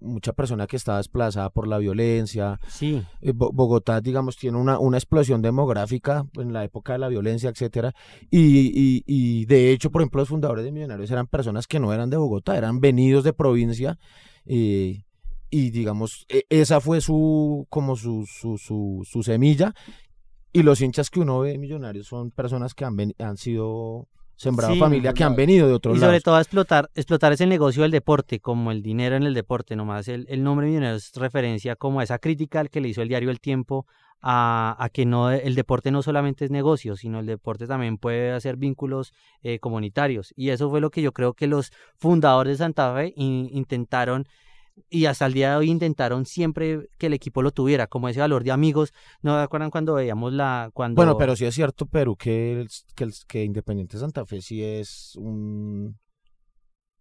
mucha 0.00 0.32
persona 0.32 0.66
que 0.66 0.76
está 0.76 0.96
desplazada 0.96 1.50
por 1.50 1.66
la 1.68 1.78
violencia. 1.78 2.58
sí, 2.68 3.02
Eh, 3.20 3.32
Bo- 3.32 3.50
Bogotá, 3.52 4.00
digamos, 4.00 4.36
tiene 4.36 4.56
una, 4.58 4.78
una 4.78 4.96
explosión 4.98 5.42
demográfica 5.42 6.24
en 6.36 6.52
la 6.52 6.64
época 6.64 6.92
de 6.92 6.98
la 7.00 7.08
violencia, 7.08 7.50
etcétera. 7.50 7.94
Y, 8.30 8.68
y, 8.68 9.02
y 9.06 9.44
de 9.46 9.72
hecho, 9.72 9.90
por 9.90 10.02
ejemplo, 10.02 10.20
los 10.20 10.28
fundadores 10.28 10.64
de 10.64 10.72
Millonarios 10.72 11.10
eran 11.10 11.26
personas 11.26 11.66
que 11.66 11.80
no 11.80 11.92
eran 11.92 12.10
de 12.10 12.16
Bogotá, 12.16 12.56
eran 12.56 12.80
venidos 12.80 13.24
de 13.24 13.32
provincia. 13.32 13.98
eh, 14.46 15.04
y 15.50 15.70
digamos, 15.70 16.26
e- 16.28 16.44
esa 16.50 16.80
fue 16.80 17.00
su, 17.00 17.66
como 17.70 17.96
su, 17.96 18.26
su, 18.26 18.58
su, 18.58 19.02
su 19.04 19.22
semilla. 19.22 19.74
Y 20.52 20.62
los 20.62 20.80
hinchas 20.80 21.10
que 21.10 21.20
uno 21.20 21.40
ve 21.40 21.50
de 21.52 21.58
Millonarios 21.58 22.06
son 22.06 22.30
personas 22.30 22.74
que 22.74 22.84
han, 22.84 22.96
han 23.18 23.36
sido 23.36 24.08
sembrado 24.38 24.72
Sí, 24.72 24.78
familia, 24.80 25.12
que 25.12 25.24
han 25.24 25.36
venido 25.36 25.66
de 25.68 25.74
otros 25.74 25.96
y 25.96 25.98
sobre 26.00 26.12
lados. 26.12 26.22
todo 26.22 26.36
a 26.36 26.40
explotar, 26.40 26.88
explotar 26.94 27.32
ese 27.32 27.46
negocio 27.46 27.82
del 27.82 27.90
deporte, 27.90 28.40
como 28.40 28.70
el 28.70 28.82
dinero 28.82 29.16
en 29.16 29.24
el 29.24 29.34
deporte, 29.34 29.76
nomás 29.76 30.08
el, 30.08 30.24
el 30.30 30.42
nombre 30.42 30.66
Millonarios 30.68 31.08
es 31.08 31.20
referencia 31.20 31.76
como 31.76 32.00
a 32.00 32.04
esa 32.04 32.18
crítica 32.18 32.60
al 32.60 32.70
que 32.70 32.80
le 32.80 32.88
hizo 32.88 33.02
el 33.02 33.08
diario 33.08 33.30
El 33.30 33.40
Tiempo 33.40 33.84
a, 34.22 34.76
a 34.78 34.88
que 34.88 35.04
no 35.06 35.30
el 35.30 35.54
deporte 35.54 35.90
no 35.90 36.02
solamente 36.02 36.44
es 36.44 36.50
negocio, 36.50 36.96
sino 36.96 37.20
el 37.20 37.26
deporte 37.26 37.66
también 37.66 37.98
puede 37.98 38.32
hacer 38.32 38.56
vínculos 38.56 39.12
eh, 39.42 39.58
comunitarios. 39.58 40.32
Y 40.36 40.50
eso 40.50 40.70
fue 40.70 40.80
lo 40.80 40.90
que 40.90 41.02
yo 41.02 41.12
creo 41.12 41.34
que 41.34 41.46
los 41.46 41.70
fundadores 41.98 42.54
de 42.54 42.64
Santa 42.64 42.94
Fe 42.94 43.12
in- 43.16 43.48
intentaron 43.52 44.26
y 44.90 45.06
hasta 45.06 45.26
el 45.26 45.32
día 45.32 45.50
de 45.50 45.56
hoy 45.56 45.70
intentaron 45.70 46.26
siempre 46.26 46.88
que 46.98 47.06
el 47.06 47.14
equipo 47.14 47.42
lo 47.42 47.50
tuviera, 47.50 47.86
como 47.86 48.08
ese 48.08 48.20
valor 48.20 48.44
de 48.44 48.50
amigos. 48.50 48.92
¿No 49.22 49.36
se 49.36 49.42
acuerdan 49.42 49.70
cuando 49.70 49.94
veíamos 49.94 50.32
la... 50.32 50.70
Bueno, 50.74 51.16
pero 51.16 51.36
sí 51.36 51.44
es 51.44 51.54
cierto, 51.54 51.86
Perú, 51.86 52.16
que, 52.16 52.66
que, 52.94 53.08
que 53.26 53.44
Independiente 53.44 53.98
Santa 53.98 54.24
Fe 54.24 54.40
sí 54.40 54.62
es 54.62 55.14
un, 55.16 55.98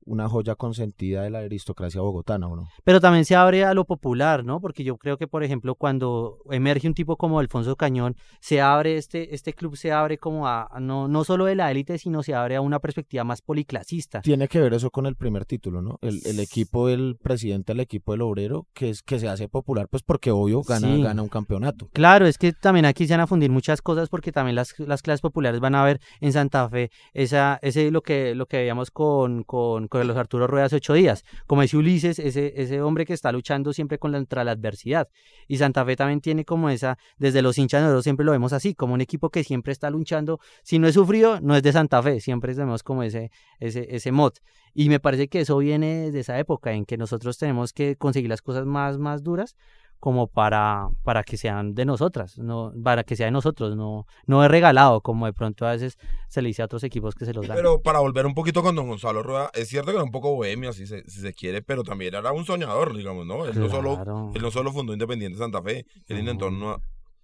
una 0.07 0.27
joya 0.29 0.55
consentida 0.55 1.21
de 1.23 1.29
la 1.29 1.39
aristocracia 1.39 2.01
bogotana, 2.01 2.47
¿o 2.47 2.55
no? 2.55 2.67
Pero 2.83 2.99
también 2.99 3.25
se 3.25 3.35
abre 3.35 3.63
a 3.65 3.73
lo 3.73 3.85
popular, 3.85 4.43
¿no? 4.43 4.59
Porque 4.61 4.83
yo 4.83 4.97
creo 4.97 5.17
que, 5.17 5.27
por 5.27 5.43
ejemplo, 5.43 5.75
cuando 5.75 6.39
emerge 6.49 6.87
un 6.87 6.93
tipo 6.93 7.17
como 7.17 7.39
Alfonso 7.39 7.75
Cañón, 7.75 8.15
se 8.39 8.61
abre 8.61 8.97
este, 8.97 9.35
este 9.35 9.53
club 9.53 9.75
se 9.77 9.91
abre 9.91 10.17
como 10.17 10.47
a, 10.47 10.69
no, 10.79 11.07
no 11.07 11.23
solo 11.23 11.45
de 11.45 11.55
la 11.55 11.69
élite, 11.71 11.97
sino 11.97 12.23
se 12.23 12.33
abre 12.33 12.55
a 12.55 12.61
una 12.61 12.79
perspectiva 12.79 13.23
más 13.23 13.41
policlasista. 13.41 14.21
Tiene 14.21 14.47
que 14.47 14.59
ver 14.59 14.73
eso 14.73 14.89
con 14.89 15.05
el 15.05 15.15
primer 15.15 15.45
título, 15.45 15.81
¿no? 15.81 15.97
El, 16.01 16.21
el 16.25 16.39
equipo 16.39 16.87
del 16.87 17.17
presidente, 17.21 17.73
el 17.73 17.79
equipo 17.79 18.13
del 18.13 18.21
obrero, 18.21 18.65
que 18.73 18.89
es 18.89 19.03
que 19.03 19.19
se 19.19 19.27
hace 19.27 19.47
popular, 19.49 19.87
pues 19.89 20.03
porque 20.03 20.31
obvio 20.31 20.61
gana, 20.61 20.87
Sí. 20.87 21.01
gana 21.03 21.21
un 21.21 21.29
campeonato. 21.29 21.89
Claro, 21.93 22.25
es 22.27 22.37
que 22.37 22.53
también 22.53 22.85
aquí 22.85 23.07
se 23.07 23.13
van 23.13 23.21
a 23.21 23.27
fundir 23.27 23.51
muchas 23.51 23.81
cosas 23.81 24.07
porque 24.09 24.31
también 24.31 24.55
las, 24.55 24.73
las 24.79 25.01
clases 25.01 25.21
populares 25.21 25.59
van 25.59 25.75
a 25.75 25.83
ver 25.83 25.99
en 26.21 26.31
Santa 26.31 26.69
Fe 26.69 26.89
esa, 27.13 27.59
ese 27.61 27.91
lo 27.91 28.01
que, 28.01 28.35
lo 28.35 28.45
que 28.45 28.57
veíamos 28.57 28.89
con, 28.91 29.43
con, 29.43 29.87
con 29.87 29.96
los 30.05 30.17
Arturo 30.17 30.47
Rueda 30.47 30.65
hace 30.65 30.77
ocho 30.77 30.93
días, 30.93 31.23
como 31.45 31.63
ese 31.63 31.77
Ulises, 31.77 32.19
ese, 32.19 32.53
ese 32.55 32.81
hombre 32.81 33.05
que 33.05 33.13
está 33.13 33.31
luchando 33.31 33.73
siempre 33.73 33.99
contra 33.99 34.43
la 34.43 34.51
adversidad. 34.51 35.09
Y 35.47 35.57
Santa 35.57 35.85
Fe 35.85 35.95
también 35.95 36.21
tiene 36.21 36.45
como 36.45 36.69
esa, 36.69 36.97
desde 37.17 37.41
los 37.41 37.57
hinchas 37.57 37.81
nosotros 37.81 38.03
siempre 38.03 38.25
lo 38.25 38.31
vemos 38.31 38.53
así, 38.53 38.75
como 38.75 38.93
un 38.93 39.01
equipo 39.01 39.29
que 39.29 39.43
siempre 39.43 39.73
está 39.73 39.89
luchando, 39.89 40.39
si 40.63 40.79
no 40.79 40.87
es 40.87 40.93
sufrido, 40.93 41.39
no 41.41 41.55
es 41.55 41.63
de 41.63 41.71
Santa 41.71 42.01
Fe, 42.03 42.19
siempre 42.19 42.53
tenemos 42.53 42.83
como 42.83 43.03
ese, 43.03 43.31
ese, 43.59 43.87
ese 43.89 44.11
mod. 44.11 44.33
Y 44.73 44.89
me 44.89 44.99
parece 44.99 45.27
que 45.27 45.41
eso 45.41 45.57
viene 45.57 46.05
desde 46.05 46.19
esa 46.19 46.39
época 46.39 46.73
en 46.73 46.85
que 46.85 46.97
nosotros 46.97 47.37
tenemos 47.37 47.73
que 47.73 47.95
conseguir 47.95 48.29
las 48.29 48.41
cosas 48.41 48.65
más, 48.65 48.97
más 48.97 49.23
duras 49.23 49.55
como 49.99 50.27
para, 50.27 50.87
para 51.03 51.23
que 51.23 51.37
sean 51.37 51.73
de 51.73 51.85
nosotras, 51.85 52.37
no, 52.37 52.71
para 52.83 53.03
que 53.03 53.15
sea 53.15 53.25
de 53.25 53.31
nosotros, 53.31 53.75
no, 53.75 54.05
no 54.25 54.43
es 54.43 54.51
regalado, 54.51 55.01
como 55.01 55.25
de 55.25 55.33
pronto 55.33 55.65
a 55.65 55.71
veces 55.71 55.97
se 56.27 56.41
le 56.41 56.49
dice 56.49 56.61
a 56.61 56.65
otros 56.65 56.83
equipos 56.83 57.15
que 57.15 57.25
se 57.25 57.33
los 57.33 57.47
dan. 57.47 57.57
Pero 57.57 57.81
para 57.81 57.99
volver 57.99 58.25
un 58.25 58.33
poquito 58.35 58.61
con 58.61 58.75
don 58.75 58.87
Gonzalo 58.87 59.23
Rueda, 59.23 59.49
es 59.53 59.67
cierto 59.69 59.91
que 59.91 59.95
era 59.97 60.03
un 60.03 60.11
poco 60.11 60.35
bohemio, 60.35 60.71
si 60.73 60.85
se, 60.85 61.03
si 61.09 61.19
se 61.21 61.33
quiere, 61.33 61.61
pero 61.61 61.83
también 61.83 62.13
era 62.13 62.31
un 62.31 62.45
soñador, 62.45 62.95
digamos, 62.95 63.25
¿no? 63.25 63.45
Él, 63.45 63.59
no, 63.59 63.69
solo, 63.69 63.93
él 64.35 64.41
no 64.41 64.51
solo 64.51 64.71
fundó 64.71 64.93
Independiente 64.93 65.37
Santa 65.37 65.61
Fe, 65.61 65.85
él 66.07 66.19
intentó, 66.19 66.49
nua- 66.51 66.79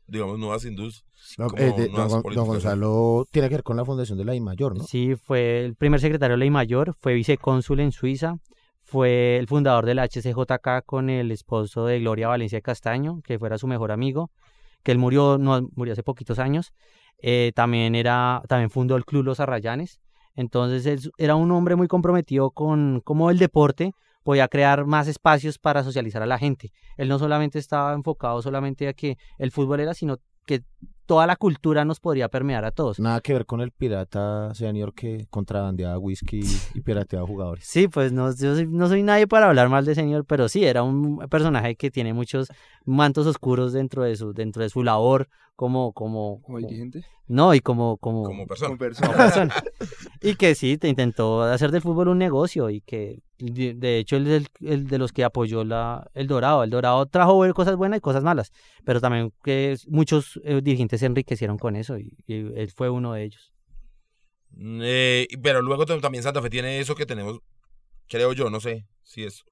digamos, 0.08 0.38
nuevas 0.40 0.66
industrias. 0.66 1.06
No, 1.38 1.48
eh, 1.58 1.72
de- 1.72 1.72
don, 1.72 1.92
nuevas 1.92 2.12
don. 2.24 2.46
Gonzalo 2.46 3.26
tiene 3.32 3.50
que 3.50 3.56
ver 3.56 3.64
con 3.64 3.78
la 3.78 3.86
fundación 3.86 4.18
de 4.18 4.26
la 4.26 4.36
I-Mayor, 4.36 4.78
¿no? 4.78 4.84
Sí, 4.84 5.16
fue 5.16 5.64
el 5.64 5.76
primer 5.76 6.00
secretario 6.02 6.34
de 6.34 6.40
Ley 6.40 6.50
Mayor, 6.50 6.96
fue 7.00 7.14
vicecónsul 7.14 7.80
en 7.80 7.92
Suiza, 7.92 8.36
fue 8.94 9.38
el 9.38 9.48
fundador 9.48 9.88
del 9.88 9.98
HCJK 9.98 10.86
con 10.86 11.10
el 11.10 11.32
esposo 11.32 11.88
de 11.88 12.00
Gloria 12.00 12.28
Valencia 12.28 12.62
Castaño, 12.62 13.22
que 13.24 13.40
fuera 13.40 13.58
su 13.58 13.66
mejor 13.66 13.92
amigo, 13.92 14.30
que 14.84 14.92
él 14.92 15.00
murió, 15.00 15.40
no, 15.40 15.68
murió 15.76 15.94
hace 15.94 16.04
poquitos 16.04 16.38
años. 16.38 16.74
Eh, 17.18 17.54
también 17.56 17.96
era, 17.96 18.44
también 18.48 18.70
fundó 18.70 18.96
el 18.96 19.04
Club 19.04 19.24
Los 19.24 19.40
Arrayanes. 19.40 20.00
Entonces 20.36 20.86
él 20.86 21.12
era 21.18 21.34
un 21.34 21.50
hombre 21.50 21.76
muy 21.76 21.88
comprometido 21.88 22.52
con 22.52 23.02
cómo 23.04 23.32
el 23.32 23.40
deporte 23.40 23.94
podía 24.22 24.48
crear 24.48 24.86
más 24.86 25.08
espacios 25.08 25.58
para 25.58 25.84
socializar 25.84 26.22
a 26.22 26.28
la 26.28 26.38
gente. 26.38 26.72
Él 26.96 27.10
no 27.10 27.18
solamente 27.18 27.58
estaba 27.58 27.94
enfocado 27.94 28.44
solamente 28.44 28.88
a 28.88 28.94
que 28.94 29.18
el 29.40 29.50
fútbol 29.50 29.80
era, 29.80 29.96
sino 29.96 30.18
que 30.46 30.62
toda 31.06 31.28
la 31.28 31.36
cultura 31.36 31.86
nos 31.86 32.00
podría 32.00 32.30
permear 32.30 32.66
a 32.66 32.72
todos. 32.72 33.00
Nada 33.00 33.20
que 33.22 33.34
ver 33.34 33.46
con 33.46 33.62
el 33.62 33.72
pirata 33.72 34.54
senior 34.54 34.94
que 34.94 35.26
contrabandeaba 35.30 35.98
whisky 36.00 36.42
y 36.74 36.82
pirateaba 36.82 37.26
jugadores. 37.28 37.66
Sí, 37.66 37.88
pues 37.88 38.12
no, 38.12 38.34
yo 38.36 38.56
soy- 38.56 38.68
no 38.68 38.88
soy 38.88 39.04
nadie 39.04 39.28
para 39.28 39.48
hablar 39.48 39.70
mal 39.70 39.86
de 39.86 39.96
señor, 39.96 40.26
pero 40.26 40.48
sí, 40.50 40.64
era 40.66 40.84
un 40.84 41.20
personaje 41.30 41.76
que 41.76 41.92
tiene 41.92 42.14
muchos 42.14 42.48
mantos 42.86 43.28
oscuros 43.28 43.74
dentro 43.74 44.04
de 44.04 44.16
su, 44.16 44.34
dentro 44.34 44.64
de 44.64 44.70
su 44.70 44.84
labor 44.84 45.28
como, 45.56 45.94
como, 45.94 46.42
Como 46.42 46.58
dirigente. 46.60 47.04
no, 47.28 47.54
y 47.54 47.60
como, 47.60 47.98
como, 47.98 48.24
Como 48.24 48.48
persona. 48.48 48.70
Como 48.70 48.78
persona. 48.80 49.08
como 49.08 49.18
persona. 49.24 49.54
y 50.22 50.36
que 50.36 50.56
sí, 50.56 50.78
te 50.78 50.88
intentó 50.90 51.44
hacer 51.44 51.72
del 51.72 51.82
fútbol 51.82 52.08
un 52.08 52.18
negocio 52.18 52.70
y 52.70 52.82
que 52.82 53.22
de, 53.38 53.74
de 53.74 53.98
hecho 54.00 54.16
él 54.16 54.28
es 54.28 54.34
el, 54.62 54.68
el 54.68 54.88
de 54.88 54.98
los 54.98 55.12
que 55.12 55.24
apoyó 55.24 55.64
la, 55.64 56.10
el 56.14 56.28
Dorado. 56.28 56.64
El 56.64 56.70
Dorado 56.72 57.06
trajo 57.06 57.44
cosas 57.54 57.76
buenas 57.76 57.98
y 57.98 58.02
cosas 58.02 58.24
malas, 58.24 58.52
pero 58.86 59.00
también 59.02 59.32
que 59.44 59.78
muchos 59.88 60.40
eh, 60.44 60.62
dirigentes 60.64 60.93
se 60.98 61.06
enriquecieron 61.06 61.58
con 61.58 61.76
eso 61.76 61.98
y, 61.98 62.14
y 62.28 62.34
él 62.36 62.72
fue 62.76 62.90
uno 62.90 63.14
de 63.14 63.24
ellos. 63.24 63.54
Mm, 64.52 64.82
eh, 64.84 65.28
pero 65.42 65.62
luego 65.62 65.86
tam- 65.86 66.02
también 66.02 66.24
Santa 66.24 66.42
Fe 66.42 66.50
tiene 66.50 66.80
eso 66.80 66.96
que 66.96 67.06
tenemos, 67.06 67.40
creo 68.08 68.34
yo, 68.34 68.50
no 68.50 68.60
sé 68.60 68.86
si 69.04 69.24
es. 69.24 69.44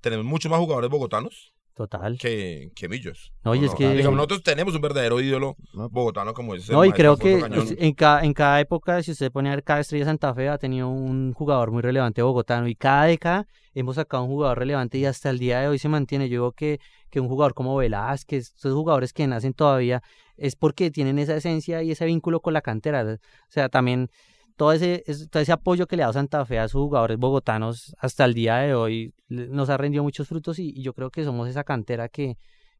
Tenemos 0.00 0.24
muchos 0.24 0.50
más 0.50 0.60
jugadores 0.60 0.90
bogotanos 0.90 1.52
Total. 1.74 2.16
que, 2.18 2.70
que 2.76 2.88
Millos. 2.88 3.32
No, 3.44 3.54
y 3.54 3.60
¿o 3.60 3.66
es 3.66 3.74
que- 3.74 3.94
Digamos, 3.94 4.16
nosotros 4.16 4.42
tenemos 4.42 4.74
un 4.74 4.80
verdadero 4.80 5.20
ídolo 5.20 5.56
¿no? 5.74 5.88
bogotano 5.88 6.32
como 6.34 6.54
es. 6.54 6.68
el 6.68 6.74
No, 6.74 6.84
y 6.84 6.92
creo 6.92 7.16
que 7.16 7.32
en 7.78 7.92
cada, 7.94 8.22
en 8.24 8.32
cada 8.32 8.60
época, 8.60 9.02
si 9.02 9.10
usted 9.12 9.32
pone 9.32 9.48
a 9.50 9.56
ver 9.56 9.64
cada 9.64 9.80
estrella 9.80 10.04
de 10.04 10.10
Santa 10.10 10.34
Fe, 10.34 10.48
ha 10.48 10.58
tenido 10.58 10.88
un 10.88 11.32
jugador 11.32 11.70
muy 11.72 11.82
relevante 11.82 12.22
bogotano. 12.22 12.68
Y 12.68 12.74
cada 12.76 13.04
década 13.06 13.46
hemos 13.74 13.96
sacado 13.96 14.22
un 14.24 14.30
jugador 14.30 14.58
relevante 14.58 14.98
y 14.98 15.04
hasta 15.06 15.30
el 15.30 15.38
día 15.38 15.60
de 15.60 15.68
hoy 15.68 15.78
se 15.78 15.88
mantiene. 15.88 16.28
Yo 16.28 16.32
digo 16.34 16.52
que, 16.52 16.78
que 17.10 17.20
un 17.20 17.28
jugador 17.28 17.52
como 17.54 17.76
Velázquez, 17.76 18.54
esos 18.56 18.72
jugadores 18.74 19.12
que 19.12 19.26
nacen 19.26 19.52
todavía, 19.52 20.02
es 20.36 20.56
porque 20.56 20.90
tienen 20.90 21.18
esa 21.18 21.36
esencia 21.36 21.82
y 21.82 21.90
ese 21.92 22.04
vínculo 22.06 22.40
con 22.40 22.52
la 22.54 22.62
cantera. 22.62 23.02
O 23.04 23.18
sea, 23.50 23.68
también 23.68 24.08
todo 24.56 24.72
ese, 24.72 25.02
es- 25.06 25.28
todo 25.30 25.42
ese 25.42 25.52
apoyo 25.52 25.86
que 25.86 25.96
le 25.96 26.02
ha 26.02 26.06
dado 26.06 26.14
Santa 26.14 26.44
Fe 26.46 26.58
a 26.58 26.68
sus 26.68 26.80
jugadores 26.80 27.18
bogotanos 27.18 27.94
hasta 27.98 28.24
el 28.24 28.34
día 28.34 28.56
de 28.56 28.74
hoy 28.74 29.12
nos 29.28 29.68
ha 29.70 29.76
rendido 29.76 30.02
muchos 30.02 30.28
frutos 30.28 30.58
y, 30.58 30.70
y 30.74 30.82
yo 30.82 30.92
creo 30.94 31.10
que 31.10 31.24
somos 31.24 31.48
esa 31.48 31.62
cantera 31.64 32.08
que, 32.08 32.36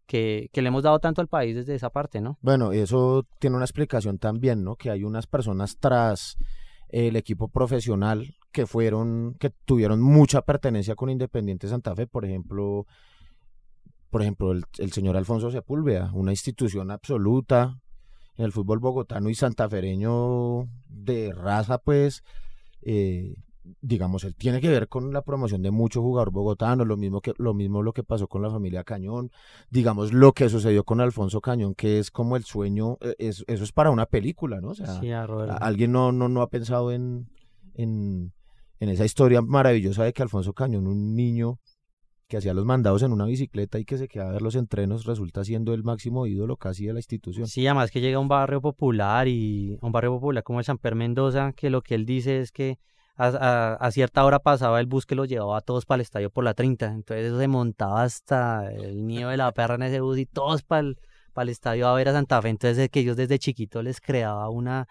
que, 0.06 0.48
que 0.52 0.62
le 0.62 0.68
hemos 0.68 0.82
dado 0.84 0.98
tanto 1.00 1.20
al 1.20 1.28
país 1.28 1.54
desde 1.54 1.74
esa 1.74 1.90
parte, 1.90 2.20
¿no? 2.20 2.38
Bueno, 2.40 2.72
y 2.72 2.78
eso 2.78 3.26
tiene 3.40 3.56
una 3.56 3.64
explicación 3.66 4.18
también, 4.18 4.64
¿no? 4.64 4.76
Que 4.76 4.90
hay 4.90 5.04
unas 5.04 5.26
personas 5.26 5.76
tras 5.78 6.36
el 6.88 7.16
equipo 7.16 7.48
profesional 7.48 8.34
que 8.52 8.64
fueron, 8.66 9.34
que 9.40 9.50
tuvieron 9.66 10.00
mucha 10.00 10.40
pertenencia 10.42 10.94
con 10.94 11.10
Independiente 11.10 11.68
Santa 11.68 11.94
Fe, 11.94 12.06
por 12.06 12.24
ejemplo, 12.24 12.86
por 14.10 14.22
ejemplo, 14.22 14.52
el, 14.52 14.64
el 14.78 14.92
señor 14.92 15.16
Alfonso 15.16 15.50
Sepúlveda, 15.50 16.10
una 16.14 16.32
institución 16.32 16.90
absoluta 16.90 17.78
en 18.36 18.44
el 18.44 18.52
fútbol 18.52 18.78
bogotano 18.78 19.28
y 19.30 19.34
santafereño 19.34 20.68
de 20.88 21.32
raza, 21.32 21.78
pues, 21.78 22.22
eh, 22.82 23.34
digamos, 23.80 24.22
él 24.24 24.36
tiene 24.36 24.60
que 24.60 24.68
ver 24.68 24.88
con 24.88 25.12
la 25.12 25.22
promoción 25.22 25.60
de 25.62 25.70
muchos 25.70 26.00
jugadores 26.02 26.32
bogotanos, 26.32 26.86
lo 26.86 26.96
mismo 26.96 27.20
que 27.20 27.32
lo 27.38 27.52
mismo 27.52 27.82
lo 27.82 27.92
que 27.92 28.04
pasó 28.04 28.28
con 28.28 28.42
la 28.42 28.50
familia 28.50 28.84
Cañón, 28.84 29.30
digamos, 29.70 30.12
lo 30.12 30.32
que 30.32 30.48
sucedió 30.48 30.84
con 30.84 31.00
Alfonso 31.00 31.40
Cañón, 31.40 31.74
que 31.74 31.98
es 31.98 32.10
como 32.10 32.36
el 32.36 32.44
sueño, 32.44 32.96
eh, 33.00 33.16
es- 33.18 33.44
eso 33.48 33.64
es 33.64 33.72
para 33.72 33.90
una 33.90 34.06
película, 34.06 34.60
¿no? 34.60 34.68
O 34.68 34.74
sea, 34.74 34.86
Sí, 35.00 35.10
alguien 35.60 35.90
no, 35.92 36.12
no, 36.12 36.28
no 36.28 36.42
ha 36.42 36.48
pensado 36.48 36.92
en, 36.92 37.28
en, 37.74 38.32
en 38.78 38.88
esa 38.88 39.04
historia 39.04 39.42
maravillosa 39.42 40.04
de 40.04 40.12
que 40.12 40.22
Alfonso 40.22 40.52
Cañón, 40.52 40.86
un 40.86 41.16
niño 41.16 41.58
que 42.28 42.36
hacía 42.36 42.54
los 42.54 42.64
mandados 42.64 43.02
en 43.02 43.12
una 43.12 43.24
bicicleta 43.24 43.78
y 43.78 43.84
que 43.84 43.98
se 43.98 44.08
queda 44.08 44.28
a 44.28 44.32
ver 44.32 44.42
los 44.42 44.56
entrenos, 44.56 45.04
resulta 45.04 45.44
siendo 45.44 45.74
el 45.74 45.84
máximo 45.84 46.26
ídolo 46.26 46.56
casi 46.56 46.86
de 46.86 46.92
la 46.92 46.98
institución. 46.98 47.46
Sí, 47.46 47.66
además 47.66 47.90
que 47.90 48.00
llega 48.00 48.16
a 48.16 48.20
un 48.20 48.28
barrio 48.28 48.60
popular 48.60 49.28
y 49.28 49.78
un 49.80 49.92
barrio 49.92 50.12
popular 50.12 50.42
como 50.42 50.58
el 50.58 50.64
San 50.64 50.78
Per 50.78 50.94
Mendoza, 50.94 51.52
que 51.52 51.70
lo 51.70 51.82
que 51.82 51.94
él 51.94 52.04
dice 52.04 52.40
es 52.40 52.50
que 52.50 52.78
a, 53.16 53.76
a- 53.80 53.90
cierta 53.92 54.24
hora 54.24 54.40
pasaba 54.40 54.80
el 54.80 54.86
bus 54.86 55.06
que 55.06 55.14
los 55.14 55.28
llevaba 55.28 55.58
a 55.58 55.60
todos 55.60 55.86
para 55.86 55.96
el 55.96 56.00
estadio 56.02 56.30
por 56.30 56.44
la 56.44 56.54
30. 56.54 56.86
Entonces 56.86 57.36
se 57.38 57.48
montaba 57.48 58.02
hasta 58.02 58.70
el 58.72 59.06
niño 59.06 59.28
de 59.28 59.36
la 59.36 59.52
perra 59.52 59.76
en 59.76 59.84
ese 59.84 60.00
bus 60.00 60.18
y 60.18 60.26
todos 60.26 60.62
para 60.62 60.80
el, 60.80 61.48
estadio 61.48 61.86
a 61.88 61.94
ver 61.94 62.08
a 62.08 62.12
Santa 62.12 62.42
Fe. 62.42 62.48
Entonces 62.48 62.90
que 62.90 63.00
ellos 63.00 63.16
desde 63.16 63.38
chiquitos 63.38 63.82
les 63.84 64.00
creaba 64.00 64.48
una, 64.50 64.88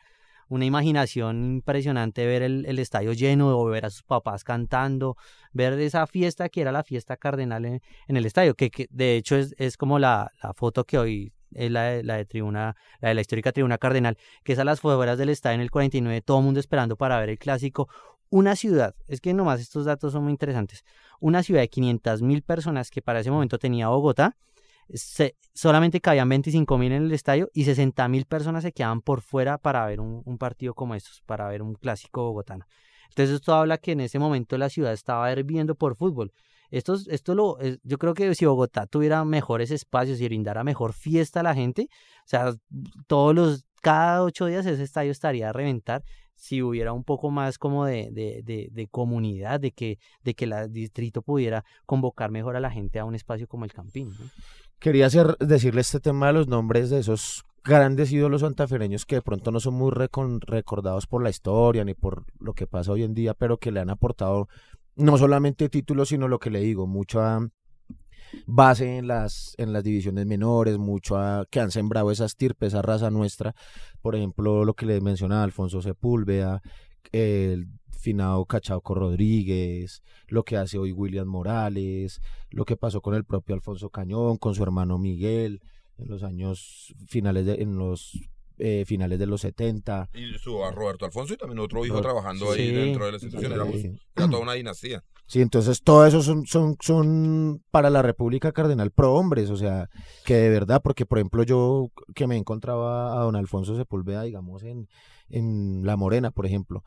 una 0.47 0.65
imaginación 0.65 1.55
impresionante 1.55 2.25
ver 2.25 2.41
el, 2.43 2.65
el 2.65 2.79
estadio 2.79 3.13
lleno 3.13 3.57
o 3.57 3.65
ver 3.65 3.85
a 3.85 3.89
sus 3.89 4.03
papás 4.03 4.43
cantando, 4.43 5.17
ver 5.53 5.73
esa 5.73 6.07
fiesta 6.07 6.49
que 6.49 6.61
era 6.61 6.71
la 6.71 6.83
fiesta 6.83 7.17
cardenal 7.17 7.65
en, 7.65 7.81
el 8.07 8.25
estadio, 8.25 8.55
que, 8.55 8.69
que 8.69 8.87
de 8.89 9.15
hecho 9.15 9.35
es, 9.35 9.55
es 9.57 9.77
como 9.77 9.99
la, 9.99 10.31
la 10.41 10.53
foto 10.53 10.83
que 10.83 10.97
hoy 10.97 11.33
es 11.55 11.71
la 11.71 11.83
de, 11.83 12.03
la 12.03 12.17
de 12.17 12.25
tribuna, 12.25 12.75
la 12.99 13.09
de 13.09 13.15
la 13.15 13.21
histórica 13.21 13.51
tribuna 13.51 13.77
cardenal, 13.77 14.17
que 14.43 14.53
es 14.53 14.59
a 14.59 14.63
las 14.63 14.79
fueras 14.81 15.17
del 15.17 15.29
estadio 15.29 15.55
en 15.55 15.61
el 15.61 15.71
49, 15.71 16.21
todo 16.21 16.39
el 16.39 16.45
mundo 16.45 16.59
esperando 16.59 16.95
para 16.95 17.19
ver 17.19 17.29
el 17.29 17.39
clásico. 17.39 17.89
Una 18.29 18.55
ciudad, 18.55 18.95
es 19.07 19.21
que 19.21 19.33
nomás 19.33 19.61
estos 19.61 19.85
datos 19.85 20.13
son 20.13 20.23
muy 20.23 20.31
interesantes, 20.31 20.83
una 21.19 21.43
ciudad 21.43 21.61
de 21.61 21.69
500 21.69 22.21
mil 22.21 22.41
personas 22.41 22.91
que 22.91 23.01
para 23.01 23.21
ese 23.21 23.31
momento 23.31 23.57
tenía 23.57 23.87
Bogotá, 23.87 24.35
se, 24.93 25.35
solamente 25.53 26.01
cabían 26.01 26.29
25 26.29 26.77
mil 26.77 26.91
en 26.91 27.03
el 27.03 27.11
estadio 27.11 27.49
y 27.53 27.63
60 27.65 28.07
mil 28.07 28.25
personas 28.25 28.63
se 28.63 28.71
quedaban 28.71 29.01
por 29.01 29.21
fuera 29.21 29.57
para 29.57 29.85
ver 29.85 29.99
un, 29.99 30.37
partido 30.37 30.73
como 30.73 30.95
estos, 30.95 31.21
para 31.21 31.47
ver 31.47 31.61
un 31.61 31.75
clásico 31.75 32.23
bogotano. 32.23 32.65
Entonces 33.09 33.35
esto 33.35 33.53
habla 33.53 33.77
que 33.77 33.93
en 33.93 34.01
ese 34.01 34.19
momento 34.19 34.57
la 34.57 34.69
ciudad 34.69 34.93
estaba 34.93 35.31
hirviendo 35.31 35.75
por 35.75 35.95
fútbol. 35.95 36.31
Esto, 36.71 36.97
esto 37.07 37.35
lo, 37.35 37.57
yo 37.83 37.97
creo 37.97 38.13
que 38.13 38.33
si 38.35 38.45
Bogotá 38.45 38.87
tuviera 38.87 39.23
mejores 39.23 39.71
espacios 39.71 40.19
y 40.19 40.25
brindara 40.25 40.63
mejor 40.63 40.93
fiesta 40.93 41.39
a 41.39 41.43
la 41.43 41.53
gente, 41.53 41.87
o 41.91 42.27
sea, 42.27 42.53
todos 43.07 43.35
los, 43.35 43.65
cada 43.81 44.23
ocho 44.23 44.47
días 44.47 44.65
ese 44.65 44.83
estadio 44.83 45.11
estaría 45.11 45.49
a 45.49 45.53
reventar 45.53 46.03
si 46.35 46.61
hubiera 46.61 46.91
un 46.91 47.03
poco 47.03 47.31
más 47.31 47.57
como 47.57 47.85
de, 47.85 48.09
de, 48.11 48.69
de, 48.71 48.87
comunidad, 48.87 49.59
de 49.59 49.71
que, 49.71 49.99
de 50.21 50.33
que 50.33 50.45
el 50.45 50.71
distrito 50.71 51.21
pudiera 51.21 51.63
convocar 51.85 52.29
mejor 52.29 52.55
a 52.55 52.59
la 52.59 52.69
gente 52.71 52.99
a 52.99 53.05
un 53.05 53.15
espacio 53.15 53.47
como 53.47 53.63
el 53.63 53.73
Campín. 53.73 54.13
Quería 54.79 55.07
hacer, 55.07 55.37
decirle 55.39 55.81
este 55.81 55.99
tema 55.99 56.27
de 56.27 56.33
los 56.33 56.47
nombres 56.47 56.89
de 56.89 56.99
esos 56.99 57.43
grandes 57.63 58.11
ídolos 58.11 58.41
santafereños 58.41 59.05
que 59.05 59.15
de 59.15 59.21
pronto 59.21 59.51
no 59.51 59.59
son 59.59 59.73
muy 59.73 59.89
recon- 59.91 60.39
recordados 60.45 61.07
por 61.07 61.23
la 61.23 61.29
historia 61.31 61.83
ni 61.83 61.95
por 61.95 62.25
lo 62.39 62.53
que 62.53 62.67
pasa 62.67 62.91
hoy 62.91 63.03
en 63.03 63.15
día, 63.15 63.33
pero 63.33 63.57
que 63.57 63.71
le 63.71 63.79
han 63.79 63.89
aportado 63.89 64.47
no 64.95 65.17
solamente 65.17 65.69
títulos, 65.69 66.09
sino 66.09 66.27
lo 66.27 66.39
que 66.39 66.51
le 66.51 66.59
digo, 66.59 66.85
mucha 66.87 67.39
base 68.45 68.97
en 68.97 69.07
las, 69.07 69.55
en 69.57 69.73
las 69.73 69.83
divisiones 69.83 70.25
menores, 70.25 70.77
mucho 70.77 71.17
a- 71.17 71.45
que 71.49 71.59
han 71.59 71.71
sembrado 71.71 72.11
esa 72.11 72.25
estirpe, 72.25 72.67
esa 72.67 72.81
raza 72.81 73.09
nuestra. 73.09 73.55
Por 74.01 74.15
ejemplo, 74.15 74.63
lo 74.65 74.73
que 74.75 74.85
le 74.85 75.01
mencionaba 75.01 75.43
Alfonso 75.43 75.81
Sepúlveda, 75.81 76.61
el 77.11 77.67
finado 78.05 78.45
Rodríguez, 78.85 80.03
lo 80.27 80.43
que 80.43 80.57
hace 80.57 80.77
hoy 80.77 80.91
William 80.91 81.27
Morales, 81.27 82.21
lo 82.51 82.63
que 82.63 82.77
pasó 82.77 83.01
con 83.01 83.15
el 83.15 83.25
propio 83.25 83.55
Alfonso 83.55 83.89
Cañón, 83.89 84.37
con 84.37 84.53
su 84.53 84.61
hermano 84.61 84.99
Miguel, 84.99 85.61
en 85.97 86.07
los 86.07 86.23
años 86.23 86.93
finales 87.07 87.47
de, 87.47 87.55
en 87.55 87.77
los 87.77 88.29
eh, 88.59 88.83
finales 88.85 89.17
de 89.17 89.25
los 89.25 89.41
70. 89.41 90.09
Y 90.13 90.37
su 90.37 90.63
a 90.63 90.71
Roberto 90.71 91.05
Alfonso 91.05 91.33
y 91.33 91.37
también 91.37 91.59
otro 91.59 91.83
hijo 91.83 91.99
trabajando 91.99 92.51
ahí 92.51 92.71
dentro 92.71 93.05
de 93.05 93.11
la 93.11 93.17
institución. 93.17 93.71
Sí. 93.73 93.99
era 94.15 94.29
toda 94.29 94.39
una 94.39 94.53
dinastía. 94.53 95.03
Sí, 95.27 95.41
entonces 95.41 95.81
todo 95.81 96.05
eso 96.05 96.21
son, 96.21 96.45
son, 96.45 96.77
son 96.79 97.63
para 97.71 97.89
la 97.89 98.03
República 98.03 98.51
Cardenal 98.51 98.91
pro 98.91 99.15
hombres, 99.15 99.49
o 99.49 99.57
sea, 99.57 99.89
que 100.23 100.35
de 100.35 100.49
verdad, 100.49 100.83
porque 100.83 101.07
por 101.07 101.17
ejemplo 101.17 101.41
yo 101.41 101.89
que 102.13 102.27
me 102.27 102.37
encontraba 102.37 103.19
a 103.19 103.23
don 103.23 103.35
Alfonso 103.35 103.75
Sepúlveda, 103.75 104.21
digamos, 104.21 104.61
en, 104.61 104.87
en 105.29 105.81
La 105.83 105.97
Morena, 105.97 106.29
por 106.29 106.45
ejemplo, 106.45 106.83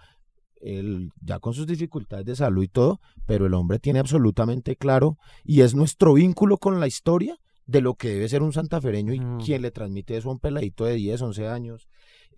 él 0.60 1.10
ya 1.20 1.38
con 1.38 1.54
sus 1.54 1.66
dificultades 1.66 2.26
de 2.26 2.36
salud 2.36 2.62
y 2.62 2.68
todo, 2.68 3.00
pero 3.26 3.46
el 3.46 3.54
hombre 3.54 3.78
tiene 3.78 3.98
absolutamente 3.98 4.76
claro 4.76 5.18
y 5.44 5.60
es 5.62 5.74
nuestro 5.74 6.14
vínculo 6.14 6.58
con 6.58 6.80
la 6.80 6.86
historia 6.86 7.38
de 7.66 7.80
lo 7.82 7.94
que 7.94 8.08
debe 8.08 8.28
ser 8.28 8.42
un 8.42 8.52
santafereño 8.52 9.12
y 9.12 9.20
Mm. 9.20 9.38
quien 9.40 9.62
le 9.62 9.70
transmite 9.70 10.16
eso 10.16 10.30
a 10.30 10.32
un 10.32 10.38
peladito 10.38 10.84
de 10.84 10.94
10, 10.94 11.20
11 11.22 11.46
años. 11.48 11.88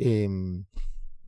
em, 0.03 0.65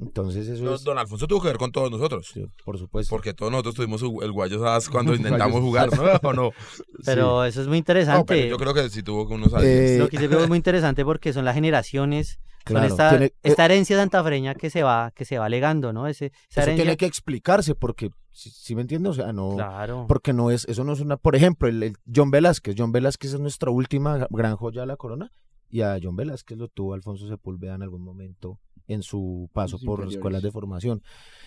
entonces 0.02 0.48
eso 0.48 0.64
Don, 0.64 0.74
es, 0.74 0.84
don 0.84 0.98
Alfonso 0.98 1.26
tuvo 1.26 1.40
que 1.42 1.48
ver 1.48 1.56
con 1.58 1.72
todos 1.72 1.90
nosotros. 1.90 2.30
sí, 2.32 2.44
por 2.64 2.78
supuesto. 2.78 3.10
Porque 3.14 3.32
todos 3.34 3.50
nosotros 3.52 3.74
tuvimos 3.74 4.00
su- 4.00 4.20
el 4.22 4.32
guayo 4.32 4.66
as 4.66 4.88
cuando 4.88 5.14
intentamos 5.14 5.60
jugar, 5.60 5.88
¿no? 5.96 6.02
¿O 6.28 6.32
no? 6.32 6.50
Pero 7.04 7.44
eso 7.44 7.60
es 7.62 7.66
muy 7.68 7.76
No, 7.76 7.78
interesante. 7.78 8.34
pero 8.34 8.46
yo 8.48 8.56
creo 8.58 8.74
que 8.74 8.88
sí 8.90 9.02
tuvo 9.02 9.26
que 9.28 9.34
unos 9.34 9.52
años. 9.54 9.64
Eh, 9.66 9.96
Lo 9.98 10.08
que 10.08 10.16
yo 10.18 10.28
creo 10.28 10.42
es 10.42 10.48
muy 10.48 10.56
interesante 10.58 11.04
porque 11.04 11.32
son 11.32 11.44
las 11.44 11.54
generaciones, 11.54 12.38
son 12.66 12.76
Claro, 12.76 12.86
esta, 12.86 13.10
tiene- 13.10 13.24
eh, 13.26 13.34
esta 13.42 13.64
herencia 13.64 13.96
santafreña 13.96 14.54
que 14.54 14.70
se 14.70 14.82
va, 14.82 15.10
que 15.14 15.24
se 15.24 15.38
va 15.38 15.48
legando, 15.48 15.92
¿no? 15.92 16.06
Ese, 16.06 16.26
esa 16.26 16.34
eso 16.48 16.60
herencia. 16.62 16.84
tiene 16.84 16.96
que 16.96 17.06
explicarse 17.06 17.74
porque 17.74 18.10
si, 18.30 18.50
si 18.50 18.74
me 18.76 18.82
entiendes, 18.82 19.10
o 19.10 19.14
sea, 19.14 19.32
no 19.32 19.56
Claro. 19.56 20.06
porque 20.08 20.32
no 20.32 20.50
es 20.50 20.64
eso 20.68 20.84
no 20.84 20.92
es 20.92 21.00
una, 21.00 21.16
por 21.16 21.34
ejemplo, 21.36 21.68
el, 21.68 21.82
el 21.82 21.96
John 22.14 22.30
Velázquez, 22.30 22.74
John 22.78 22.92
Velázquez 22.92 23.34
es 23.34 23.40
nuestra 23.40 23.70
última 23.70 24.26
gran 24.30 24.56
joya 24.56 24.82
de 24.82 24.86
la 24.86 24.96
corona 24.96 25.32
y 25.68 25.80
a 25.82 25.98
John 26.02 26.16
Velázquez 26.16 26.56
lo 26.56 26.68
tuvo 26.68 26.94
Alfonso 26.94 27.26
Sepúlveda 27.28 27.74
en 27.74 27.82
algún 27.82 28.02
momento 28.04 28.58
en 28.88 29.02
su 29.02 29.48
paso 29.52 29.78
por 29.86 30.00
escuelas 30.16 30.42
de 30.42 30.50
formación. 30.50 31.02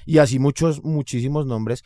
Y 0.05 0.17
así 0.19 0.39
muchos 0.39 0.83
muchísimos 0.83 1.45
nombres. 1.45 1.83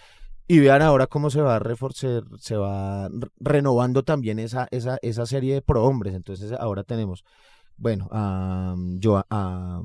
Y 0.47 0.59
vean 0.59 0.81
ahora 0.81 1.05
cómo 1.05 1.29
se 1.29 1.41
va 1.41 1.57
a 1.57 1.59
reforzar, 1.59 2.23
se 2.39 2.55
va 2.55 3.07
re- 3.09 3.29
renovando 3.39 4.03
también 4.03 4.39
esa, 4.39 4.67
esa, 4.71 4.97
esa 5.03 5.25
serie 5.27 5.53
de 5.53 5.61
prohombres. 5.61 6.15
Entonces 6.15 6.51
ahora 6.53 6.83
tenemos, 6.83 7.23
bueno, 7.77 8.07
a, 8.11 8.75
Joa- 8.99 9.27
a, 9.29 9.81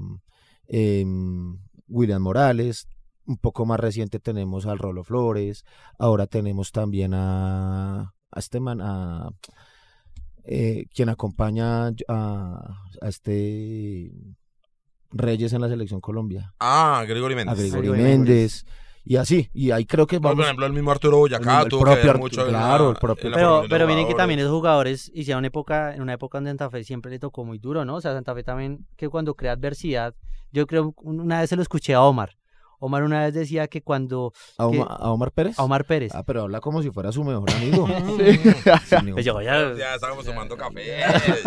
em, 0.67 1.59
William 1.89 2.23
Morales, 2.23 2.89
un 3.27 3.37
poco 3.37 3.67
más 3.67 3.79
reciente 3.79 4.21
tenemos 4.21 4.65
al 4.67 4.79
Rolo 4.79 5.05
Flores, 5.05 5.65
ahora 5.99 6.27
tenemos 6.27 6.73
también 6.73 7.13
a, 7.15 8.01
a 8.31 8.39
este 8.39 8.59
man, 8.61 8.81
a 8.81 9.31
eh, 10.45 10.87
quien 10.95 11.09
acompaña 11.09 11.89
a, 11.89 11.93
a 13.01 13.09
este 13.09 14.11
Reyes 15.15 15.53
en 15.53 15.61
la 15.63 15.69
selección 15.69 16.01
Colombia, 16.01 16.53
Ah, 16.61 17.05
Gregory 17.09 17.35
Méndez. 17.35 17.55
a 17.55 17.59
Gregory 17.61 17.81
Gregory 17.89 18.03
Méndez, 18.03 18.67
y 19.07 19.17
así, 19.17 19.49
y 19.53 19.71
ahí 19.71 19.85
creo 19.85 20.07
que 20.07 20.19
vamos... 20.19 20.37
por 20.37 20.45
ejemplo, 20.45 20.67
el 20.67 20.73
mismo 20.73 20.91
Arturo 20.91 21.19
Boyacá 21.19 21.63
El 21.63 21.69
tuvo 21.69 21.81
que 21.81 21.85
propio 21.91 22.05
ver 22.07 22.17
Artu- 22.17 22.21
mucho 22.21 22.47
claro, 22.49 22.85
la- 22.85 22.91
el 22.91 22.97
propio- 22.97 23.31
Pero, 23.35 23.65
pero 23.69 23.87
miren 23.87 24.07
que 24.07 24.13
jugadores. 24.13 24.17
también 24.17 24.41
esos 24.41 24.51
jugadores 24.53 25.13
hicieron 25.15 25.45
época, 25.45 25.95
en 25.95 26.03
una 26.03 26.15
época 26.15 26.39
en 26.39 26.47
Santa 26.47 26.71
Fe 26.71 26.85
siempre 26.85 27.11
le 27.11 27.19
tocó 27.19 27.45
muy 27.45 27.59
duro, 27.59 27.85
¿no? 27.85 27.97
O 27.97 28.01
sea, 28.01 28.13
Santa 28.15 28.35
Fe 28.35 28.43
también, 28.43 28.87
que 28.97 29.09
cuando 29.09 29.35
crea 29.35 29.53
adversidad, 29.53 30.15
yo 30.53 30.67
creo, 30.67 30.95
una 31.03 31.41
vez 31.41 31.51
se 31.51 31.57
lo 31.57 31.63
escuché 31.63 31.95
a 31.95 32.01
Omar. 32.03 32.31
Omar 32.81 33.03
una 33.03 33.21
vez 33.25 33.33
decía 33.35 33.67
que 33.69 33.83
cuando 33.83 34.33
a, 34.59 34.69
que- 34.71 34.79
Oma- 34.81 34.87
a 34.99 35.11
Omar 35.11 35.31
Pérez. 35.33 35.59
a 35.59 35.63
Omar 35.65 35.85
Pérez, 35.85 36.13
Ah, 36.15 36.23
pero 36.23 36.43
habla 36.43 36.61
como 36.61 36.83
si 36.83 36.91
fuera 36.91 37.13
su 37.13 37.25
mejor 37.25 37.51
amigo. 37.51 37.87
Sin 38.87 38.99
ningún- 39.05 39.13
pues 39.15 39.25
yo 39.25 39.41
ya, 39.43 39.73
Ya 39.75 39.95
estábamos 39.95 40.25
tomando 40.25 40.57
café. 40.57 41.03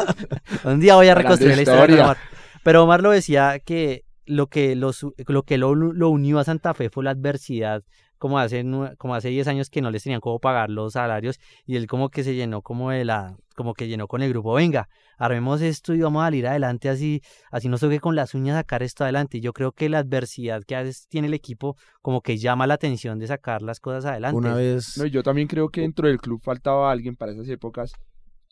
un 0.63 0.79
día 0.79 0.95
voy 0.95 1.07
a 1.07 1.15
reconstruir 1.15 1.55
la 1.55 1.61
historia 1.61 1.81
de 1.81 1.87
historia. 1.93 2.03
Omar. 2.05 2.17
Pero 2.67 2.83
Omar 2.83 3.01
lo 3.01 3.11
decía 3.11 3.59
que 3.59 4.03
lo 4.25 4.47
que, 4.47 4.75
lo, 4.75 4.91
su- 4.91 5.13
lo, 5.25 5.43
que 5.43 5.57
lo, 5.57 5.73
lo 5.73 6.09
unió 6.09 6.37
a 6.37 6.43
Santa 6.43 6.73
Fe 6.73 6.89
fue 6.89 7.01
la 7.05 7.11
adversidad, 7.11 7.81
como 8.17 8.39
hace, 8.39 8.65
como 8.97 9.15
hace 9.15 9.29
10 9.29 9.47
años 9.47 9.69
que 9.69 9.81
no 9.81 9.89
les 9.89 10.03
tenían 10.03 10.19
cómo 10.19 10.39
pagar 10.39 10.69
los 10.69 10.91
salarios 10.91 11.39
y 11.65 11.77
él 11.77 11.87
como 11.87 12.09
que 12.09 12.25
se 12.25 12.35
llenó 12.35 12.61
como 12.61 12.91
de 12.91 13.05
la, 13.05 13.37
como 13.55 13.73
que 13.73 13.87
llenó 13.87 14.09
con 14.09 14.21
el 14.21 14.31
grupo, 14.31 14.53
venga, 14.53 14.89
armemos 15.17 15.61
esto 15.61 15.93
y 15.93 16.01
vamos 16.01 16.21
a 16.23 16.25
salir 16.25 16.45
adelante 16.45 16.89
así, 16.89 17.21
así 17.51 17.69
no 17.69 17.77
toque 17.77 18.01
con 18.01 18.17
las 18.17 18.33
uñas 18.33 18.57
sacar 18.57 18.83
esto 18.83 19.05
adelante. 19.05 19.37
Y 19.37 19.39
yo 19.39 19.53
creo 19.53 19.71
que 19.71 19.87
la 19.87 19.99
adversidad 19.99 20.61
que 20.65 20.75
a 20.75 20.83
veces 20.83 21.07
tiene 21.07 21.29
el 21.29 21.33
equipo 21.33 21.77
como 22.01 22.19
que 22.19 22.35
llama 22.37 22.67
la 22.67 22.73
atención 22.73 23.17
de 23.17 23.27
sacar 23.27 23.61
las 23.61 23.79
cosas 23.79 24.03
adelante. 24.03 24.35
Una 24.39 24.55
vez, 24.55 24.97
No, 24.97 25.05
y 25.05 25.09
yo 25.11 25.23
también 25.23 25.47
creo 25.47 25.69
que 25.69 25.79
dentro 25.79 26.09
del 26.09 26.19
club 26.19 26.41
faltaba 26.43 26.91
alguien 26.91 27.15
para 27.15 27.31
esas 27.31 27.47
épocas 27.47 27.93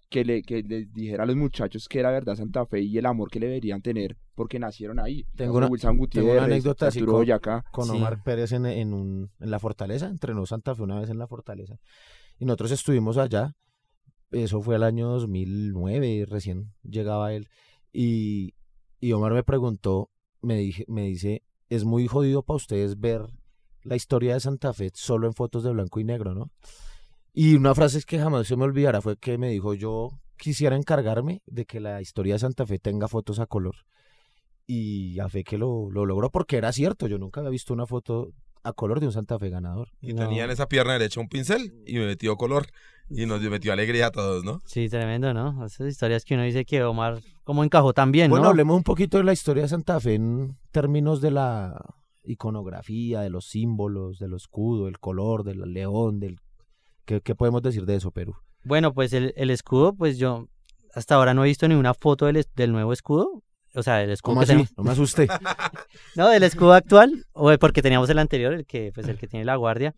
que 0.10 0.24
le 0.24 0.41
que 0.43 0.62
les 0.64 0.91
dijera 0.93 1.24
a 1.24 1.26
los 1.26 1.36
muchachos 1.36 1.88
que 1.89 1.99
era 1.99 2.12
verdad 2.12 2.36
Santa 2.36 2.66
Fe 2.66 2.82
y 2.82 2.97
el 2.97 3.06
amor 3.06 3.30
que 3.30 3.39
le 3.39 3.47
deberían 3.47 3.82
tener 3.82 4.18
porque 4.36 4.60
nacieron 4.60 4.99
ahí. 4.99 5.26
Tengo 5.36 5.58
una- 5.58 5.68
Wilson 5.68 5.91
tengo 5.91 6.01
Gutiérrez, 6.03 6.34
una 6.34 6.43
anécdota 6.45 6.88
así 6.88 6.99
con- 7.01 7.12
Boyacá. 7.14 7.64
con 7.72 7.86
Sí. 7.86 7.91
Omar 7.91 8.22
Pérez 8.24 8.51
en, 8.51 8.66
en, 8.66 8.93
un, 8.93 9.32
en 9.39 9.51
la 9.51 9.60
Fortaleza, 9.60 10.08
entrenó 10.08 10.45
Santa 10.45 10.76
Fe 10.76 10.84
una 10.84 10.99
vez 10.99 11.10
en 11.10 11.18
la 11.18 11.28
Fortaleza. 11.28 11.78
Y 12.38 12.45
nosotros 12.45 12.72
estuvimos 12.72 13.18
allá, 13.18 13.56
eso 14.32 14.62
fue 14.62 14.76
el 14.76 14.84
año 14.84 15.08
2009, 15.10 16.26
recién 16.28 16.74
llegaba 16.84 17.34
él. 17.34 17.47
Y, 17.93 18.53
y 18.99 19.12
Omar 19.14 19.34
me 19.34 19.43
preguntó, 19.43 20.10
me, 20.41 20.56
dije, 20.58 20.86
me 20.88 21.03
dice, 21.08 21.43
es 21.70 21.86
muy 21.86 22.08
jodido 22.08 22.43
para 22.43 22.58
ustedes 22.58 22.99
ver 22.99 23.22
la 23.84 23.95
historia 23.95 24.34
de 24.34 24.39
Santa 24.39 24.74
Fe 24.74 24.91
solo 24.93 25.28
en 25.28 25.34
fotos 25.34 25.64
de 25.64 25.72
blanco 25.72 25.99
y 25.99 26.03
negro, 26.03 26.34
¿no? 26.36 26.51
Y 27.38 27.56
una 27.56 27.76
frase 27.76 28.02
que 28.08 28.18
jamás 28.18 28.48
se 28.48 28.56
me 28.56 28.64
olvidará 28.64 29.02
fue 29.02 29.18
que 29.18 29.38
me 29.38 29.50
dijo, 29.50 29.74
yo 29.74 30.10
quisiera 30.38 30.76
encargarme 30.78 31.42
de 31.46 31.66
que 31.66 31.80
la 31.82 32.02
historia 32.02 32.36
de 32.36 32.40
Santa 32.40 32.66
Fe 32.66 32.80
tenga 32.80 33.08
fotos 33.10 33.40
a 33.40 33.46
color. 33.46 33.76
Y 34.68 35.20
a 35.20 35.28
fe 35.30 35.44
que 35.44 35.58
lo, 35.58 35.92
lo 35.92 36.06
logró 36.06 36.32
porque 36.32 36.58
era 36.58 36.72
cierto, 36.72 37.08
yo 37.08 37.18
nunca 37.20 37.42
había 37.42 37.52
visto 37.52 37.74
una 37.74 37.86
foto 37.86 38.30
a 38.64 38.74
color 38.74 39.00
de 39.00 39.06
un 39.08 39.12
Santa 39.12 39.38
Fe 39.38 39.50
ganador. 39.50 39.90
Y 40.02 40.14
No. 40.14 40.24
tenía 40.24 40.46
en 40.46 40.52
esa 40.52 40.68
pierna 40.68 40.94
derecha 40.94 41.20
un 41.20 41.28
pincel 41.28 41.74
y 41.86 41.96
me 42.00 42.06
metió 42.08 42.36
color. 42.38 42.68
y 43.08 43.28
nos 43.28 43.40
metió 43.42 43.72
alegría 43.72 44.08
a 44.08 44.12
todos, 44.12 44.44
¿no? 44.44 44.62
Sí, 44.66 44.90
tremendo, 44.90 45.32
¿no? 45.34 45.64
Esas 45.64 45.88
historias 45.88 46.26
que 46.26 46.34
uno 46.34 46.44
dice 46.44 46.66
que 46.66 46.84
Omar, 46.84 47.20
como 47.44 47.64
encajó 47.64 47.94
también, 47.94 48.32
Bueno, 48.32 48.46
¿no? 48.46 48.50
hablemos 48.50 48.76
un 48.78 48.82
poquito 48.84 49.18
de 49.20 49.24
la 49.26 49.34
historia 49.34 49.62
de 49.64 49.70
Santa 49.70 50.00
Fe 50.00 50.16
en 50.16 50.58
términos 50.72 51.22
de 51.22 51.30
la 51.30 51.80
iconografía, 52.24 53.22
de 53.22 53.30
los 53.30 53.46
símbolos, 53.46 54.18
del 54.18 54.34
escudo, 54.34 54.88
el 54.88 54.98
color, 55.00 55.44
del 55.44 55.60
león, 55.72 56.20
del... 56.20 56.40
¿Qué, 57.06 57.22
qué 57.22 57.36
podemos 57.36 57.62
decir 57.62 57.86
de 57.86 57.95
eso, 57.95 58.12
Perú? 58.12 58.36
Bueno, 58.64 58.93
pues 58.93 59.14
el, 59.14 59.34
el 59.38 59.49
escudo, 59.51 59.93
pues 59.93 60.18
yo 60.18 60.47
hasta 60.93 61.16
ahora 61.16 61.34
no 61.34 61.43
he 61.43 61.47
visto 61.47 61.68
ni 61.68 61.76
una 61.76 61.93
foto 61.93 62.26
del, 62.26 62.45
del 62.56 62.72
nuevo 62.72 62.93
escudo. 62.93 63.43
O 63.76 63.84
sea, 63.84 63.97
del 63.97 64.10
escudo 64.12 64.36
¿Cómo 64.36 64.39
que 64.41 64.43
así? 64.45 64.51
tenemos. 64.53 64.78
No 64.78 64.84
me 64.84 64.91
asusté. 64.91 65.28
No, 66.16 66.30
del 66.30 66.43
escudo 66.43 66.74
actual, 66.74 67.26
o 67.34 67.56
porque 67.58 67.82
teníamos 67.82 68.10
el 68.10 68.20
anterior, 68.20 68.53
el 68.53 68.66
que, 68.66 68.91
pues, 68.93 69.08
el 69.08 69.18
que 69.18 69.28
tiene 69.28 69.45
la 69.45 69.56
guardia. 69.58 69.93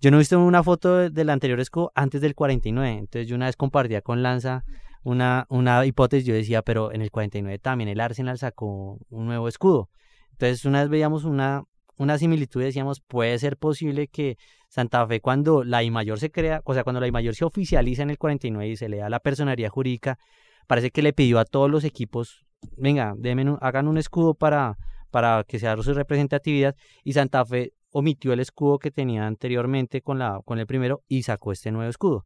Yo 0.00 0.10
no 0.10 0.16
he 0.16 0.20
visto 0.20 0.38
una 0.40 0.62
foto 0.64 0.96
de- 0.98 1.10
del 1.10 1.30
anterior 1.30 1.60
escudo 1.60 1.92
antes 1.94 2.20
del 2.20 2.34
49. 2.34 2.98
Entonces 2.98 3.28
yo 3.28 3.36
una 3.36 3.46
vez 3.46 3.54
compartía 3.56 4.02
con 4.02 4.22
Lanza 4.24 4.64
una, 5.04 5.46
una 5.48 5.86
hipótesis. 5.86 6.26
Yo 6.26 6.34
decía, 6.34 6.62
pero 6.62 6.92
en 6.92 7.00
el 7.02 7.10
49 7.12 7.58
también 7.60 7.88
el 7.88 8.00
Arsenal 8.00 8.38
sacó 8.38 8.98
un 9.10 9.26
nuevo 9.26 9.46
escudo. 9.46 9.88
Entonces 10.32 10.64
una 10.64 10.80
vez 10.80 10.88
veíamos 10.90 11.22
una, 11.24 11.62
una 11.96 12.18
similitud 12.18 12.60
y 12.62 12.64
decíamos, 12.64 13.00
puede 13.00 13.38
ser 13.38 13.56
posible 13.56 14.08
que 14.08 14.36
Santa 14.72 15.06
Fe 15.06 15.20
cuando 15.20 15.64
la 15.64 15.82
I 15.82 15.90
mayor 15.90 16.18
se 16.18 16.30
crea, 16.30 16.62
o 16.64 16.72
sea, 16.72 16.82
cuando 16.82 16.98
la 16.98 17.06
I 17.06 17.12
mayor 17.12 17.34
se 17.34 17.44
oficializa 17.44 18.04
en 18.04 18.08
el 18.08 18.16
49 18.16 18.70
y 18.70 18.76
se 18.78 18.88
le 18.88 18.96
da 18.96 19.10
la 19.10 19.20
personería 19.20 19.68
jurídica, 19.68 20.18
parece 20.66 20.90
que 20.90 21.02
le 21.02 21.12
pidió 21.12 21.38
a 21.38 21.44
todos 21.44 21.70
los 21.70 21.84
equipos, 21.84 22.46
venga, 22.78 23.14
hagan 23.60 23.86
un 23.86 23.98
escudo 23.98 24.32
para, 24.32 24.78
para 25.10 25.44
que 25.46 25.58
sea 25.58 25.76
su 25.76 25.92
representatividad 25.92 26.74
y 27.04 27.12
Santa 27.12 27.44
Fe 27.44 27.74
omitió 27.90 28.32
el 28.32 28.40
escudo 28.40 28.78
que 28.78 28.90
tenía 28.90 29.26
anteriormente 29.26 30.00
con, 30.00 30.18
la, 30.18 30.40
con 30.42 30.58
el 30.58 30.66
primero 30.66 31.02
y 31.06 31.24
sacó 31.24 31.52
este 31.52 31.70
nuevo 31.70 31.90
escudo, 31.90 32.24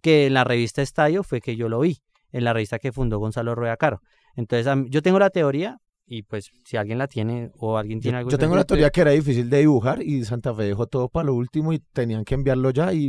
que 0.00 0.26
en 0.26 0.34
la 0.34 0.44
revista 0.44 0.82
Estadio 0.82 1.24
fue 1.24 1.40
que 1.40 1.56
yo 1.56 1.68
lo 1.68 1.80
vi, 1.80 1.98
en 2.30 2.44
la 2.44 2.52
revista 2.52 2.78
que 2.78 2.92
fundó 2.92 3.18
Gonzalo 3.18 3.56
Rueda 3.56 3.76
Caro. 3.76 4.02
Entonces, 4.36 4.72
yo 4.88 5.02
tengo 5.02 5.18
la 5.18 5.30
teoría 5.30 5.80
y 6.10 6.22
pues 6.22 6.50
si 6.64 6.76
alguien 6.78 6.96
la 6.98 7.06
tiene 7.06 7.50
o 7.58 7.76
alguien 7.76 7.98
Yo, 7.98 8.02
tiene 8.04 8.18
algo 8.18 8.30
yo 8.30 8.38
tengo 8.38 8.56
la 8.56 8.64
teoría 8.64 8.88
que 8.90 9.02
era 9.02 9.10
difícil 9.10 9.50
de 9.50 9.58
dibujar 9.58 10.02
y 10.02 10.24
Santa 10.24 10.54
Fe 10.54 10.62
dejó 10.64 10.86
todo 10.86 11.08
para 11.10 11.26
lo 11.26 11.34
último 11.34 11.72
y 11.72 11.80
tenían 11.92 12.24
que 12.24 12.34
enviarlo 12.34 12.70
ya 12.70 12.92
y, 12.94 13.04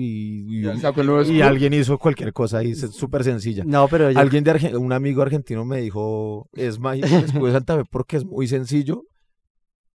y, 0.50 0.62
Ya 0.64 0.76
sacó 0.78 1.02
el 1.02 1.08
nuevo 1.08 1.22
y 1.22 1.26
escudo. 1.38 1.46
alguien 1.46 1.74
hizo 1.74 1.98
cualquier 1.98 2.34
cosa 2.34 2.58
ahí, 2.58 2.72
es 2.72 2.82
súper 2.94 3.24
sencilla. 3.24 3.64
No, 3.66 3.88
pero 3.88 4.12
yo- 4.12 4.20
Alguien 4.20 4.44
de 4.44 4.52
Argen- 4.54 4.76
un 4.78 4.92
amigo 4.92 5.22
argentino 5.22 5.64
me 5.66 5.80
dijo, 5.82 6.50
es 6.54 6.78
mágico 6.80 7.08
el 7.08 7.24
escudo 7.26 7.46
de 7.46 7.52
Santa 7.54 7.78
Fe 7.78 7.84
porque 7.90 8.18
es 8.18 8.26
muy 8.26 8.48
sencillo 8.48 9.04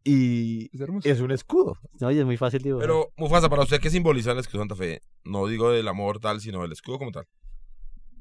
y 0.06 0.70
Es 1.08 1.20
un 1.22 1.32
escudo. 1.32 1.78
no, 2.00 2.12
y 2.12 2.20
es 2.20 2.26
muy 2.26 2.38
fácil 2.38 2.62
dibujar. 2.62 2.86
Pero, 2.88 3.10
Mufasa, 3.18 3.50
para 3.50 3.64
usted, 3.64 3.80
¿qué 3.80 3.90
simboliza 3.90 4.32
el 4.34 4.40
escudo 4.40 4.60
de 4.60 4.62
Santa 4.70 4.76
Fe? 4.76 5.02
No 5.24 5.48
digo 5.48 5.72
del 5.72 5.88
amor 5.88 6.20
tal, 6.20 6.42
sino 6.42 6.64
el 6.66 6.72
escudo 6.74 7.00
como 7.00 7.12
tal. 7.12 7.26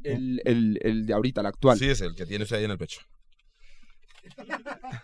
El, 0.05 0.41
el, 0.45 0.79
el 0.83 1.07
de 1.07 1.13
ahorita, 1.15 1.41
el 1.41 1.47
actual. 1.49 1.79
Sí, 1.79 1.89
es 1.89 2.01
el 2.01 2.15
que 2.15 2.27
tiene 2.27 2.45
usted 2.45 2.57
ahí 2.59 2.65
en 2.65 2.71
el 2.73 2.79
pecho. 2.79 3.01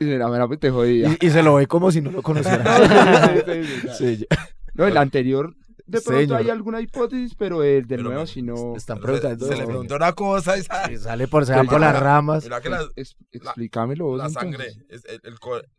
Mira, 0.00 0.46
pues 0.46 0.60
te 0.60 0.70
jodía. 0.70 1.16
Y, 1.20 1.26
y 1.26 1.30
se 1.30 1.42
lo 1.42 1.54
ve 1.56 1.66
como 1.66 1.90
si 1.90 2.00
no 2.00 2.10
lo 2.10 2.22
conociera. 2.22 2.64
Sí, 3.46 3.64
sí, 3.64 3.80
sí. 3.80 3.88
Sí, 3.98 4.26
ya- 4.30 4.48
No, 4.74 4.86
el 4.86 4.96
anterior, 4.96 5.54
de 5.86 6.00
pronto 6.00 6.20
Señor. 6.20 6.36
hay 6.40 6.50
alguna 6.50 6.80
hipótesis, 6.80 7.34
pero 7.34 7.62
el 7.62 7.86
Pero 7.86 8.02
nuevo, 8.04 8.26
si 8.26 8.42
no... 8.42 8.74
están 8.76 9.00
Pero 9.00 9.14
se- 9.16 9.20
preguntando. 9.20 9.46
Se, 9.54 9.56
le 9.60 9.66
preguntó 9.66 9.96
una 9.96 10.12
cosa 10.12 10.56
y 10.58 10.62
sa- 10.62 10.90
y 10.92 10.96
sale 10.98 11.26
por, 11.28 11.46
se 11.46 11.54
por 11.64 11.80
las 11.80 11.98
ramas. 11.98 12.44
Mira 12.44 12.60
que 12.60 12.68
la, 12.68 12.82
Ex- 12.96 13.16
explícamelo 13.32 14.04
vos, 14.06 14.18
la 14.18 14.26
entonces. 14.26 14.50
sangre. 14.74 14.86
es 14.88 15.04
el- 15.06 15.20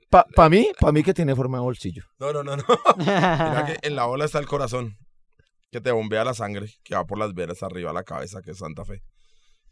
Para 0.09 0.49
mí, 0.49 0.69
para 0.79 0.91
mí 0.91 1.03
que 1.03 1.13
tiene 1.13 1.35
forma 1.35 1.57
de 1.59 1.63
bolsillo. 1.63 2.03
no, 2.19 2.33
no, 2.33 2.43
no, 2.43 2.57
no. 2.57 2.63
Mira 2.97 3.65
que 3.67 3.87
en 3.87 3.95
la 3.95 4.07
ola 4.07 4.25
está 4.25 4.39
el 4.39 4.47
corazón. 4.47 4.97
Que 5.71 5.79
te 5.79 5.91
bombea 5.91 6.23
la 6.25 6.33
sangre. 6.33 6.73
Que 6.83 6.95
va 6.95 7.05
por 7.05 7.19
las 7.19 7.33
venas 7.35 7.61
arriba 7.61 7.91
a 7.91 7.93
la 7.93 8.03
cabeza, 8.03 8.41
que 8.41 8.51
es 8.51 8.57
Santa 8.57 8.83
Fe. 8.85 9.03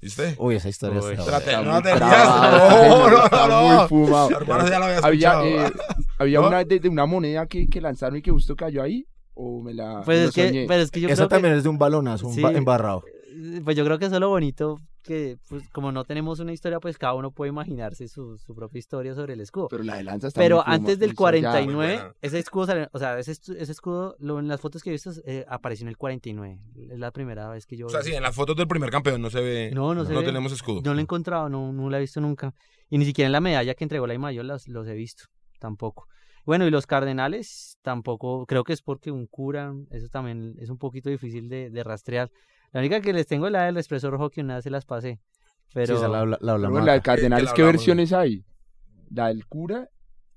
¿Viste? 0.01 0.35
Uy, 0.37 0.55
esa 0.55 0.69
historia 0.69 1.01
Uy, 1.01 1.13
está 1.13 1.61
no 1.63 1.81
te 1.81 1.91
No, 1.99 3.09
no, 3.09 3.23
está 3.25 3.47
no, 3.47 3.61
muy 3.79 3.87
fumado. 3.87 4.29
Hermano, 4.29 4.67
ya 4.69 4.79
lo 4.79 4.85
había 4.85 4.99
Había, 4.99 5.45
eh, 5.67 5.71
había 6.19 6.39
¿No? 6.41 6.47
una 6.47 6.63
de, 6.63 6.79
de 6.79 6.89
una 6.89 7.05
moneda 7.05 7.47
que, 7.47 7.67
que 7.67 7.81
lanzaron 7.81 8.17
y 8.17 8.21
que 8.21 8.29
justo 8.31 8.55
cayó 8.55 8.83
ahí, 8.83 9.07
o 9.33 9.61
me 9.63 9.73
la 9.73 10.03
pues, 10.05 10.19
me 10.19 10.25
es 10.25 10.31
que, 10.51 10.65
pero 10.67 10.81
es 10.83 10.91
que 10.91 11.01
yo 11.01 11.07
Esa 11.07 11.15
creo 11.15 11.27
que- 11.29 11.35
también 11.35 11.53
es 11.55 11.63
de 11.63 11.69
un 11.69 11.77
balonazo, 11.79 12.27
un 12.27 12.35
Sí. 12.35 12.41
ba- 12.41 12.51
embarrado. 12.51 13.03
Eh, 13.29 13.61
Pues 13.63 13.75
yo 13.75 13.83
creo 13.85 13.97
que 13.99 14.05
eso 14.05 14.15
es 14.15 14.21
lo 14.21 14.29
bonito, 14.29 14.77
que 15.03 15.37
pues, 15.49 15.69
como 15.69 15.91
no 15.91 16.03
tenemos 16.03 16.39
una 16.39 16.51
historia, 16.53 16.79
pues 16.79 16.97
cada 16.97 17.13
uno 17.13 17.31
puede 17.31 17.49
imaginarse 17.49 18.07
su, 18.07 18.37
su 18.37 18.53
propia 18.55 18.79
historia 18.79 19.13
sobre 19.15 19.33
el 19.33 19.41
escudo. 19.41 19.67
Pero 19.69 19.83
la 19.83 19.97
de 19.97 20.03
lanza 20.03 20.27
está 20.27 20.39
Pero 20.41 20.61
antes 20.65 20.99
del 20.99 21.09
muy 21.09 21.15
soñada. 21.15 21.51
49, 21.53 21.65
Muy 21.65 21.75
buena. 21.97 22.15
ese 22.21 22.39
escudo, 22.39 22.65
sale- 22.65 22.89
o 22.91 22.99
sea, 22.99 23.17
ese, 23.19 23.31
ese 23.31 23.71
escudo, 23.71 24.15
lo- 24.19 24.39
en 24.39 24.47
las 24.47 24.59
fotos 24.61 24.81
que 24.83 24.89
he 24.89 24.93
visto, 24.93 25.11
eh, 25.25 25.45
apareció 25.47 25.83
en 25.85 25.89
el 25.89 25.97
49. 25.97 26.59
Es 26.91 26.99
la 26.99 27.11
primera 27.11 27.49
vez 27.49 27.65
que 27.65 27.77
yo... 27.77 27.87
O 27.87 27.89
sea, 27.89 28.01
sí, 28.01 28.13
en 28.13 28.23
las 28.23 28.35
fotos 28.35 28.55
del 28.55 28.67
primer 28.67 28.89
campeón 28.89 29.21
no 29.21 29.29
se 29.29 29.41
ve. 29.41 29.71
No, 29.73 29.93
no 29.95 30.05
se 30.05 30.13
ve. 30.13 30.23
tenemos 30.23 30.51
escudo. 30.51 30.81
No 30.83 30.93
lo 30.93 30.99
he 30.99 31.03
encontrado, 31.03 31.49
no, 31.49 31.71
no 31.73 31.89
la 31.89 31.97
he 31.97 32.01
visto 32.01 32.19
nunca. 32.21 32.53
Y 32.89 32.97
ni 32.97 33.05
siquiera 33.05 33.27
en 33.27 33.31
la 33.33 33.41
medalla 33.41 33.73
que 33.75 33.83
entregó 33.83 34.07
la 34.07 34.13
Imayor 34.13 34.45
las, 34.45 34.67
los 34.67 34.87
he 34.87 34.93
visto, 34.93 35.25
tampoco. 35.59 36.07
Bueno, 36.45 36.65
y 36.65 36.69
los 36.71 36.85
cardenales 36.87 37.77
tampoco, 37.81 38.45
creo 38.45 38.63
que 38.63 38.71
es 38.71 38.81
porque 38.81 39.11
un 39.11 39.27
cura, 39.27 39.73
eso 39.91 40.07
también 40.07 40.55
es 40.59 40.69
un 40.69 40.77
poquito 40.77 41.09
difícil 41.09 41.49
de, 41.49 41.69
de 41.69 41.83
rastrear. 41.83 42.29
La 42.77 42.81
única 42.81 43.01
que 43.01 43.11
les 43.11 43.25
tengo 43.25 43.47
es 43.47 43.51
la 43.51 43.63
del 43.63 43.75
expreso 43.77 44.11
rojo 44.11 44.29
que 44.29 44.41
una 44.41 44.53
vez 44.57 44.63
se 44.63 44.69
las 44.69 44.85
pasé. 44.85 45.19
Pero 45.73 45.87
Sí, 45.87 45.93
esa 45.93 46.07
la, 46.07 46.23
la, 46.27 46.37
la 46.39 46.57
la 46.59 46.93
de. 46.93 47.01
Cardenales, 47.01 47.49
que 47.49 47.55
¿qué 47.55 47.63
versiones 47.63 48.13
hay? 48.13 48.45
La 49.09 49.29
del 49.29 49.47
cura 49.47 49.89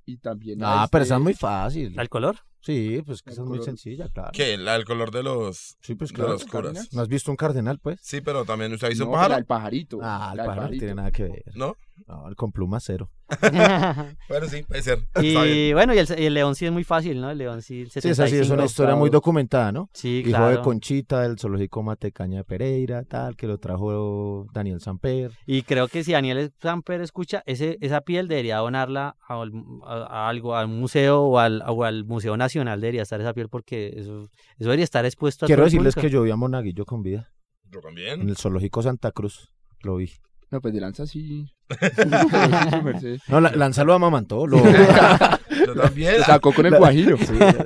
y 0.07 0.17
también 0.17 0.59
la 0.61 0.85
Ah, 0.85 0.89
pero 0.91 1.05
esa 1.05 1.17
es 1.17 1.21
muy 1.21 1.35
fácil. 1.35 2.01
¿al 2.01 2.09
color? 2.09 2.37
Sí, 2.63 3.03
pues 3.05 3.21
que 3.21 3.29
esa 3.33 3.43
es 3.43 3.47
muy 3.47 3.63
sencilla, 3.63 4.09
claro. 4.09 4.31
¿Qué? 4.33 4.57
La 4.57 4.73
del 4.73 4.87
color 4.87 5.11
de 5.11 5.23
los. 5.23 5.77
Sí, 5.83 5.95
pues 5.97 6.13
de 6.13 6.17
claro. 6.17 6.33
los 6.33 6.47
curas. 6.47 6.91
¿No 6.95 7.03
has 7.03 7.09
visto 7.09 7.31
un 7.31 7.37
cardenal, 7.37 7.79
pues? 7.79 8.01
Sí, 8.03 8.23
pero 8.23 8.47
también 8.47 8.73
usted 8.73 8.87
ha 8.87 8.89
visto 8.89 9.05
No, 9.05 9.11
un 9.11 9.17
la 9.17 9.19
pájaro. 9.19 9.35
del 9.35 9.45
pajarito. 9.45 9.99
Ah, 10.03 10.31
el 10.33 10.39
pájaro 10.47 10.63
no 10.63 10.69
tiene 10.71 10.95
nada 10.95 11.11
que 11.11 11.25
ver. 11.25 11.45
¿No? 11.55 11.77
No, 12.07 12.29
el 12.29 12.35
con 12.37 12.51
pluma 12.53 12.81
cero. 12.81 13.11
Bueno, 14.29 14.47
sí, 14.49 14.63
puede 14.63 14.83
ser. 14.83 15.07
Y 15.23 15.73
bueno, 15.73 15.95
y 15.95 15.99
el, 15.99 16.07
y 16.19 16.25
el 16.27 16.35
león 16.35 16.55
sí 16.55 16.67
es 16.67 16.73
muy 16.73 16.85
fácil, 16.85 17.21
¿no? 17.21 17.31
El 17.31 17.39
león 17.39 17.63
sí, 17.63 17.83
el 17.83 17.91
Sí, 17.91 17.99
esa 17.99 18.27
sí 18.27 18.37
es 18.37 18.47
75. 18.49 18.55
una 18.55 18.65
historia 18.65 18.95
muy 18.97 19.11
documentada, 19.11 19.73
¿no? 19.73 19.89
Sí, 19.93 20.19
Hijo 20.21 20.31
claro. 20.31 20.57
de 20.57 20.61
Conchita, 20.63 21.23
del 21.23 21.39
zoológico 21.39 21.83
Matecaña 21.83 22.39
de 22.39 22.45
Pereira, 22.45 23.05
tal, 23.05 23.37
que 23.37 23.47
lo 23.47 23.59
trajo 23.59 24.47
Daniel 24.53 24.81
Samper. 24.81 25.33
Y 25.47 25.63
creo 25.63 25.89
que 25.89 26.03
si 26.05 26.13
Daniel 26.13 26.53
Samper 26.61 27.01
escucha, 27.01 27.43
ese, 27.47 27.77
esa 27.81 28.01
piel 28.01 28.29
debería 28.29 28.59
donarla 28.59 29.17
a, 29.29 29.35
a- 29.35 30.07
a 30.25 30.29
algo, 30.29 30.57
al 30.57 30.69
museo 30.69 31.23
o 31.23 31.39
al, 31.39 31.63
o 31.67 31.85
al 31.85 32.05
Museo 32.05 32.37
Nacional 32.37 32.81
debería 32.81 33.03
estar 33.03 33.21
esa 33.21 33.33
piel 33.35 33.49
porque 33.49 33.93
eso, 33.97 34.23
eso 34.25 34.31
debería 34.69 34.85
estar 34.85 35.05
expuesto 35.05 35.45
a 35.45 35.47
Quiero 35.47 35.61
todo 35.61 35.67
el 35.67 35.73
decirles 35.73 35.95
que 35.95 36.11
yo 36.11 36.23
vi 36.23 36.31
a 36.31 36.37
Monaguillo 36.37 36.85
con 36.85 37.03
vida 37.03 37.31
Yo 37.71 37.79
en 37.79 37.83
también. 37.83 38.29
el 38.29 38.37
zoológico 38.37 38.83
Santa 38.83 39.13
Cruz. 39.13 39.51
Lo 39.83 39.97
vi. 39.97 40.11
No, 40.51 40.61
pues 40.61 40.75
de 40.75 40.81
lanza 40.81 41.07
sí. 41.07 41.47
No, 43.29 43.41
la- 43.41 43.53
Lanza 43.53 43.85
lo 43.85 43.95
amamantó. 43.95 44.47
Lo... 44.47 44.59
Yo 45.67 45.75
también. 45.81 46.19
Lo 46.19 46.25
sacó 46.25 46.53
con 46.53 46.67
el 46.67 46.77
guajiro. 46.77 47.17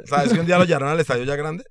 ¿Sabes 0.05 0.33
que 0.33 0.41
un 0.41 0.47
día 0.47 0.59
lo 0.59 0.65
llevaron 0.65 0.91
al 0.91 1.01
estadio 1.01 1.25
ya 1.25 1.37
grande? 1.37 1.65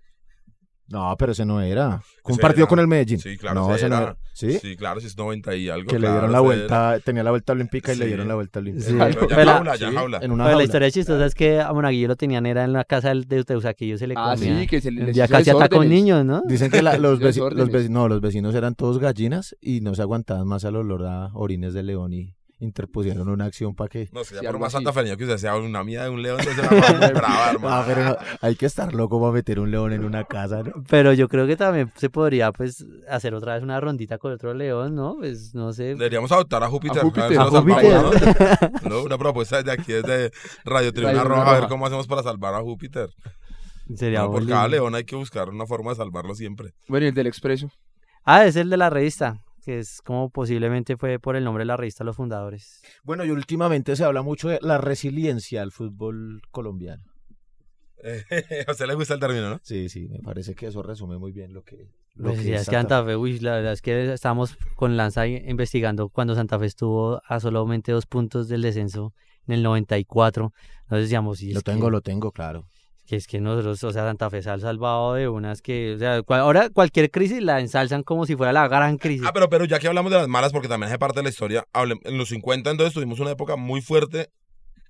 No, 0.89 1.15
pero 1.17 1.31
ese 1.31 1.45
no 1.45 1.61
era. 1.61 2.01
Un 2.25 2.37
partido 2.37 2.65
era. 2.65 2.69
con 2.69 2.79
el 2.79 2.87
Medellín. 2.87 3.17
Sí, 3.19 3.37
claro, 3.37 3.61
No, 3.61 3.67
ese 3.73 3.85
ese 3.85 3.89
no 3.89 3.97
era. 4.01 4.17
¿Sí? 4.33 4.59
Sí, 4.59 4.75
claro, 4.75 4.99
si 4.99 5.07
es 5.07 5.17
90 5.17 5.55
y 5.55 5.69
algo. 5.69 5.89
Que 5.89 5.97
le 5.97 6.09
dieron 6.09 6.31
la 6.31 6.39
vuelta, 6.41 6.99
tenía 7.03 7.23
la 7.23 7.29
vuelta 7.31 7.53
olímpica 7.53 7.93
y 7.93 7.97
le 7.97 8.05
dieron 8.07 8.27
la 8.27 8.35
vuelta 8.35 8.59
olímpica. 8.59 8.87
Sí. 8.89 8.95
Pero 8.97 9.29
ya 9.29 9.45
la- 9.45 9.53
jaula, 9.53 9.75
ya 9.75 9.91
jaula. 9.91 10.17
En 10.21 10.31
una 10.31 10.43
Pero 10.43 10.45
la 10.45 10.49
jaula. 10.51 10.63
historia 10.65 10.91
chistosa 10.91 11.25
es 11.25 11.33
que 11.35 11.59
a 11.61 11.71
Monaguillo 11.73 12.07
lo 12.09 12.15
tenían 12.15 12.45
era 12.45 12.63
en 12.63 12.73
la 12.73 12.83
casa 12.83 13.09
del- 13.09 13.25
de 13.27 13.43
Teusaquillo, 13.43 13.97
se 13.97 14.07
le 14.07 14.15
comía. 14.15 14.31
Ah, 14.31 14.37
sí, 14.37 14.67
que 14.67 14.81
se 14.81 14.91
le 14.91 15.09
hizo 15.11 15.27
casi 15.27 15.49
atacó 15.49 15.55
a 15.55 15.79
un 15.79 15.89
desórdenes. 15.89 15.89
niño, 15.89 16.23
¿no? 16.23 16.41
Dicen 16.47 16.69
que 16.69 16.81
la- 16.81 16.97
los, 16.97 17.19
veci- 17.19 17.23
Desórdenes. 17.23 17.67
los, 17.73 17.83
veci- 17.83 17.89
no, 17.89 18.07
los 18.09 18.21
vecinos 18.21 18.53
eran 18.55 18.75
todos 18.75 18.99
gallinas 18.99 19.55
y 19.61 19.81
no 19.81 19.95
se 19.95 20.01
aguantaban 20.01 20.47
más 20.47 20.65
al 20.65 20.75
olor 20.75 21.05
a 21.05 21.29
orines 21.33 21.73
de 21.73 21.83
león 21.83 22.13
y 22.13 22.35
interpusieron 22.63 23.27
una 23.29 23.45
acción 23.45 23.75
para 23.75 23.89
que... 23.89 24.09
No 24.11 24.23
Sí, 24.23 24.35
por 24.43 24.59
más 24.59 24.73
así. 24.73 24.83
santafeño 24.83 25.17
que 25.17 25.23
usted 25.23 25.37
sea 25.37 25.55
una 25.55 25.83
mía 25.83 26.03
de 26.03 26.09
un 26.09 26.21
león, 26.21 26.39
entonces 26.39 26.65
muy 26.99 27.13
brava, 27.13 27.51
hermano. 27.51 27.75
Ah, 27.75 27.83
pero 27.85 28.03
no, 28.03 28.17
hay 28.41 28.55
que 28.55 28.65
estar 28.65 28.93
loco 28.93 29.19
para 29.19 29.33
meter 29.33 29.59
un 29.59 29.69
león 29.69 29.93
en 29.93 30.05
una 30.05 30.23
casa, 30.23 30.63
¿no? 30.63 30.83
Pero 30.89 31.13
yo 31.13 31.27
creo 31.27 31.45
que 31.45 31.55
también 31.57 31.91
se 31.95 32.09
podría, 32.09 32.51
pues, 32.51 32.85
hacer 33.09 33.33
otra 33.35 33.55
vez 33.55 33.63
una 33.63 33.79
rondita 33.79 34.17
con 34.17 34.31
otro 34.31 34.53
león, 34.53 34.95
¿no? 34.95 35.17
Pues, 35.17 35.53
no 35.53 35.73
sé. 35.73 35.95
Deberíamos 35.95 36.31
adoptar 36.31 36.63
a 36.63 36.69
Júpiter. 36.69 36.99
A 36.99 37.01
Júpiter. 37.01 37.37
A. 37.39 38.71
¿no? 38.81 38.89
No, 38.89 39.03
una 39.03 39.17
propuesta 39.17 39.57
desde 39.57 39.71
aquí, 39.71 39.91
desde 39.93 40.31
Radio 40.65 40.93
Tribuna 40.93 41.23
Radio 41.23 41.29
Roja, 41.29 41.55
a 41.55 41.59
ver 41.59 41.69
cómo 41.69 41.85
hacemos 41.85 42.07
para 42.07 42.23
salvar 42.23 42.53
a 42.53 42.61
Júpiter. 42.61 43.09
Sería 43.95 44.21
No, 44.21 44.31
por 44.31 44.47
cada 44.47 44.67
león 44.67 44.95
hay 44.95 45.03
que 45.03 45.15
buscar 45.15 45.49
una 45.49 45.65
forma 45.65 45.91
de 45.91 45.97
salvarlo 45.97 46.33
siempre. 46.35 46.73
Bueno, 46.87 47.05
y 47.05 47.09
el 47.09 47.15
del 47.15 47.27
expreso. 47.27 47.69
Ah, 48.23 48.45
es 48.45 48.55
el 48.55 48.69
de 48.69 48.77
la 48.77 48.89
revista, 48.89 49.41
que 49.63 49.79
es 49.79 50.01
como 50.01 50.29
posiblemente 50.29 50.97
fue 50.97 51.19
por 51.19 51.35
el 51.35 51.43
nombre 51.43 51.61
de 51.61 51.65
la 51.67 51.77
revista 51.77 52.03
Los 52.03 52.15
Fundadores. 52.17 52.81
Bueno, 53.03 53.23
y 53.25 53.31
últimamente 53.31 53.95
se 53.95 54.03
habla 54.03 54.21
mucho 54.21 54.49
de 54.49 54.59
la 54.61 54.77
resiliencia 54.77 55.61
al 55.61 55.71
fútbol 55.71 56.41
colombiano. 56.51 57.03
Eh, 58.03 58.23
a 58.67 58.71
usted 58.71 58.85
le 58.87 58.95
gusta 58.95 59.13
el 59.13 59.19
término, 59.19 59.49
¿no? 59.49 59.59
Sí, 59.63 59.87
sí, 59.89 60.07
me 60.09 60.19
parece 60.19 60.55
que 60.55 60.67
eso 60.67 60.83
resume 60.83 61.17
muy 61.17 61.31
bien 61.31 61.53
lo 61.53 61.63
que... 61.63 61.89
Lo 62.15 62.25
Pues 62.25 62.37
que 62.39 62.43
sí, 62.43 62.53
es 62.53 62.61
es 62.61 62.67
que 62.69 62.75
Santa 62.75 63.03
Fe, 63.03 63.15
uy, 63.15 63.39
la 63.39 63.55
verdad 63.55 63.73
es 63.73 63.81
que 63.81 64.13
estábamos 64.13 64.55
con 64.75 64.97
Lanza 64.97 65.25
investigando 65.25 66.09
cuando 66.09 66.35
Santa 66.35 66.59
Fe 66.59 66.65
estuvo 66.67 67.21
a 67.25 67.39
solamente 67.39 67.91
dos 67.91 68.05
puntos 68.05 68.47
del 68.49 68.61
descenso 68.61 69.13
en 69.47 69.55
el 69.55 69.63
94. 69.63 70.53
Nos 70.89 70.99
decíamos, 70.99 71.41
Lo 71.41 71.61
tengo, 71.61 71.87
que- 71.87 71.91
lo 71.91 72.01
tengo, 72.01 72.31
claro. 72.31 72.67
Que 73.05 73.17
es 73.17 73.27
que 73.27 73.41
nosotros, 73.41 73.83
o 73.83 73.91
sea, 73.91 74.03
Santa 74.03 74.29
Fe 74.29 74.41
se 74.41 74.49
ha 74.49 74.57
salvado 74.57 75.15
de 75.15 75.27
unas 75.27 75.61
que, 75.61 75.93
o 75.95 75.99
sea, 75.99 76.21
ahora 76.39 76.69
cualquier 76.69 77.11
crisis 77.11 77.43
la 77.43 77.59
ensalzan 77.59 78.03
como 78.03 78.25
si 78.25 78.35
fuera 78.35 78.53
la 78.53 78.67
gran 78.67 78.97
crisis. 78.97 79.25
Ah, 79.27 79.31
pero, 79.33 79.49
pero 79.49 79.65
ya 79.65 79.79
que 79.79 79.87
hablamos 79.87 80.11
de 80.11 80.19
las 80.19 80.27
malas, 80.29 80.53
porque 80.53 80.69
también 80.69 80.91
es 80.91 80.97
parte 80.97 81.19
de 81.19 81.23
la 81.23 81.29
historia, 81.29 81.67
en 81.73 82.17
los 82.17 82.29
50 82.29 82.71
entonces 82.71 82.93
tuvimos 82.93 83.19
una 83.19 83.31
época 83.31 83.57
muy 83.57 83.81
fuerte 83.81 84.29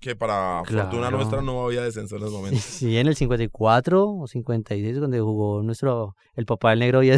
que 0.04 0.16
para 0.16 0.64
fortuna 0.66 1.10
nuestra 1.10 1.42
no 1.42 1.66
había 1.66 1.82
descenso 1.82 2.18
en 2.18 2.22
los 2.24 2.32
momentos. 2.32 2.62
Sí, 2.84 2.98
en 2.98 3.08
el 3.08 3.16
54 3.16 4.10
o 4.10 4.28
56, 4.28 5.00
donde 5.00 5.20
jugó 5.20 5.64
nuestro, 5.64 6.16
el 6.36 6.46
papá 6.46 6.72
del 6.72 6.80
negro. 6.80 7.02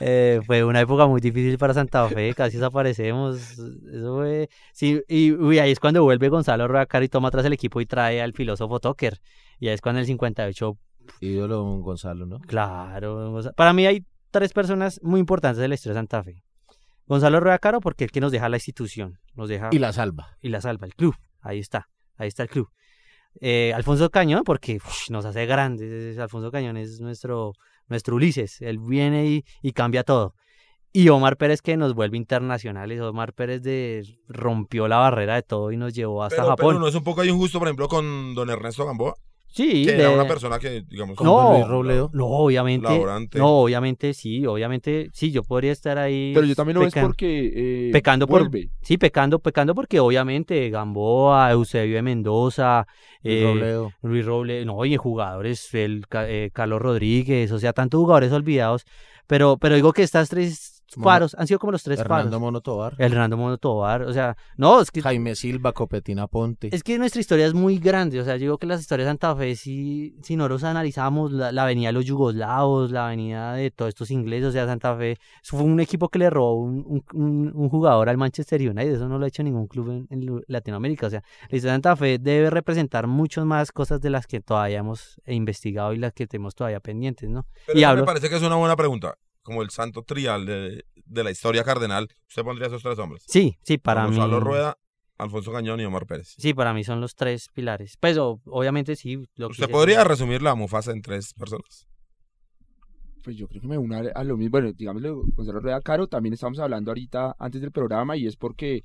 Eh, 0.00 0.40
fue 0.46 0.64
una 0.64 0.80
época 0.80 1.06
muy 1.06 1.20
difícil 1.20 1.58
para 1.58 1.74
Santa 1.74 2.08
Fe, 2.08 2.32
casi 2.34 2.56
desaparecemos. 2.56 3.58
Eso 3.58 4.16
fue. 4.16 4.48
Sí, 4.72 5.02
y 5.08 5.32
uy, 5.32 5.58
ahí 5.58 5.72
es 5.72 5.80
cuando 5.80 6.02
vuelve 6.02 6.28
Gonzalo 6.28 6.68
Ruacaro 6.68 7.04
y 7.04 7.08
toma 7.08 7.28
atrás 7.28 7.44
el 7.44 7.52
equipo 7.52 7.80
y 7.80 7.86
trae 7.86 8.22
al 8.22 8.32
filósofo 8.32 8.80
Tucker. 8.80 9.20
Y 9.58 9.68
ahí 9.68 9.74
es 9.74 9.80
cuando 9.80 9.98
en 9.98 10.02
el 10.02 10.06
58, 10.06 10.78
Ídolo 11.20 11.56
don 11.56 11.82
Gonzalo, 11.82 12.26
¿no? 12.26 12.38
claro. 12.40 13.40
Para 13.56 13.72
mí 13.72 13.86
hay 13.86 14.04
tres 14.30 14.52
personas 14.52 15.00
muy 15.02 15.20
importantes 15.20 15.60
de 15.60 15.68
la 15.68 15.74
historia 15.74 15.94
de 15.94 15.98
Santa 16.00 16.22
Fe. 16.22 16.42
Gonzalo 17.06 17.40
Ruacaro, 17.40 17.80
porque 17.80 18.04
es 18.04 18.08
el 18.08 18.12
que 18.12 18.20
nos 18.20 18.32
deja 18.32 18.48
la 18.48 18.56
institución, 18.56 19.18
nos 19.36 19.48
deja 19.48 19.68
Y 19.72 19.78
la 19.78 19.92
salva. 19.92 20.36
y 20.40 20.48
la 20.48 20.60
salva, 20.60 20.86
el 20.86 20.94
club. 20.94 21.14
Ahí 21.40 21.58
está, 21.60 21.88
ahí 22.16 22.28
está 22.28 22.42
el 22.42 22.48
club. 22.48 22.68
Eh, 23.40 23.72
Alfonso 23.74 24.08
Cañón, 24.10 24.42
porque 24.44 24.78
nos 25.10 25.24
hace 25.24 25.44
grandes. 25.46 26.18
Alfonso 26.18 26.50
Cañón 26.50 26.76
es 26.76 27.00
nuestro, 27.00 27.52
nuestro 27.88 28.16
Ulises. 28.16 28.60
Él 28.62 28.78
viene 28.78 29.26
y, 29.26 29.44
y 29.62 29.72
cambia 29.72 30.02
todo. 30.04 30.34
Y 30.92 31.10
Omar 31.10 31.36
Pérez 31.36 31.60
que 31.60 31.76
nos 31.76 31.92
vuelve 31.94 32.16
internacionales. 32.16 32.98
Omar 33.02 33.34
Pérez 33.34 33.60
de, 33.62 34.02
rompió 34.28 34.88
la 34.88 34.96
barrera 34.96 35.34
de 35.34 35.42
todo 35.42 35.70
y 35.70 35.76
nos 35.76 35.92
llevó 35.92 36.24
hasta 36.24 36.36
Pero, 36.36 36.48
Japón. 36.48 36.66
pero 36.68 36.78
no 36.80 36.88
es 36.88 36.94
un 36.94 37.04
poco 37.04 37.20
ahí 37.20 37.28
injusto, 37.28 37.58
por 37.58 37.68
ejemplo, 37.68 37.86
con 37.88 38.34
don 38.34 38.48
Ernesto 38.48 38.86
Gamboa, 38.86 39.14
sí, 39.48 39.84
que 39.84 39.92
era 39.92 40.08
de- 40.08 40.14
una 40.14 40.26
persona 40.26 40.58
que, 40.58 40.82
digamos, 40.82 41.16
Como 41.16 41.30
No, 41.42 41.52
Luis 41.54 41.68
Robledo. 41.68 42.10
no, 42.12 42.26
obviamente. 42.26 42.88
laborante. 42.88 43.38
No, 43.38 43.60
obviamente 43.60 44.12
sí, 44.14 44.46
obviamente 44.46 45.10
sí, 45.12 45.30
yo 45.30 45.42
podría 45.42 45.72
estar 45.72 45.98
ahí. 45.98 46.32
Pero 46.34 46.46
yo 46.46 46.54
también 46.54 46.78
no 46.78 46.86
es 46.86 46.94
porque 46.94 47.88
eh, 47.88 47.90
pecando 47.92 48.26
por- 48.26 48.42
vuelve. 48.48 48.70
Sí, 48.82 48.98
pecando, 48.98 49.38
pecando 49.38 49.74
porque 49.74 50.00
obviamente 50.00 50.68
Gamboa, 50.70 51.50
Eusebio 51.52 51.96
de 51.96 52.02
Mendoza, 52.02 52.86
Luis 53.22 53.36
eh, 53.38 53.42
Robledo. 53.44 53.92
Luis 54.02 54.24
Roble, 54.26 54.64
no, 54.64 54.84
y 54.84 54.96
jugadores, 54.96 55.72
el 55.74 56.04
eh, 56.12 56.50
Carlos 56.52 56.80
Rodríguez, 56.82 57.50
o 57.52 57.58
sea, 57.58 57.72
tantos 57.72 57.98
jugadores 57.98 58.32
olvidados, 58.32 58.84
pero, 59.26 59.56
pero 59.58 59.74
digo 59.74 59.92
que 59.92 60.02
estas 60.02 60.28
tres 60.28 60.75
faros 60.88 61.34
han 61.38 61.46
sido 61.46 61.58
como 61.58 61.72
los 61.72 61.82
tres 61.82 61.98
Hernando 61.98 62.28
faros. 62.30 62.40
Mono 62.40 62.60
Tobar. 62.60 62.94
El 62.98 63.12
Hernando 63.12 63.36
Mono 63.36 63.58
Tobar, 63.58 64.02
o 64.02 64.12
sea, 64.12 64.36
no, 64.56 64.80
es 64.80 64.90
que, 64.90 65.02
Jaime 65.02 65.34
Silva, 65.34 65.72
Copetina 65.72 66.26
Ponte. 66.26 66.68
es 66.74 66.82
que 66.82 66.96
nuestra 66.98 67.20
historia 67.20 67.46
es 67.46 67.54
muy 67.54 67.78
grande, 67.78 68.20
o 68.20 68.24
sea, 68.24 68.34
yo 68.36 68.40
digo 68.42 68.58
que 68.58 68.66
las 68.66 68.80
historias 68.80 69.06
de 69.06 69.10
Santa 69.10 69.34
Fe, 69.36 69.56
si, 69.56 70.16
si 70.22 70.36
no 70.36 70.48
los 70.48 70.62
analizamos, 70.64 71.32
la, 71.32 71.50
la 71.52 71.62
avenida 71.64 71.88
de 71.88 71.92
los 71.94 72.04
yugoslavos, 72.04 72.90
la 72.92 73.06
avenida 73.06 73.54
de 73.54 73.70
todos 73.70 73.88
estos 73.90 74.10
ingleses, 74.10 74.48
o 74.48 74.52
sea, 74.52 74.66
Santa 74.66 74.96
Fe, 74.96 75.12
eso 75.42 75.56
fue 75.56 75.62
un 75.62 75.80
equipo 75.80 76.08
que 76.08 76.18
le 76.18 76.30
robó 76.30 76.54
un, 76.60 76.84
un, 76.86 77.04
un- 77.14 77.52
un 77.54 77.68
jugador 77.68 78.08
al 78.08 78.16
Manchester 78.16 78.60
United, 78.60 78.94
eso 78.94 79.08
no 79.08 79.18
lo 79.18 79.24
ha 79.24 79.28
hecho 79.28 79.42
ningún 79.42 79.66
club 79.66 80.06
en, 80.10 80.42
Latinoamérica, 80.46 81.06
o 81.08 81.10
sea, 81.10 81.22
la 81.50 81.56
historia 81.56 81.72
de 81.72 81.76
Santa 81.76 81.96
Fe 81.96 82.18
debe 82.18 82.50
representar 82.50 83.06
mucho 83.06 83.44
más 83.44 83.72
cosas 83.72 84.00
de 84.00 84.10
las 84.10 84.26
que 84.26 84.40
todavía 84.40 84.78
hemos 84.78 85.20
investigado 85.26 85.92
y 85.92 85.98
las 85.98 86.12
que 86.12 86.26
tenemos 86.26 86.54
todavía 86.54 86.80
pendientes, 86.80 87.28
¿no? 87.28 87.44
Pero 87.66 87.78
y 87.78 87.82
eso 87.82 87.90
hablo- 87.90 88.02
me 88.02 88.06
parece 88.06 88.28
que 88.28 88.36
es 88.36 88.42
una 88.42 88.56
buena 88.56 88.76
pregunta. 88.76 89.14
Como 89.46 89.62
el 89.62 89.70
santo 89.70 90.02
trial 90.02 90.44
de, 90.44 90.84
de 91.04 91.22
la 91.24 91.30
historia 91.30 91.62
cardenal, 91.62 92.08
¿usted 92.28 92.42
pondría 92.42 92.66
esos 92.66 92.82
tres 92.82 92.98
hombres? 92.98 93.22
Sí, 93.28 93.56
sí, 93.62 93.78
para 93.78 94.02
Don 94.02 94.10
mí. 94.10 94.16
Gonzalo 94.16 94.40
Rueda, 94.40 94.76
Alfonso 95.18 95.52
Cañón 95.52 95.78
y 95.80 95.84
Omar 95.84 96.04
Pérez. 96.04 96.34
Sí, 96.36 96.52
para 96.52 96.74
mí 96.74 96.82
son 96.82 97.00
los 97.00 97.14
tres 97.14 97.46
pilares. 97.54 97.96
Pues 98.00 98.18
o- 98.18 98.40
obviamente 98.46 98.96
sí. 98.96 99.14
Lo 99.36 99.46
que 99.46 99.52
¿Usted 99.52 99.66
se- 99.66 99.72
podría 99.72 100.02
resumir 100.02 100.42
la 100.42 100.56
Mufasa 100.56 100.90
en 100.90 101.00
tres 101.00 101.32
personas? 101.32 101.86
Pues 103.22 103.36
yo 103.36 103.46
creo 103.48 103.60
que 103.60 103.68
me 103.68 103.78
una 103.78 103.98
a 104.14 104.24
lo 104.24 104.36
mismo. 104.36 104.50
Bueno, 104.50 104.72
digámoslo, 104.72 105.22
Gonzalo 105.34 105.60
Rueda 105.60 105.80
Caro, 105.80 106.08
también 106.08 106.32
estamos 106.34 106.58
hablando 106.58 106.90
ahorita 106.90 107.36
antes 107.38 107.60
del 107.60 107.70
programa 107.72 108.16
y 108.16 108.26
es 108.26 108.36
porque 108.36 108.82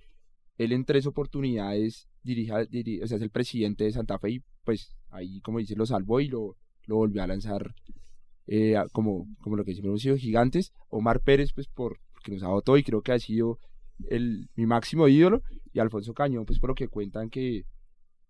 él 0.59 0.72
en 0.74 0.86
tres 0.86 1.07
oportunidades 1.07 2.07
dirija, 2.24 2.62
diri- 2.66 3.03
o 3.03 3.07
sea, 3.07 3.18
es 3.18 3.24
el 3.24 3.32
presidente 3.32 3.84
de 3.84 3.91
Santa 3.91 4.20
Fe 4.20 4.30
y 4.32 4.43
pues 4.64 4.95
ahí, 5.09 5.41
como 5.41 5.57
dice, 5.59 5.76
lo 5.76 5.86
salvó 5.88 6.20
y 6.20 6.28
lo, 6.28 6.55
lo 6.86 6.95
volvió 6.97 7.24
a 7.24 7.28
lanzar 7.28 7.74
eh, 8.47 8.75
como, 8.91 9.27
como 9.41 9.55
lo 9.55 9.63
que 9.63 9.73
siempre 9.73 9.89
hemos 9.89 10.01
sido 10.01 10.17
gigantes. 10.17 10.71
Omar 10.89 11.21
Pérez, 11.21 11.51
pues 11.53 11.67
por, 11.67 11.99
porque 12.13 12.31
nos 12.31 12.43
ha 12.43 12.47
dado 12.47 12.61
todo 12.61 12.77
y 12.77 12.83
creo 12.83 13.01
que 13.01 13.11
ha 13.11 13.19
sido 13.19 13.59
el, 14.09 14.49
mi 14.55 14.65
máximo 14.65 15.07
ídolo. 15.07 15.41
Y 15.73 15.79
Alfonso 15.79 16.13
Cañón, 16.13 16.45
pues 16.45 16.59
por 16.59 16.69
lo 16.69 16.75
que 16.75 16.87
cuentan 16.87 17.29
que, 17.29 17.63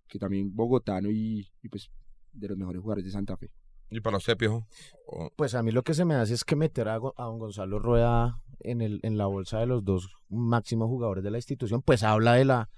que 0.07 0.19
también 0.19 0.55
bogotano 0.55 1.09
y, 1.09 1.47
y 1.63 1.69
pues 1.69 1.89
de 2.33 2.47
los 2.49 2.57
mejores 2.57 2.81
jugadores 2.81 3.05
de 3.05 3.11
Santa 3.11 3.35
Fe. 3.37 3.49
¿Y 3.89 3.99
para 3.99 4.17
usted, 4.17 4.37
Piojo? 4.37 4.65
O- 5.07 5.29
Pues 5.35 5.53
a 5.55 5.63
mí 5.63 5.71
lo 5.71 5.83
que 5.83 5.93
se 5.93 6.05
me 6.05 6.15
hace 6.15 6.33
es 6.33 6.43
que 6.45 6.55
meter 6.55 6.87
a 6.87 6.99
don 6.99 7.39
Gonzalo 7.39 7.77
Rueda 7.79 8.41
en, 8.59 8.81
el, 8.81 8.99
en 9.03 9.17
la 9.17 9.25
bolsa 9.25 9.59
de 9.59 9.65
los 9.65 9.83
dos 9.83 10.09
máximos 10.29 10.87
jugadores 10.87 11.23
de 11.25 11.31
la 11.31 11.37
institución, 11.39 11.81
pues 11.81 12.03
habla 12.03 12.35
de 12.35 12.45
la 12.45 12.69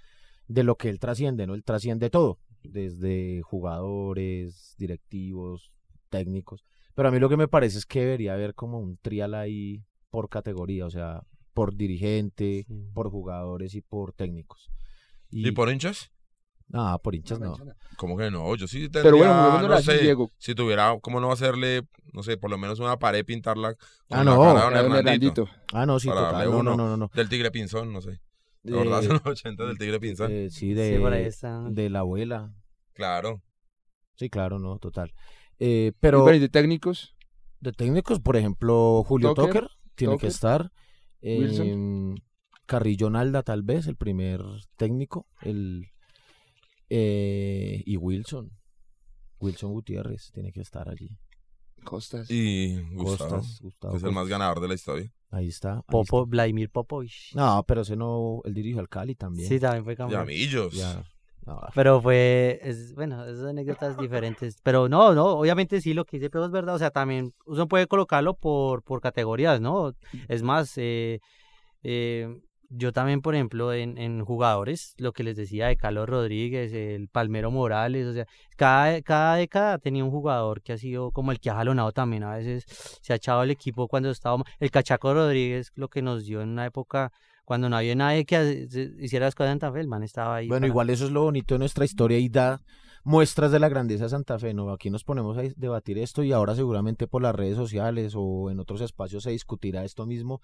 de 0.48 0.64
lo 0.64 0.76
que 0.76 0.90
él 0.90 1.00
trasciende, 1.00 1.46
¿no? 1.48 1.54
Él 1.56 1.64
trasciende 1.64 2.10
todo, 2.10 2.38
desde 2.64 3.42
jugadores, 3.44 4.76
directivos, 4.78 5.72
técnicos. 6.10 6.64
Pero 6.96 7.08
a 7.08 7.12
mí 7.12 7.20
lo 7.20 7.30
que 7.30 7.38
me 7.38 7.48
parece 7.48 7.78
es 7.80 7.86
que 7.86 8.02
debería 8.02 8.34
haber 8.34 8.54
como 8.54 8.80
un 8.80 8.98
trial 8.98 9.34
ahí 9.34 9.84
por 10.10 10.30
categoría, 10.30 10.86
o 10.86 10.90
sea, 10.92 11.24
por 11.54 11.76
dirigente, 11.76 12.66
Sí. 12.68 12.90
por 12.94 13.10
jugadores 13.10 13.74
y 13.76 13.82
por 13.82 14.14
técnicos. 14.14 14.70
¿Y 15.30 15.52
por 15.52 15.70
hinchas? 15.72 16.12
Ah, 16.72 17.00
por 17.04 17.14
hinchas 17.14 17.40
no. 17.40 17.56
¿Cómo 17.98 18.18
que 18.18 18.32
no? 18.32 18.56
Yo 18.56 18.68
sí 18.68 18.90
tendría, 18.90 19.04
Pero 19.04 19.18
bueno, 19.18 19.68
no 19.68 19.78
sé, 19.82 20.00
Diego. 20.00 20.32
si 20.38 20.56
tuviera, 20.56 20.98
¿cómo 21.02 21.20
no 21.20 21.32
hacerle, 21.32 21.84
no 22.14 22.24
sé, 22.24 22.38
por 22.38 22.50
lo 22.50 22.58
menos 22.58 22.80
una 22.80 22.98
pared 22.98 23.24
pintarla 23.26 23.76
con 24.08 24.20
Ah, 24.20 24.24
la 24.24 24.32
no, 24.36 24.42
cara 24.42 24.54
de 24.54 24.60
Hernandito? 24.80 25.44
Hernandito. 25.44 25.50
Ah, 25.74 25.86
no, 25.86 26.00
sí, 26.00 26.08
Para 26.08 26.22
total. 26.22 26.34
darle 26.34 26.52
No, 26.52 26.64
no, 26.64 26.74
uno. 26.74 26.84
no, 26.84 26.90
no, 26.90 26.98
no. 26.98 27.12
Del 27.14 27.30
tigre 27.30 27.52
pinzón, 27.52 27.92
no 27.94 28.02
sé. 28.02 28.20
¿De 28.64 28.72
Eh, 28.72 28.76
verdad 28.78 29.02
son 29.02 29.14
los 29.14 29.26
80 29.26 29.66
del 29.66 29.78
tigre 29.78 30.00
pinzón? 30.00 30.32
eh, 30.32 30.48
sí, 30.50 30.60
Sí, 30.60 30.74
de, 30.74 31.00
por 31.00 31.14
ahí 31.14 31.26
está. 31.26 31.62
de 31.70 31.90
la 31.90 32.00
abuela. 32.00 32.54
claro. 32.94 33.42
Sí, 34.16 34.30
claro, 34.30 34.60
no, 34.60 34.78
total. 34.80 35.12
Eh, 35.60 35.92
Y 35.94 35.98
pero 36.00 36.34
y 36.34 36.40
de 36.40 36.50
técnicos, 36.50 37.16
de 37.60 37.72
técnicos, 37.72 38.20
por 38.20 38.38
ejemplo, 38.38 39.04
Julio 39.06 39.34
Tucker, 39.34 39.64
Tucker, 39.64 39.70
tiene 39.96 40.18
que 40.18 40.28
estar. 40.28 40.72
Wilson. 41.22 41.68
Em, 41.68 42.16
Carrillo 42.66 43.10
Nalda, 43.10 43.44
tal 43.44 43.64
vez, 43.64 43.88
el 43.88 43.96
primer 43.96 44.42
técnico. 44.78 45.28
El, 45.42 45.88
eh, 46.90 47.84
y 47.86 47.98
Wilson. 47.98 48.52
Wilson 49.40 49.72
Gutiérrez 49.74 50.32
tiene 50.32 50.52
que 50.52 50.62
estar 50.62 50.90
allí. 50.90 51.18
Costas. 51.84 52.32
Y 52.32 52.78
Gustavo, 52.94 53.38
Costas, 53.38 53.60
Gustavo 53.62 53.92
que 53.94 53.98
es 53.98 54.04
el 54.04 54.12
más 54.14 54.28
ganador 54.28 54.62
de 54.62 54.68
la 54.70 54.74
historia. 54.74 55.12
Ahí 55.32 55.50
está. 55.50 55.76
ahí 55.76 55.82
Popo, 55.88 56.26
Vladimir 56.26 56.70
Popovich. 56.70 57.34
No, 57.36 57.64
pero 57.68 57.82
ese 57.82 57.96
no, 57.96 58.42
él 58.46 58.54
dirigió 58.54 58.80
al 58.80 58.88
Cali 58.88 59.16
también. 59.16 59.50
Sí, 59.50 59.60
también 59.60 59.84
fue 59.84 59.94
Y 59.94 59.96
campeón. 59.98 60.22
Amillos. 60.22 60.74
Ya, 60.74 61.04
Pero 61.76 62.02
fue, 62.02 62.60
es, 62.64 62.94
bueno, 62.96 63.26
esas 63.26 63.46
anécdotas 63.46 63.98
diferentes. 63.98 64.60
Pero 64.64 64.90
no, 64.90 65.14
no, 65.14 65.26
obviamente 65.26 65.82
sí, 65.82 65.94
lo 65.94 66.06
que 66.06 66.18
dice 66.18 66.30
Pedro 66.30 66.46
es 66.46 66.52
verdad. 66.52 66.76
O 66.76 66.80
sea, 66.80 66.92
también 66.92 67.34
uno 67.46 67.68
puede 67.68 67.88
colocarlo 67.88 68.36
por, 68.36 68.84
por 68.84 69.02
categorías, 69.02 69.62
¿no? 69.62 69.94
Es 70.28 70.44
más, 70.44 70.74
eh, 70.78 71.20
eh, 71.84 72.42
yo 72.70 72.92
también, 72.92 73.22
por 73.22 73.36
ejemplo, 73.36 73.74
en, 73.74 73.98
en 73.98 74.26
jugadores, 74.26 74.96
lo 74.98 75.12
que 75.12 75.24
les 75.24 75.36
decía 75.36 75.68
de 75.68 75.78
Carlos 75.78 76.10
Rodríguez, 76.10 76.74
el 76.74 77.08
Palmero 77.08 77.52
Morales, 77.52 78.08
o 78.08 78.14
sea, 78.14 78.26
cada, 78.58 79.02
cada 79.02 79.36
década 79.36 79.78
tenía 79.78 80.04
un 80.04 80.12
jugador 80.12 80.62
que 80.62 80.74
ha 80.74 80.78
sido 80.78 81.12
como 81.12 81.32
el 81.32 81.40
que 81.40 81.50
ha 81.50 81.56
jalonado 81.56 81.92
también. 81.92 82.24
A 82.24 82.36
veces 82.36 82.66
se 83.02 83.14
ha 83.14 83.18
echado 83.18 83.44
el 83.44 83.52
equipo 83.52 83.88
cuando 83.88 84.10
estaba. 84.10 84.44
El 84.60 84.72
Cachaco 84.72 85.14
Rodríguez, 85.14 85.72
lo 85.76 85.88
que 85.88 86.02
nos 86.02 86.26
dio 86.26 86.42
en 86.42 86.50
una 86.50 86.66
época 86.66 87.12
cuando 87.46 87.70
no 87.70 87.76
había 87.78 87.96
nadie 87.96 88.26
que 88.26 88.68
hiciera 89.00 89.26
las 89.28 89.36
cosas 89.36 89.50
en 89.52 89.60
Santa 89.60 89.72
Fe, 89.74 89.82
el 89.82 89.88
man 89.88 90.04
estaba 90.04 90.36
ahí. 90.38 90.48
Bueno, 90.48 90.62
para- 90.62 90.68
igual 90.68 90.90
eso 90.90 91.06
es 91.06 91.12
lo 91.12 91.24
bonito 91.24 91.56
de 91.56 91.60
nuestra 91.60 91.86
historia 91.86 92.18
y 92.18 92.30
da 92.30 92.62
muestras 93.06 93.52
de 93.52 93.60
la 93.60 93.68
grandeza 93.68 94.06
de 94.06 94.10
Santa 94.12 94.40
Fe, 94.40 94.54
¿no? 94.54 94.72
Aquí 94.72 94.90
nos 94.90 95.04
ponemos 95.04 95.38
a 95.38 95.42
debatir 95.58 95.98
esto 95.98 96.24
y 96.24 96.32
ahora 96.32 96.56
seguramente 96.56 97.06
por 97.06 97.22
las 97.22 97.36
redes 97.36 97.58
sociales 97.58 98.14
o 98.16 98.50
en 98.50 98.60
otros 98.62 98.80
espacios 98.80 99.24
se 99.24 99.32
discutirá 99.32 99.84
esto 99.84 100.06
mismo 100.06 100.40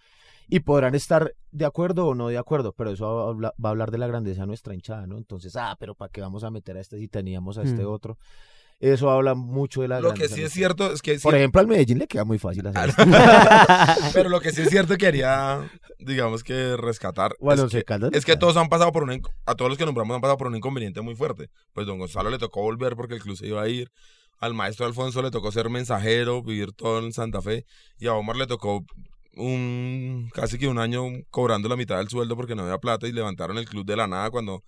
y 0.49 0.59
podrán 0.59 0.93
estar 0.93 1.33
de 1.51 1.65
acuerdo 1.65 2.07
o 2.07 2.15
no 2.15 2.27
de 2.27 2.37
acuerdo, 2.37 2.73
pero 2.73 2.89
eso 2.91 3.05
va 3.15 3.23
a 3.23 3.29
habla- 3.29 3.53
va 3.63 3.69
a 3.69 3.71
hablar 3.71 3.91
de 3.91 3.97
la 3.97 4.07
grandeza 4.07 4.41
de 4.41 4.47
nuestra 4.47 4.73
hinchada, 4.73 5.07
¿no? 5.07 5.17
Entonces, 5.17 5.55
ah, 5.55 5.77
pero 5.79 5.95
¿para 5.95 6.11
qué 6.11 6.19
vamos 6.19 6.43
a 6.43 6.51
meter 6.51 6.75
a 6.75 6.81
este 6.81 6.97
si 6.99 7.07
teníamos 7.07 7.57
a 7.57 7.63
este 7.63 7.83
Mm. 7.85 7.89
otro? 7.89 8.17
Eso 8.79 9.09
habla 9.09 9.35
mucho 9.35 9.81
de 9.81 9.89
la 9.89 9.99
Lo 9.99 10.13
que 10.13 10.29
sí 10.29 10.41
es 10.41 10.53
cierto 10.53 10.93
es 10.93 11.01
que... 11.01 11.19
Por 11.19 11.35
ejemplo, 11.35 11.59
al 11.59 11.67
Medellín 11.67 11.99
le 11.99 12.07
queda 12.07 12.23
muy 12.23 12.39
fácil 12.39 12.65
hacer 12.67 12.93
pero 14.13 14.29
lo 14.29 14.39
que 14.39 14.51
sí 14.51 14.61
es 14.61 14.69
cierto 14.69 14.93
que 14.93 15.05
quería, 15.05 15.69
digamos 15.97 16.43
que 16.45 16.77
rescatar... 16.77 17.35
O 17.39 17.51
a 17.51 17.55
es 17.55 17.59
los 17.59 17.71
que- 17.71 17.83
Es 18.13 18.23
que 18.23 18.37
todos 18.37 18.55
han 18.55 18.69
pasado 18.69 18.93
por 18.93 19.03
un 19.03 19.21
a 19.45 19.55
todos 19.55 19.69
los 19.69 19.77
que 19.77 19.85
nombramos 19.85 20.15
han 20.15 20.21
pasado 20.21 20.37
por 20.37 20.47
un 20.47 20.55
inconveniente 20.55 21.01
muy 21.01 21.15
fuerte. 21.15 21.49
Pues 21.73 21.87
don 21.87 21.99
Gonzalo 21.99 22.29
le 22.29 22.37
tocó 22.37 22.61
volver 22.61 22.95
porque 22.95 23.15
el 23.15 23.21
club 23.21 23.35
se 23.35 23.47
iba 23.47 23.61
a 23.61 23.67
ir. 23.67 23.91
Al 24.39 24.53
maestro 24.53 24.85
Alfonso 24.85 25.21
le 25.21 25.31
tocó 25.31 25.51
ser 25.51 25.69
mensajero, 25.69 26.41
vivir 26.41 26.71
todo 26.71 26.99
en 26.99 27.11
Santa 27.11 27.41
Fe. 27.41 27.65
Y 27.97 28.07
a 28.07 28.13
Omar 28.13 28.37
le 28.37 28.47
tocó 28.47 28.85
un 29.35 30.29
casi 30.33 30.57
que 30.57 30.67
un 30.67 30.79
año 30.79 31.03
cobrando 31.29 31.67
la 31.67 31.75
mitad 31.75 31.97
del 31.97 32.07
sueldo 32.09 32.37
porque 32.37 32.55
no 32.55 32.63
había 32.63 32.77
plata 32.77 33.07
y 33.07 33.11
levantaron 33.11 33.57
el 33.57 33.67
club 33.67 33.85
de 33.85 33.97
la 33.97 34.07
nada 34.07 34.29
cuando 34.29 34.63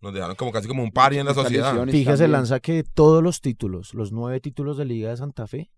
Nos 0.00 0.12
dejaron 0.14 0.36
como 0.36 0.52
casi 0.52 0.68
como 0.68 0.82
un 0.82 0.90
pari 0.92 1.18
en 1.18 1.26
la 1.26 1.32
sociedad. 1.34 1.70
Fíjese, 1.92 2.10
también. 2.24 2.32
Lanza, 2.32 2.60
que 2.60 2.84
todos 2.84 3.22
los 3.22 3.40
títulos, 3.40 3.94
los 3.94 4.12
nueve 4.12 4.40
títulos 4.40 4.76
de 4.76 4.84
Liga 4.84 5.10
de 5.10 5.16
Santa 5.16 5.46
Fe, 5.46 5.70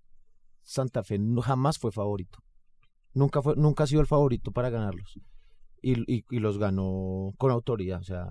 Santa 0.62 1.03
Fe 1.05 1.19
jamás 1.43 1.79
fue 1.79 1.93
favorito. 1.93 2.39
Nunca, 3.14 3.41
fue, 3.43 3.55
nunca 3.57 3.85
ha 3.85 3.87
sido 3.87 4.01
el 4.01 4.07
favorito 4.07 4.51
para 4.53 4.71
ganarlos. 4.71 5.19
Y, 5.81 5.93
y- 6.12 6.25
y 6.31 6.39
los 6.41 6.59
ganó 6.59 7.33
con 7.39 7.51
autoridad. 7.53 8.01
O 8.01 8.05
sea, 8.05 8.29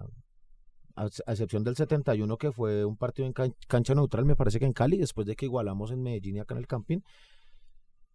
a, 0.95 1.03
a 1.03 1.31
excepción 1.31 1.63
del 1.63 1.75
71, 1.75 2.37
que 2.37 2.51
fue 2.51 2.83
un 2.85 2.97
partido 2.97 3.25
en 3.25 3.33
can- 3.33 3.55
cancha 3.67 3.95
neutral, 3.95 4.25
me 4.25 4.35
parece 4.35 4.59
que 4.59 4.65
en 4.65 4.73
Cali, 4.73 4.97
después 4.97 5.25
de 5.25 5.35
que 5.35 5.45
igualamos 5.45 5.91
en 5.91 6.01
Medellín 6.03 6.35
y 6.35 6.39
acá 6.39 6.53
en 6.53 6.59
el 6.59 6.67
Campín, 6.67 7.03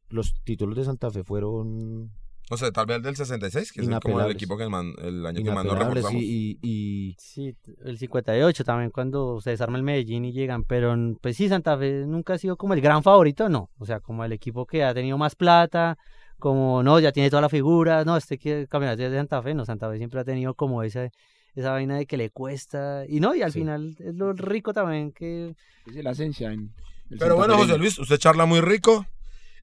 los 0.09 0.35
títulos 0.45 0.77
de 0.77 0.85
Santa 0.85 1.11
Fe 1.11 1.25
fueron 1.25 2.13
No 2.53 2.59
sé, 2.59 2.71
tal 2.71 2.85
vez 2.85 2.99
el 2.99 3.03
del 3.03 3.17
66, 3.17 3.73
que 3.73 3.81
es 3.81 3.89
el- 3.89 3.99
como 3.99 4.21
el 4.21 4.31
equipo 4.31 4.59
que 4.59 4.69
man- 4.69 4.93
el 5.03 5.25
año 5.25 5.43
que 5.43 5.51
más 5.51 5.65
nos 5.65 5.79
reforzamos. 5.79 6.21
y, 6.23 6.59
y- 6.61 6.69
y 6.69 7.17
Sí, 7.19 7.57
el 7.83 7.97
58 7.97 8.63
también 8.63 8.91
cuando 8.91 9.41
se 9.41 9.49
desarma 9.49 9.79
el 9.79 9.83
Medellín 9.83 10.27
y 10.27 10.33
llegan, 10.33 10.63
pero 10.65 10.95
pues 11.23 11.39
sí, 11.39 11.49
Santa 11.49 11.79
Fe 11.79 12.05
nunca 12.07 12.35
ha 12.35 12.39
sido 12.39 12.59
como 12.59 12.75
el 12.75 12.83
gran 12.83 13.03
favorito, 13.03 13.49
no, 13.49 13.71
o 13.79 13.87
sea, 13.87 14.01
como 14.01 14.23
el 14.23 14.33
equipo 14.33 14.67
que 14.67 14.85
ha 14.85 14.93
tenido 14.93 15.17
más 15.17 15.35
plata, 15.35 15.97
como 16.39 16.83
no, 16.83 17.01
ya 17.01 17.11
tiene 17.11 17.31
toda 17.31 17.41
la 17.41 17.49
figura, 17.49 18.05
no, 18.05 18.19
este 18.19 18.37
que 18.37 18.67
campeonato 18.69 19.03
es 19.03 19.11
de 19.11 19.17
Santa 19.17 19.41
Fe, 19.43 19.55
no, 19.55 19.65
Santa 19.65 19.89
Fe 19.91 19.97
siempre 19.97 20.21
ha 20.21 20.25
tenido 20.25 20.53
como 20.53 20.83
esa, 20.83 21.09
esa 21.55 21.71
vaina 21.71 21.97
de 21.97 22.05
que 22.05 22.19
le 22.19 22.29
cuesta, 22.29 23.05
y 23.09 23.19
no, 23.21 23.35
y 23.35 23.41
al 23.41 23.53
Sí. 23.53 23.61
final 23.61 23.97
es 23.99 24.15
lo 24.15 24.35
rico 24.35 24.75
también 24.75 25.11
que 25.13 25.55
Es 25.87 25.95
la 26.05 26.11
esencia 26.11 26.53
en 26.53 26.71
el 27.09 27.17
Pero 27.19 27.35
bueno, 27.37 27.57
José. 27.57 27.79
Luis, 27.79 27.99
usted 27.99 28.19
charla 28.19 28.45
muy 28.45 28.61
rico. 28.61 29.07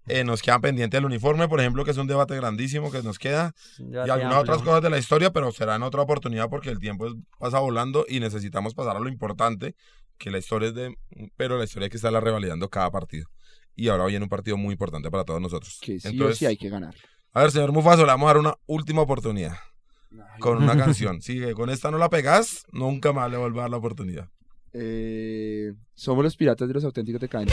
Eh, 0.08 0.24
nos 0.24 0.42
queda 0.42 0.60
pendiente 0.60 0.98
el 0.98 1.06
uniforme, 1.06 1.48
por 1.48 1.60
ejemplo, 1.60 1.86
que 1.86 1.92
es 1.92 1.98
un 1.98 2.08
debate 2.08 2.36
grandísimo 2.36 2.92
que 2.92 3.04
nos 3.04 3.20
queda. 3.20 3.54
ya 3.78 4.08
y 4.08 4.10
algunas 4.10 4.22
amplio. 4.24 4.40
otras 4.40 4.62
cosas 4.64 4.82
de 4.82 4.90
la 4.90 4.98
historia, 4.98 5.32
pero 5.32 5.52
será 5.52 5.76
en 5.76 5.84
otra 5.84 6.02
oportunidad 6.02 6.50
porque 6.50 6.70
el 6.70 6.80
tiempo 6.80 7.06
es- 7.08 7.14
pasa 7.38 7.60
volando 7.60 8.06
y 8.10 8.20
necesitamos 8.20 8.74
pasar 8.74 8.98
a 8.98 9.00
lo 9.00 9.08
importante, 9.10 9.76
que 10.18 10.32
la 10.32 10.40
historia 10.40 10.70
es 10.70 10.74
de... 10.76 10.96
Pero 11.38 11.58
la 11.58 11.64
historia 11.66 11.86
hay 11.86 11.90
que 11.92 11.98
estarla 11.98 12.20
revalidando 12.22 12.70
cada 12.70 12.90
partido. 12.90 13.28
Y 13.76 13.88
ahora 13.90 14.06
viene 14.08 14.24
un 14.24 14.30
partido 14.30 14.58
muy 14.58 14.72
importante 14.74 15.12
para 15.12 15.24
todos 15.24 15.40
nosotros. 15.42 15.78
Que 15.82 16.00
sí 16.00 16.08
o 16.08 16.12
Entonces, 16.12 16.38
sí 16.40 16.46
hay 16.48 16.58
que 16.58 16.70
ganar. 16.70 16.96
a 17.34 17.42
ver, 17.42 17.52
señor 17.52 17.72
Mufaso, 17.72 18.02
le 18.02 18.08
vamos 18.08 18.26
a 18.26 18.34
dar 18.34 18.38
una 18.40 18.56
última 18.66 19.02
oportunidad 19.02 19.56
con 20.40 20.58
una 20.64 20.76
canción. 20.78 21.22
Si 21.22 21.40
con 21.54 21.70
esta 21.70 21.92
no 21.92 21.98
la 22.00 22.10
pegas, 22.10 22.66
nunca 22.72 23.14
más 23.14 23.30
le 23.30 23.38
vuelva 23.38 23.62
a 23.62 23.64
dar 23.66 23.70
la 23.72 23.78
oportunidad. 23.78 24.28
Eh, 24.74 25.72
somos 25.94 26.24
los 26.24 26.36
piratas 26.36 26.68
de 26.68 26.74
los 26.74 26.84
auténticos 26.84 27.22
de 27.22 27.30
Cali. 27.30 27.52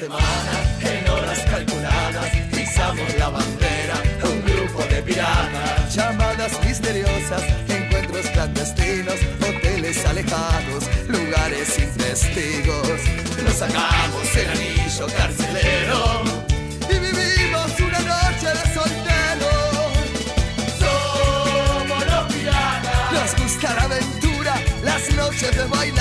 En 0.00 1.08
horas 1.10 1.40
calculadas, 1.50 2.32
izamos 2.52 3.14
la 3.18 3.30
bandera, 3.30 4.00
un 4.22 4.44
grupo 4.44 4.84
de 4.84 5.02
piratas. 5.02 5.92
Llamadas 5.92 6.52
misteriosas, 6.64 7.42
encuentros 7.68 8.26
clandestinos, 8.26 9.16
hoteles 9.40 10.06
alejados, 10.06 10.84
lugares 11.08 11.68
sin 11.68 11.90
testigos. 11.96 13.00
Nos 13.42 13.54
sacamos 13.54 14.36
el 14.36 14.50
anillo 14.50 15.06
carcelero 15.16 16.22
y 16.88 16.98
vivimos 17.00 17.80
una 17.80 17.98
noche 17.98 18.48
de 18.54 18.74
soltero. 18.74 19.50
Somos 20.78 22.06
los 22.06 22.32
piratas. 22.32 23.12
Nos 23.12 23.42
gusta 23.42 23.82
aventura, 23.82 24.54
las 24.84 25.10
noches 25.16 25.56
de 25.56 25.64
bailanta. 25.64 25.97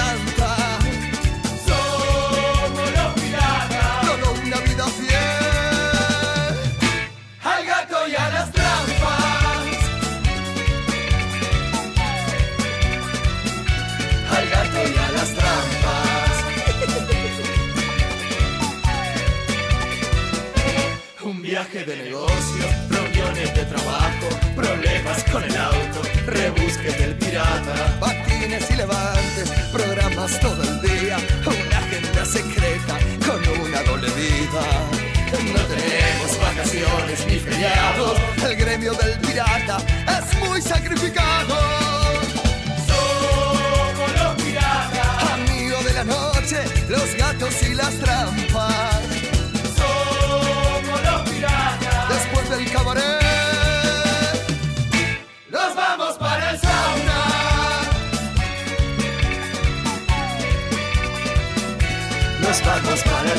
Con 25.38 25.44
el 25.44 25.58
auto, 25.58 26.02
rebusques 26.26 26.98
del 26.98 27.14
pirata. 27.16 28.00
Patines 28.00 28.72
y 28.72 28.76
levantes, 28.76 29.52
programas 29.72 30.40
todo 30.40 30.64
el 30.64 30.82
día, 30.82 31.18
una 31.46 31.78
agenda 31.78 32.26
secreta 32.26 32.98
con 33.26 33.40
una 33.62 33.84
doble 33.84 34.10
vida. 34.14 34.64
No 35.54 35.62
tenemos 35.74 36.40
vacaciones 36.42 37.28
ni 37.28 37.38
feriados, 37.38 38.18
el 38.50 38.56
gremio 38.56 38.94
del 38.94 39.20
pirata 39.20 39.78
es 40.18 40.40
muy 40.40 40.60
sacrificado. 40.60 41.56
Somos 42.88 44.12
los 44.20 44.44
piratas, 44.44 45.32
amigos 45.34 45.86
de 45.86 45.94
la 45.94 46.04
noche, 46.04 46.58
los 46.90 47.16
gatos 47.16 47.54
y 47.62 47.76
las 47.76 47.94
trampas. 48.00 48.47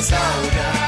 Vamos 0.00 0.87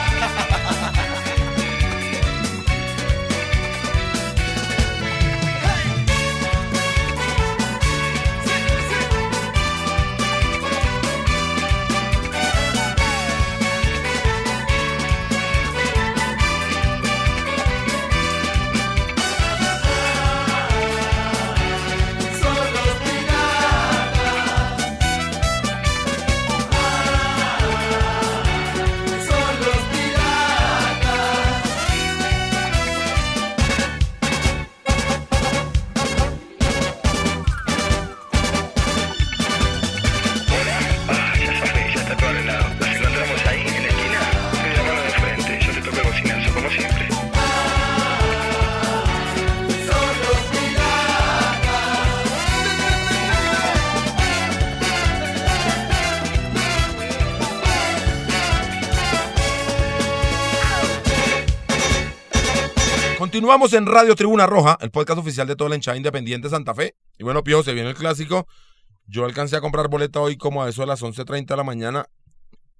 Continuamos 63.41 63.72
en 63.72 63.86
Radio 63.86 64.14
Tribuna 64.14 64.47
Roja, 64.47 64.76
el 64.82 64.91
podcast 64.91 65.18
oficial 65.18 65.47
de 65.47 65.57
toda 65.57 65.70
la 65.70 65.74
hinchada 65.76 65.97
independiente 65.97 66.49
de 66.49 66.51
Santa 66.51 66.74
Fe. 66.74 66.95
Y 67.18 67.24
bueno, 67.24 67.43
Pío, 67.43 67.62
se 67.62 67.72
viene 67.72 67.88
el 67.88 67.95
clásico. 67.95 68.47
Yo 69.07 69.24
alcancé 69.24 69.57
a 69.57 69.62
comprar 69.62 69.88
boleta 69.88 70.20
hoy 70.20 70.36
como 70.36 70.62
a 70.62 70.68
eso 70.68 70.82
de 70.82 70.88
las 70.88 71.03
11.30 71.03 71.47
de 71.47 71.57
la 71.57 71.64
mañana 71.64 72.05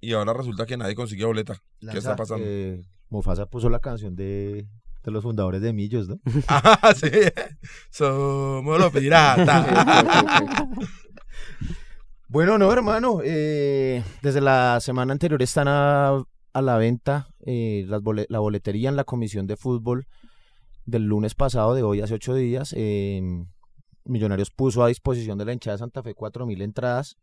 y 0.01 0.13
ahora 0.13 0.33
resulta 0.33 0.67
que 0.67 0.77
nadie 0.77 0.93
consigue 0.93 1.25
boleta. 1.25 1.55
¿Qué 1.79 1.97
está 1.97 2.15
pasando? 2.15 2.45
eh, 2.47 2.79
Mufasa 3.09 3.47
puso 3.47 3.71
la 3.71 3.79
canción 3.79 4.15
de, 4.15 4.67
de 5.03 5.11
los 5.11 5.23
fundadores 5.23 5.61
de 5.63 5.73
Millos, 5.73 6.07
¿no? 6.07 6.19
Ah, 6.47 6.93
sí. 6.95 7.09
Somos 7.89 8.79
los 8.79 8.91
piratas. 8.93 9.65
Bueno, 12.27 12.59
no, 12.59 12.71
hermano. 12.71 13.19
eh, 13.23 14.03
desde 14.21 14.41
la 14.41 14.77
semana 14.79 15.11
anterior 15.11 15.41
están 15.41 15.67
a, 15.67 16.23
a 16.53 16.61
la 16.61 16.77
venta 16.77 17.29
eh, 17.47 17.83
las 17.87 17.99
bole- 18.03 18.27
la 18.29 18.37
boletería 18.37 18.89
en 18.89 18.95
la 18.95 19.03
comisión 19.05 19.47
de 19.47 19.57
fútbol 19.57 20.05
del 20.91 21.05
lunes 21.05 21.33
pasado, 21.33 21.73
de 21.73 21.83
hoy 21.83 22.01
hace 22.01 22.13
ocho 22.13 22.35
días. 22.35 22.73
eh, 22.77 23.45
Millonarios 24.03 24.51
puso 24.51 24.83
a 24.83 24.87
disposición 24.87 25.37
de 25.37 25.45
la 25.45 25.53
hinchada 25.53 25.75
de 25.75 25.79
Santa 25.79 26.03
Fe 26.03 26.15
4.000 26.15 26.61
entradas 26.61 27.17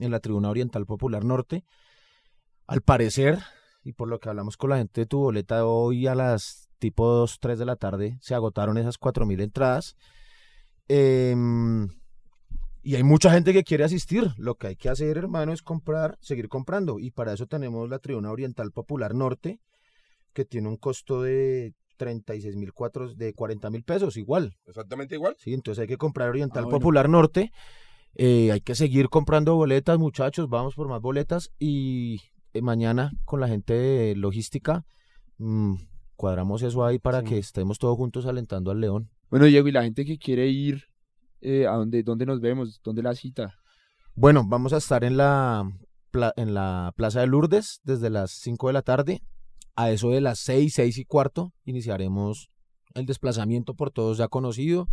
en 0.00 0.10
la 0.10 0.20
tribuna 0.20 0.50
oriental 0.50 0.86
popular 0.86 1.24
norte. 1.24 1.64
Al 2.66 2.80
parecer, 2.80 3.38
y 3.84 3.92
por 3.92 4.08
lo 4.08 4.18
que 4.18 4.28
hablamos 4.28 4.56
con 4.56 4.70
la 4.70 4.78
gente 4.78 5.02
de 5.02 5.06
tu 5.06 5.18
boleta 5.18 5.66
hoy 5.66 6.06
a 6.06 6.14
las 6.14 6.70
tipo 6.78 7.06
2, 7.06 7.38
3 7.40 7.58
de 7.58 7.64
la 7.64 7.76
tarde 7.76 8.18
se 8.20 8.34
agotaron 8.34 8.78
esas 8.78 8.98
4.000 8.98 9.42
entradas. 9.42 9.96
Em, 10.88 11.88
y 12.82 12.94
hay 12.94 13.02
mucha 13.02 13.30
gente 13.30 13.52
que 13.52 13.64
quiere 13.64 13.84
asistir. 13.84 14.32
Lo 14.38 14.54
que 14.54 14.68
hay 14.68 14.76
que 14.76 14.88
hacer, 14.88 15.18
hermano, 15.18 15.52
es 15.52 15.60
comprar, 15.60 16.16
seguir 16.20 16.48
comprando. 16.48 16.98
Y 16.98 17.10
para 17.10 17.32
eso 17.32 17.46
tenemos 17.46 17.90
la 17.90 17.98
Tribuna 17.98 18.30
Oriental 18.30 18.70
Popular 18.72 19.14
Norte, 19.14 19.60
que 20.32 20.44
tiene 20.44 20.68
un 20.68 20.76
costo 20.76 21.22
de 21.22 21.74
36 21.96 22.56
mil 22.56 22.72
cuatro, 22.72 23.12
de 23.14 23.32
40 23.34 23.70
mil 23.70 23.82
pesos, 23.82 24.16
igual. 24.16 24.56
Exactamente 24.66 25.14
igual. 25.14 25.34
Sí, 25.38 25.54
entonces 25.54 25.82
hay 25.82 25.88
que 25.88 25.96
comprar 25.96 26.28
Oriental 26.28 26.62
Ah, 26.62 26.66
bueno. 26.66 26.78
Popular 26.78 27.08
Norte. 27.08 27.52
Eh, 28.14 28.50
hay 28.52 28.60
que 28.60 28.74
seguir 28.74 29.08
comprando 29.08 29.54
boletas, 29.56 29.98
muchachos. 29.98 30.48
Vamos 30.48 30.74
por 30.74 30.88
más 30.88 31.00
boletas. 31.02 31.50
Y 31.58 32.20
eh, 32.54 32.62
mañana 32.62 33.12
con 33.24 33.40
la 33.40 33.48
gente 33.48 33.74
de 33.74 34.16
logística 34.16 34.84
mm, 35.38 35.74
cuadramos 36.16 36.62
eso 36.62 36.84
ahí 36.84 36.98
para 36.98 37.20
Sí. 37.20 37.26
que 37.26 37.38
estemos 37.38 37.78
todos 37.78 37.96
juntos 37.96 38.24
alentando 38.26 38.70
al 38.70 38.80
León. 38.80 39.10
Bueno, 39.28 39.46
Diego, 39.46 39.68
y 39.68 39.72
la 39.72 39.82
gente 39.82 40.04
que 40.04 40.16
quiere 40.18 40.46
ir, 40.48 40.84
eh, 41.40 41.66
¿a 41.66 41.72
dónde, 41.72 42.02
dónde 42.02 42.24
nos 42.26 42.40
vemos? 42.40 42.80
¿Dónde 42.82 43.02
la 43.02 43.14
cita? 43.14 43.54
Bueno, 44.14 44.44
vamos 44.46 44.72
a 44.72 44.78
estar 44.78 45.04
en 45.04 45.18
la, 45.18 45.70
en 46.36 46.54
la 46.54 46.94
Plaza 46.96 47.20
de 47.20 47.26
Lourdes 47.26 47.80
desde 47.84 48.08
las 48.08 48.30
5 48.30 48.68
de 48.68 48.72
la 48.72 48.80
tarde. 48.82 49.20
A 49.76 49.90
eso 49.90 50.10
de 50.10 50.20
las 50.20 50.38
6, 50.40 50.72
6 50.74 50.98
y 50.98 51.04
cuarto 51.04 51.52
iniciaremos 51.64 52.50
el 52.94 53.06
desplazamiento 53.06 53.74
por 53.74 53.90
todos 53.90 54.16
ya 54.18 54.28
conocido, 54.28 54.88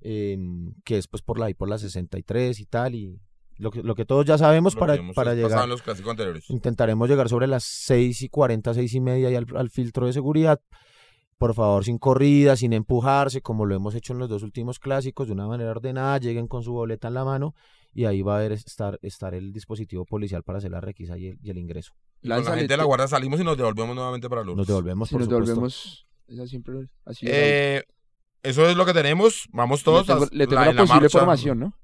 em, 0.00 0.74
que 0.84 0.98
es 0.98 1.08
pues 1.08 1.22
por 1.22 1.38
la, 1.38 1.46
ahí 1.46 1.54
por 1.54 1.68
la 1.68 1.78
63 1.78 2.60
y 2.60 2.66
tal, 2.66 2.94
y 2.94 3.18
lo 3.56 3.70
que, 3.70 3.82
lo 3.82 3.94
que 3.94 4.04
todos 4.04 4.26
ya 4.26 4.38
sabemos 4.38 4.74
Lo 4.74 4.80
para, 4.80 4.98
para 5.14 5.34
llegar. 5.34 5.64
en 5.64 5.70
los 5.70 5.82
clásicos 5.82 6.10
anteriores. 6.10 6.48
Intentaremos 6.50 7.08
llegar 7.08 7.28
sobre 7.28 7.46
las 7.46 7.64
6 7.64 8.22
y 8.22 8.28
40, 8.28 8.74
6 8.74 8.94
y 8.94 9.00
media 9.00 9.30
y 9.30 9.34
al, 9.34 9.46
al 9.56 9.70
filtro 9.70 10.06
de 10.06 10.12
seguridad. 10.12 10.60
Por 11.38 11.54
favor, 11.54 11.84
sin 11.84 11.98
corrida, 11.98 12.56
sin 12.56 12.72
empujarse, 12.72 13.40
como 13.40 13.64
lo 13.64 13.74
hemos 13.74 13.94
hecho 13.94 14.12
en 14.12 14.18
los 14.18 14.28
dos 14.28 14.42
últimos 14.42 14.78
clásicos, 14.78 15.28
de 15.28 15.32
una 15.32 15.46
manera 15.46 15.70
ordenada, 15.70 16.18
lleguen 16.18 16.48
con 16.48 16.62
su 16.62 16.72
boleta 16.72 17.08
en 17.08 17.14
la 17.14 17.24
mano 17.24 17.54
y 17.94 18.04
ahí 18.04 18.22
va 18.22 18.34
a 18.34 18.38
haber 18.38 18.52
estar, 18.52 18.98
estar 19.02 19.34
el 19.34 19.52
dispositivo 19.52 20.04
policial 20.04 20.42
para 20.42 20.58
hacer 20.58 20.70
la 20.70 20.80
requisa 20.80 21.16
y 21.18 21.28
el, 21.28 21.38
y 21.42 21.50
el 21.50 21.58
ingreso. 21.58 21.92
Y 22.22 22.28
con 22.28 22.44
la 22.44 22.54
gente 22.56 22.68
de 22.72 22.76
la 22.76 22.84
guardia 22.84 23.08
salimos 23.08 23.40
y 23.40 23.44
nos 23.44 23.56
devolvemos 23.56 23.94
nuevamente 23.94 24.28
para 24.28 24.42
Lourdes. 24.42 24.58
Nos 24.58 24.66
devolvemos, 24.66 25.08
Si 25.08 25.14
por 25.14 25.20
nos 25.20 25.26
supuesto. 25.28 25.46
devolvemos, 25.50 26.06
esa 26.26 26.46
siempre 26.46 26.74
ha 27.04 27.14
sido 27.14 27.32
la 27.32 27.38
Eh, 27.38 27.82
eso 28.42 28.68
es 28.68 28.76
lo 28.76 28.86
que 28.86 28.92
tenemos. 28.92 29.48
Vamos 29.52 29.82
todos 29.82 30.06
le 30.06 30.14
tengo, 30.14 30.24
a 30.24 30.28
le 30.32 30.46
tengo 30.46 30.54
la, 30.54 30.64
la, 30.66 30.70
en 30.70 30.76
la 30.76 30.82
posible 30.82 31.00
marcha. 31.02 31.18
formación, 31.18 31.58
¿no? 31.58 31.74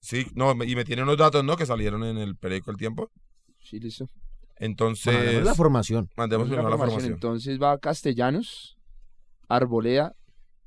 Sí, 0.00 0.26
no, 0.34 0.52
y 0.64 0.76
me 0.76 0.84
tienen 0.84 1.04
unos 1.04 1.18
datos, 1.18 1.44
¿no? 1.44 1.56
Que 1.56 1.66
salieron 1.66 2.04
en 2.04 2.16
el 2.18 2.36
periódico 2.36 2.70
El 2.70 2.76
Tiempo. 2.78 3.10
Sí, 3.60 3.78
listo. 3.80 4.06
Entonces, 4.56 5.42
la 5.44 5.54
formación. 5.54 6.10
mandemos 6.16 6.48
la 6.48 6.56
formación, 6.56 6.78
formación. 6.78 7.12
Entonces 7.14 7.60
va 7.62 7.78
Castellanos, 7.78 8.76
Arboleda, 9.48 10.14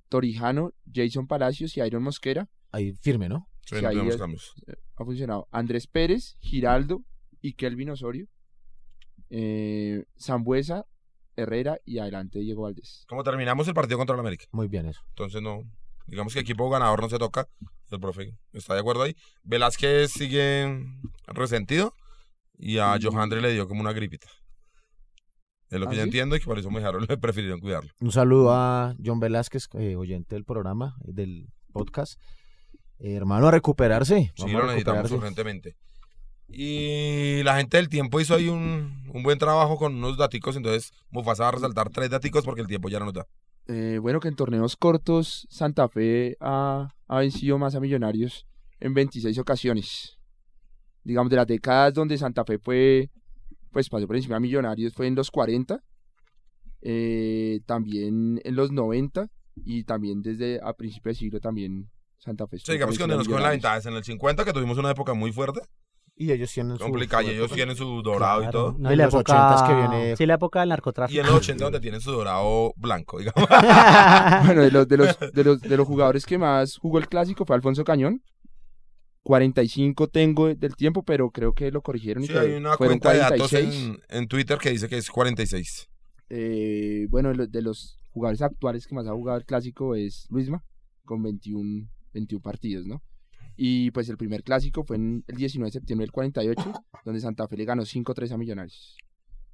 Torijano, 0.10 0.72
Jason 0.92 1.28
Palacios 1.28 1.78
y 1.78 1.82
Iron 1.82 2.04
Mosquera. 2.04 2.48
Ahí 2.72 2.94
firme, 2.94 3.30
¿no? 3.30 3.48
Sí, 3.66 3.78
Sí, 3.78 3.86
ahí 3.86 3.96
cambios. 4.18 4.54
Ha 4.96 5.06
funcionado. 5.06 5.48
Andrés 5.52 5.88
Pérez, 5.88 6.36
Giraldo 6.40 7.04
y 7.42 7.54
Kelvin 7.54 7.90
Osorio. 7.92 8.28
Eh, 9.30 10.06
Zambuesa, 10.20 10.86
Herrera 11.36 11.80
y 11.86 12.00
adelante 12.00 12.40
Diego 12.40 12.64
Valdés. 12.64 13.06
Como 13.08 13.24
terminamos 13.24 13.68
el 13.68 13.74
partido 13.74 13.98
contra 13.98 14.14
el 14.16 14.20
América. 14.20 14.46
Muy 14.52 14.68
bien 14.68 14.86
eso. 14.88 15.02
Entonces, 15.10 15.42
no. 15.42 15.64
Digamos 16.06 16.34
que 16.34 16.40
equipo 16.42 16.70
ganador 16.70 17.02
no 17.02 17.10
se 17.10 17.18
toca. 17.18 17.48
El 17.90 18.00
profe 18.00 18.38
está 18.52 18.74
de 18.74 18.82
acuerdo 18.82 19.04
ahí. 19.04 19.16
Velázquez 19.44 20.12
sigue 20.12 20.86
resentido. 21.28 21.96
Y 22.58 22.78
a. 22.78 22.98
Johandre 23.02 23.42
le 23.42 23.54
dio 23.54 23.68
como 23.68 23.82
una 23.82 23.94
gripita. 23.94 24.28
Es 25.70 25.80
lo 25.80 25.88
que 25.88 25.96
¿Ah, 25.96 25.98
yo 25.98 26.02
sí? 26.04 26.08
entiendo 26.10 26.36
y 26.36 26.40
que 26.40 26.46
por 26.46 26.60
eso 26.60 26.70
me 26.70 26.80
dejaron, 26.80 27.06
le 27.10 27.18
prefirieron 27.18 27.60
cuidarlo. 27.60 27.90
Un 28.00 28.12
saludo 28.12 28.54
a 28.54 28.96
John 29.04 29.20
Velázquez, 29.20 29.68
eh, 29.74 29.96
oyente 29.96 30.36
del 30.36 30.46
programa, 30.46 30.96
eh, 31.04 31.12
del 31.14 31.48
podcast. 31.72 32.22
Eh, 33.00 33.14
hermano, 33.14 33.48
a 33.48 33.52
recuperarse. 33.52 34.32
Sí, 34.36 34.44
Vamos 34.44 34.56
a 34.56 34.58
lo 34.60 34.68
necesitamos 34.68 35.12
urgentemente. 35.12 35.76
Y 36.48 37.42
la 37.44 37.58
gente 37.58 37.78
del 37.78 37.90
tiempo 37.90 38.20
hizo 38.20 38.36
ahí 38.36 38.48
un, 38.48 39.10
un 39.12 39.24
buen 39.24 39.40
trabajo 39.40 39.78
con 39.78 39.96
unos 39.96 40.18
daticos. 40.18 40.56
Entonces, 40.56 40.92
Mufasa 41.10 41.44
va 41.44 41.50
a 41.50 41.54
resaltar 41.54 41.90
tres 41.90 42.10
daticos 42.10 42.46
porque 42.46 42.62
el 42.62 42.68
tiempo 42.68 42.90
ya 42.90 43.00
no 43.00 43.06
nos 43.06 43.14
da. 43.16 43.28
Eh, 43.68 43.98
bueno, 44.02 44.20
que 44.20 44.28
en 44.28 44.36
torneos 44.36 44.76
cortos 44.76 45.48
Santa 45.50 45.88
Fe 45.88 46.36
ha, 46.42 46.94
ha 47.08 47.20
vencido 47.20 47.58
más 47.58 47.76
a 47.76 47.80
Millonarios 47.80 48.46
en 48.80 48.94
26 48.94 49.38
ocasiones. 49.40 50.18
Digamos, 51.04 51.30
de 51.30 51.38
las 51.38 51.48
décadas 51.48 51.94
donde 51.94 52.18
Santa 52.18 52.44
Fe 52.44 52.60
fue, 52.60 53.10
pues 53.72 53.90
pasó 53.90 54.06
por 54.06 54.16
encima 54.16 54.36
de 54.36 54.42
Millonarios 54.42 54.94
fue 54.94 55.08
en 55.08 55.16
los 55.16 55.32
40, 55.32 55.82
eh, 56.82 57.62
también 57.66 58.42
en 58.44 58.56
los 58.56 58.72
90 58.72 59.30
y 59.56 59.86
también 59.86 60.22
desde 60.22 60.60
a 60.62 60.74
principios 60.74 61.16
de 61.16 61.20
siglo 61.20 61.40
también 61.40 61.90
Santa 62.24 62.48
Fe. 62.48 62.58
Sí, 62.60 62.72
digamos 62.74 62.96
que 62.98 63.04
donde 63.04 63.18
nos 63.18 63.28
cogen 63.28 63.44
la 63.44 63.50
ventaja 63.52 63.78
es 63.78 63.86
en 63.86 63.94
el 63.96 64.04
50, 64.04 64.46
que 64.46 64.54
tuvimos 64.54 64.78
una 64.78 64.92
época 64.92 65.14
muy 65.14 65.32
fuerte, 65.32 65.60
Y 66.16 66.32
ellos 66.32 66.52
tienen 66.54 66.78
su- 66.78 66.84
complicada, 66.84 67.24
y 67.24 67.30
ellos 67.32 67.46
época. 67.46 67.56
tienen 67.56 67.76
su 67.76 68.02
dorado 68.02 68.40
y 68.40 68.44
Claro. 68.44 68.52
todo. 68.60 68.76
No, 68.80 68.90
En 68.90 68.94
y 68.94 68.98
la 68.98 69.06
los 69.06 69.14
época, 69.16 69.34
80s 69.34 69.68
que 69.68 69.74
viene- 69.76 70.16
Sí, 70.16 70.26
la 70.26 70.34
época 70.36 70.60
del 70.62 70.68
Y 70.68 70.70
narcotráfico. 70.70 71.20
en 71.22 71.26
los 71.28 71.36
80 71.36 71.64
donde 71.66 71.80
tienen 71.80 72.02
su 72.02 72.12
dorado 72.12 72.74
blanco, 72.78 73.20
digamos. 73.20 73.48
Bueno, 74.46 74.62
de 74.62 74.72
los, 74.72 74.88
de, 74.88 74.98
los, 74.98 75.20
de, 75.34 75.44
los, 75.44 75.60
de 75.62 75.78
los 75.78 75.88
jugadores 75.88 76.26
que 76.26 76.38
más 76.38 76.78
jugó 76.78 76.98
el 77.00 77.08
clásico 77.10 77.46
fue 77.46 77.56
Alfonso 77.56 77.84
Cañón. 77.84 78.22
45 79.24 80.08
tengo 80.10 80.54
del 80.54 80.76
tiempo, 80.76 81.04
pero 81.04 81.32
creo 81.32 81.54
que 81.54 81.72
lo 81.72 81.82
corrigieron 81.82 82.24
y 82.24 82.28
Sí, 82.28 82.34
fue- 82.34 82.42
hay 82.42 82.54
una 82.54 82.76
fueron 82.78 83.00
cuenta 83.00 83.14
de 83.14 83.20
datos 83.20 83.50
46. 83.52 83.86
en, 84.10 84.18
en 84.18 84.28
Twitter 84.28 84.58
que 84.58 84.70
dice 84.72 84.90
que 84.90 84.98
es 84.98 85.10
46. 85.10 85.88
Eh, 86.30 87.08
bueno, 87.10 87.30
de 87.30 87.36
los, 87.36 87.52
de 87.52 87.62
los 87.62 87.98
jugadores 88.12 88.42
actuales 88.42 88.86
que 88.86 88.96
más 88.96 89.08
ha 89.08 89.12
jugado 89.14 89.38
el 89.38 89.46
clásico 89.46 89.96
es 89.96 90.26
Luisma, 90.30 90.64
con 91.06 91.22
21, 91.24 91.88
21 92.14 92.42
partidos, 92.42 92.86
¿no? 92.86 93.02
Y 93.56 93.92
pues 93.92 94.10
el 94.10 94.18
primer 94.18 94.44
clásico 94.44 94.84
fue 94.84 94.96
en 94.98 95.24
el 95.28 95.36
19 95.36 95.68
de 95.68 95.72
septiembre 95.72 96.06
del 96.06 96.12
48, 96.12 96.74
donde 97.06 97.22
Santa 97.22 97.48
Fe 97.48 97.58
le 97.58 97.66
ganó 97.66 97.84
5-3 97.84 98.32
a 98.32 98.38
Millonarios. 98.38 98.98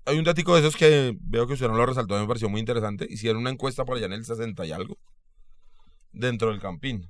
Hay 0.06 0.18
un 0.18 0.24
datico 0.24 0.54
de 0.54 0.62
esos 0.62 0.76
que 0.76 1.16
veo 1.22 1.46
que 1.46 1.54
usted 1.54 1.68
no 1.68 1.76
lo 1.76 1.86
resaltó, 1.86 2.20
me 2.20 2.28
pareció 2.28 2.50
muy 2.50 2.60
interesante. 2.60 3.06
Hicieron 3.10 3.42
una 3.42 3.52
encuesta 3.52 3.86
por 3.86 3.98
allá 3.98 4.06
en 4.06 4.14
el 4.14 4.26
60 4.26 4.66
y 4.66 4.72
algo, 4.72 4.98
dentro 6.12 6.50
del 6.50 6.60
Campín. 6.60 7.10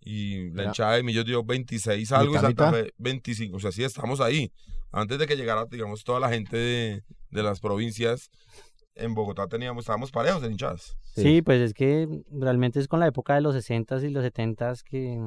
Y 0.00 0.50
la 0.50 0.64
hinchada 0.64 0.94
de 0.94 1.02
Millos 1.02 1.24
dio 1.24 1.44
26 1.44 2.12
algo 2.12 2.32
y 2.32 2.36
¿Mitad, 2.36 2.42
Santa? 2.42 2.72
Fe 2.72 2.94
25. 2.98 3.56
O 3.56 3.60
sea, 3.60 3.72
sí 3.72 3.84
estamos 3.84 4.20
ahí. 4.20 4.52
Antes 4.90 5.18
de 5.18 5.26
que 5.26 5.36
llegara, 5.36 5.66
digamos, 5.66 6.02
toda 6.02 6.18
la 6.18 6.30
gente 6.30 6.56
de, 6.56 7.04
de 7.30 7.42
las 7.42 7.60
provincias, 7.60 8.30
en 8.98 9.14
Bogotá 9.14 9.46
teníamos, 9.46 9.82
estábamos 9.82 10.10
parejos 10.10 10.42
en 10.42 10.52
hinchadas. 10.52 10.96
Sí, 11.14 11.42
pues 11.42 11.60
es 11.60 11.74
que 11.74 12.08
realmente 12.30 12.80
es 12.80 12.88
con 12.88 13.00
la 13.00 13.06
época 13.06 13.34
de 13.34 13.40
los 13.40 13.54
60s 13.54 14.02
y 14.04 14.10
los 14.10 14.24
70s 14.24 14.82
que, 14.82 15.18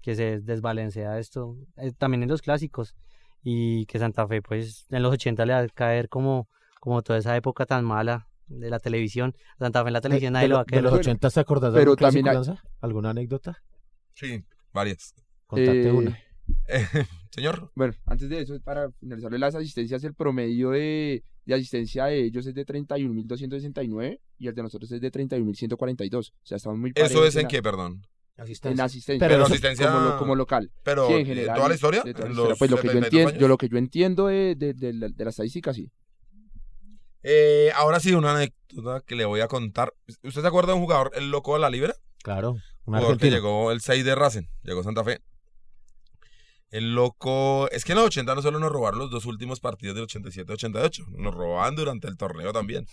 que 0.00 0.14
se 0.14 0.40
desbalancea 0.40 1.18
esto. 1.18 1.56
Eh, 1.76 1.92
también 1.96 2.22
en 2.22 2.28
los 2.28 2.42
clásicos. 2.42 2.94
Y 3.42 3.86
que 3.86 3.98
Santa 3.98 4.26
Fe, 4.26 4.42
pues 4.42 4.86
en 4.90 5.02
los 5.02 5.12
80 5.12 5.46
le 5.46 5.52
va 5.54 5.60
a 5.60 5.68
caer 5.68 6.08
como, 6.08 6.48
como 6.78 7.02
toda 7.02 7.18
esa 7.18 7.36
época 7.36 7.66
tan 7.66 7.84
mala 7.84 8.28
de 8.46 8.70
la 8.70 8.78
televisión. 8.78 9.34
Santa 9.58 9.82
Fe 9.82 9.88
en 9.88 9.92
la 9.94 10.00
televisión 10.00 10.32
nadie 10.34 10.44
de, 10.44 10.48
lo 10.50 10.54
va 10.56 10.62
a 10.62 10.64
de 10.64 10.68
querer. 10.68 10.84
los 10.84 10.92
Bueno, 10.92 11.00
80 11.00 11.30
te 11.30 11.40
acordás 11.40 11.72
de 11.72 11.96
también 11.96 12.28
hay-? 12.28 12.58
¿Alguna 12.80 13.10
anécdota? 13.10 13.62
Sí, 14.14 14.44
varias. 14.72 15.14
Contate 15.46 15.88
Eh, 15.88 15.92
una. 15.92 16.18
Eh, 16.68 16.86
señor, 17.30 17.70
Bueno, 17.74 17.94
antes 18.06 18.28
de 18.28 18.40
eso, 18.40 18.60
para 18.60 18.90
finalizar 18.92 19.32
las 19.32 19.54
asistencias, 19.54 20.04
el 20.04 20.14
promedio 20.14 20.70
de, 20.70 21.24
de 21.50 21.60
asistencia 21.60 22.06
de 22.06 22.24
ellos 22.24 22.46
es 22.46 22.54
de 22.54 22.64
31.269 22.66 24.20
y 24.38 24.48
el 24.48 24.54
de 24.54 24.62
nosotros 24.62 24.90
es 24.92 25.00
de 25.00 25.10
31.142. 25.12 26.30
O 26.30 26.32
sea, 26.42 26.56
estamos 26.56 26.78
muy 26.78 26.92
¿eso 26.94 27.24
es 27.24 27.36
en 27.36 27.42
la- 27.44 27.48
qué, 27.48 27.62
perdón? 27.62 28.02
En 28.36 28.42
Asistencia. 28.44 28.84
asistencia. 28.84 29.28
Pero 29.28 29.44
asistencia- 29.44 29.86
como, 29.92 30.00
lo- 30.08 30.18
como 30.18 30.34
local. 30.34 30.70
Pero, 30.82 31.06
Sí, 31.08 31.12
en 31.12 31.18
¿de 31.18 31.24
general. 31.26 31.56
¿toda 31.56 31.68
la 31.68 31.74
historia? 31.74 32.02
de 32.02 32.12
toda 32.14 32.24
la 32.24 32.26
¿En 32.26 32.32
historia. 32.32 32.48
los 32.50 32.58
Pues 32.58 32.70
lo 32.70 32.76
que 32.78 32.86
yo 32.86 32.92
72 32.94 33.20
entiendo, 33.20 33.40
yo 33.40 33.48
lo 33.48 33.58
que 33.58 33.68
yo 33.68 33.76
entiendo 33.78 34.26
de, 34.28 34.54
de, 34.56 34.72
de 34.74 34.92
la, 34.94 35.08
de 35.08 35.24
la 35.24 35.30
estadística, 35.30 35.74
sí. 35.74 35.90
Eh, 37.22 37.70
ahora 37.74 38.00
sí, 38.00 38.14
una 38.14 38.34
anécdota 38.34 39.02
que 39.06 39.14
le 39.14 39.26
voy 39.26 39.40
a 39.40 39.48
contar. 39.48 39.92
¿Usted 40.22 40.40
se 40.40 40.46
acuerda 40.46 40.72
de 40.72 40.78
un 40.78 40.84
jugador, 40.84 41.10
el 41.16 41.30
loco 41.30 41.52
de 41.54 41.60
la 41.60 41.68
Libra? 41.68 41.94
Claro, 42.22 42.52
un 42.52 42.60
jugador 42.84 43.18
que 43.18 43.26
argentino. 43.26 43.36
llegó 43.36 43.72
el 43.72 43.80
6 43.82 44.04
de 44.06 44.14
Racing, 44.14 44.44
llegó 44.62 44.80
a 44.80 44.84
Santa 44.84 45.04
Fe. 45.04 45.20
El 46.70 46.94
loco, 46.94 47.68
es 47.70 47.84
que 47.84 47.92
en 47.92 47.98
los 47.98 48.06
80 48.06 48.34
no 48.34 48.42
solo 48.42 48.60
nos 48.60 48.70
robaron 48.70 49.00
los 49.00 49.10
dos 49.10 49.26
últimos 49.26 49.58
partidos 49.60 49.96
del 49.96 50.06
87-88, 50.06 51.06
nos 51.08 51.34
robaban 51.34 51.74
durante 51.74 52.06
el 52.06 52.16
torneo 52.16 52.52
también. 52.52 52.86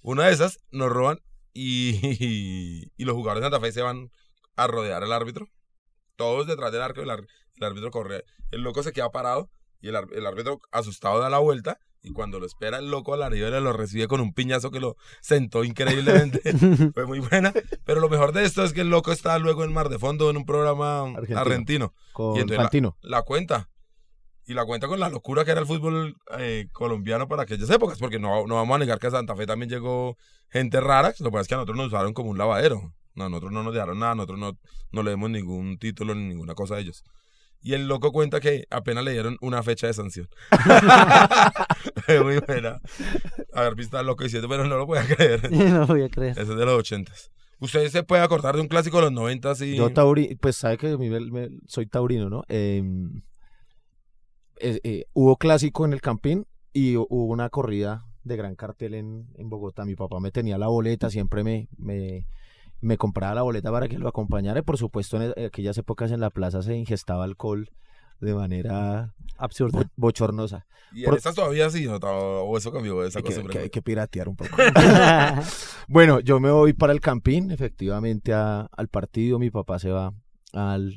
Una 0.00 0.26
de 0.26 0.32
esas 0.32 0.60
nos 0.70 0.90
roban 0.90 1.20
y, 1.52 2.88
y 2.96 3.04
los 3.04 3.14
jugadores 3.14 3.42
de 3.42 3.46
Santa 3.46 3.60
Fe 3.60 3.72
se 3.72 3.82
van 3.82 4.10
a 4.56 4.66
rodear 4.66 5.02
al 5.02 5.12
árbitro, 5.12 5.48
todos 6.16 6.46
detrás 6.46 6.72
del 6.72 6.82
arco, 6.82 7.02
el, 7.02 7.10
el 7.10 7.64
árbitro 7.64 7.90
corre, 7.90 8.24
el 8.50 8.62
loco 8.62 8.82
se 8.82 8.92
queda 8.92 9.10
parado 9.10 9.50
y 9.80 9.88
el 9.88 9.96
árbitro 9.96 10.60
asustado 10.70 11.18
da 11.20 11.28
la 11.28 11.38
vuelta 11.38 11.78
y 12.04 12.12
cuando 12.12 12.38
lo 12.38 12.44
espera 12.44 12.78
el 12.78 12.90
loco 12.90 13.14
a 13.14 13.16
la 13.16 13.30
ribera 13.30 13.60
lo 13.60 13.72
recibe 13.72 14.06
con 14.06 14.20
un 14.20 14.34
piñazo 14.34 14.70
que 14.70 14.78
lo 14.78 14.96
sentó 15.22 15.64
increíblemente. 15.64 16.40
Fue 16.94 17.06
muy 17.06 17.18
buena. 17.18 17.52
Pero 17.84 18.00
lo 18.00 18.10
mejor 18.10 18.32
de 18.32 18.44
esto 18.44 18.62
es 18.62 18.74
que 18.74 18.82
el 18.82 18.90
loco 18.90 19.10
está 19.10 19.38
luego 19.38 19.64
en 19.64 19.72
Mar 19.72 19.88
de 19.88 19.98
Fondo 19.98 20.28
en 20.28 20.36
un 20.36 20.44
programa 20.44 21.00
Argentino. 21.00 21.40
argentino. 21.40 21.94
Con 22.12 22.36
Y 22.36 22.40
entonces 22.40 22.58
Fantino. 22.58 22.98
La 23.00 23.22
cuenta. 23.22 23.70
Y 24.46 24.52
la 24.52 24.66
cuenta 24.66 24.86
con 24.86 25.00
la 25.00 25.08
locura 25.08 25.46
que 25.46 25.52
era 25.52 25.60
el 25.60 25.66
fútbol 25.66 26.18
eh, 26.38 26.68
colombiano 26.72 27.26
para 27.26 27.44
aquellas 27.44 27.70
épocas, 27.70 27.98
porque 27.98 28.18
no, 28.18 28.46
no 28.46 28.56
vamos 28.56 28.76
a 28.76 28.78
negar 28.78 28.98
que 28.98 29.06
a 29.06 29.10
Santa 29.10 29.34
Fe 29.34 29.46
también 29.46 29.70
llegó 29.70 30.18
gente 30.50 30.80
rara, 30.82 31.14
lo 31.18 31.30
que 31.30 31.32
pasa 31.32 31.40
es 31.40 31.48
que 31.48 31.54
a 31.54 31.56
nosotros 31.56 31.78
nos 31.78 31.86
usaron 31.86 32.12
como 32.12 32.28
un 32.28 32.36
lavadero. 32.36 32.92
No, 33.14 33.24
a 33.24 33.28
nosotros 33.30 33.52
no 33.52 33.62
nos 33.62 33.72
dejaron 33.72 34.00
nada, 34.00 34.14
nosotros 34.14 34.38
no, 34.38 34.58
no 34.90 35.02
leemos 35.02 35.30
ningún 35.30 35.78
título 35.78 36.14
ni 36.14 36.26
ninguna 36.26 36.54
cosa 36.54 36.74
de 36.74 36.82
ellos. 36.82 37.04
Y 37.64 37.72
el 37.72 37.88
loco 37.88 38.12
cuenta 38.12 38.38
que 38.40 38.66
apenas 38.70 39.02
le 39.04 39.12
dieron 39.12 39.38
una 39.40 39.62
fecha 39.62 39.86
de 39.88 39.94
sanción. 39.94 40.28
Es 42.06 42.22
Muy 42.22 42.38
buena. 42.38 42.80
Haber 43.54 43.74
visto 43.74 43.96
al 43.98 44.06
loco 44.06 44.22
diciendo, 44.24 44.48
pero 44.48 44.66
no 44.66 44.76
lo 44.76 44.84
voy 44.86 44.98
a 44.98 45.06
creer. 45.06 45.50
no 45.52 45.86
voy 45.86 46.02
a 46.02 46.08
creer. 46.10 46.32
Ese 46.32 46.42
es 46.42 46.48
de 46.58 46.64
los 46.66 46.78
ochentas. 46.78 47.30
¿Usted 47.60 47.88
se 47.88 48.02
puede 48.02 48.22
acordar 48.22 48.54
de 48.56 48.60
un 48.60 48.68
clásico 48.68 48.98
de 48.98 49.04
los 49.04 49.12
noventas 49.12 49.60
y... 49.62 49.74
Yo 49.76 49.90
tauri, 49.92 50.34
pues 50.36 50.56
sabe 50.56 50.76
que 50.76 50.98
mi- 50.98 51.08
me- 51.08 51.48
soy 51.66 51.86
taurino, 51.86 52.28
¿no? 52.28 52.42
Eh, 52.48 52.82
eh, 54.60 54.80
eh, 54.84 55.04
hubo 55.14 55.36
clásico 55.36 55.84
en 55.84 55.92
el 55.94 56.00
Campín 56.00 56.46
y 56.72 56.94
hu- 56.94 57.06
hubo 57.08 57.32
una 57.32 57.48
corrida 57.48 58.04
de 58.24 58.36
gran 58.36 58.54
cartel 58.56 58.94
en, 58.94 59.28
en 59.36 59.48
Bogotá. 59.48 59.84
Mi 59.84 59.94
papá 59.94 60.20
me 60.20 60.30
tenía 60.30 60.58
la 60.58 60.68
boleta, 60.68 61.10
siempre 61.10 61.42
me, 61.44 61.68
me, 61.78 62.26
me 62.84 62.96
compraba 62.98 63.34
la 63.34 63.42
boleta 63.42 63.70
para 63.72 63.88
que 63.88 63.98
lo 63.98 64.08
acompañara. 64.08 64.60
Y 64.60 64.62
por 64.62 64.78
supuesto, 64.78 65.20
en 65.20 65.32
e- 65.36 65.46
aquellas 65.46 65.76
épocas 65.78 66.10
en 66.12 66.20
la 66.20 66.30
plaza 66.30 66.62
se 66.62 66.76
ingestaba 66.76 67.24
alcohol 67.24 67.70
de 68.20 68.34
manera 68.34 69.12
Absurdo. 69.38 69.78
bo- 69.78 69.84
bochornosa. 69.96 70.66
¿Y 70.92 71.04
Por- 71.04 71.16
estas 71.16 71.34
todavía 71.34 71.68
sí? 71.70 71.86
¿O, 71.86 71.96
o 71.96 72.56
eso 72.58 72.72
cambió 72.72 73.02
esa 73.04 73.18
Hay 73.18 73.22
que- 73.24 73.58
hay 73.58 73.70
que 73.70 73.82
piratear 73.82 74.28
un 74.28 74.36
poco. 74.36 74.50
Bueno, 75.88 76.20
yo 76.20 76.40
me 76.40 76.50
voy 76.50 76.72
para 76.72 76.92
el 76.92 77.00
Campín, 77.00 77.50
efectivamente, 77.50 78.32
a- 78.32 78.68
al 78.76 78.88
partido. 78.88 79.38
Mi 79.38 79.50
papá 79.50 79.78
se 79.78 79.90
va 79.90 80.12
al, 80.52 80.94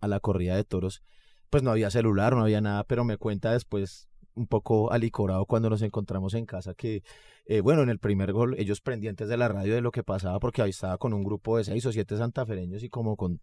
a 0.00 0.08
la 0.08 0.20
corrida 0.20 0.56
de 0.56 0.64
toros. 0.64 1.02
Pues 1.50 1.62
no 1.62 1.70
había 1.70 1.90
celular, 1.90 2.34
no 2.36 2.42
había 2.42 2.60
nada, 2.60 2.84
pero 2.84 3.04
me 3.04 3.16
cuenta 3.16 3.50
después, 3.52 4.08
un 4.34 4.46
poco 4.46 4.92
alicorado, 4.92 5.46
cuando 5.46 5.70
nos 5.70 5.82
encontramos 5.82 6.34
en 6.34 6.46
casa, 6.46 6.74
que, 6.74 7.02
eh, 7.46 7.60
bueno, 7.60 7.82
en 7.82 7.90
el 7.90 7.98
primer 7.98 8.32
gol, 8.32 8.54
ellos 8.58 8.80
pendientes 8.80 9.28
de 9.28 9.36
la 9.36 9.48
radio 9.48 9.74
de 9.74 9.80
lo 9.80 9.90
que 9.90 10.02
pasaba, 10.02 10.38
porque 10.40 10.62
ahí 10.62 10.70
estaba 10.70 10.98
con 10.98 11.12
un 11.12 11.24
grupo 11.24 11.58
de 11.58 11.64
seis 11.64 11.84
o 11.86 11.92
siete 11.92 12.16
santafereños 12.16 12.82
y 12.82 12.88
como 12.88 13.16
con 13.16 13.40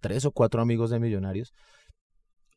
tres 0.00 0.24
o 0.24 0.32
cuatro 0.32 0.62
amigos 0.62 0.90
de 0.90 1.00
millonarios. 1.00 1.52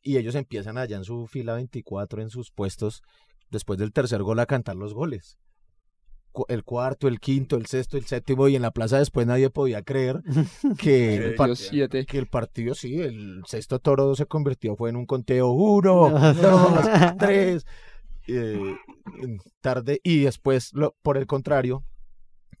Y 0.02 0.16
ellos 0.16 0.34
empiezan 0.34 0.78
allá 0.78 0.96
en 0.96 1.04
su 1.04 1.26
fila 1.26 1.54
24, 1.54 2.22
en 2.22 2.30
sus 2.30 2.50
puestos, 2.50 3.02
después 3.50 3.78
del 3.78 3.92
tercer 3.92 4.22
gol, 4.22 4.38
a 4.40 4.46
cantar 4.46 4.76
los 4.76 4.94
goles 4.94 5.38
el 6.48 6.64
cuarto, 6.64 7.08
el 7.08 7.20
quinto, 7.20 7.56
el 7.56 7.66
sexto, 7.66 7.96
el 7.96 8.06
séptimo 8.06 8.48
y 8.48 8.56
en 8.56 8.62
la 8.62 8.70
plaza 8.70 8.98
después 8.98 9.26
nadie 9.26 9.50
podía 9.50 9.82
creer 9.82 10.22
que 10.78 11.16
el, 11.16 11.22
El 11.22 11.34
par- 11.34 11.48
partido 11.48 11.56
siete. 11.70 12.06
que 12.06 12.18
el 12.18 12.26
partido 12.26 12.74
sí, 12.74 13.00
el 13.00 13.42
sexto 13.46 13.78
toro 13.78 14.14
se 14.14 14.26
convirtió 14.26 14.76
fue 14.76 14.90
en 14.90 14.96
un 14.96 15.06
conteo 15.06 15.48
uno, 15.50 16.10
dos, 16.34 16.86
tres, 17.18 17.66
eh, 18.26 18.76
tarde 19.60 20.00
y 20.02 20.20
después 20.20 20.72
lo- 20.74 20.94
por 21.02 21.16
el 21.16 21.26
contrario 21.26 21.84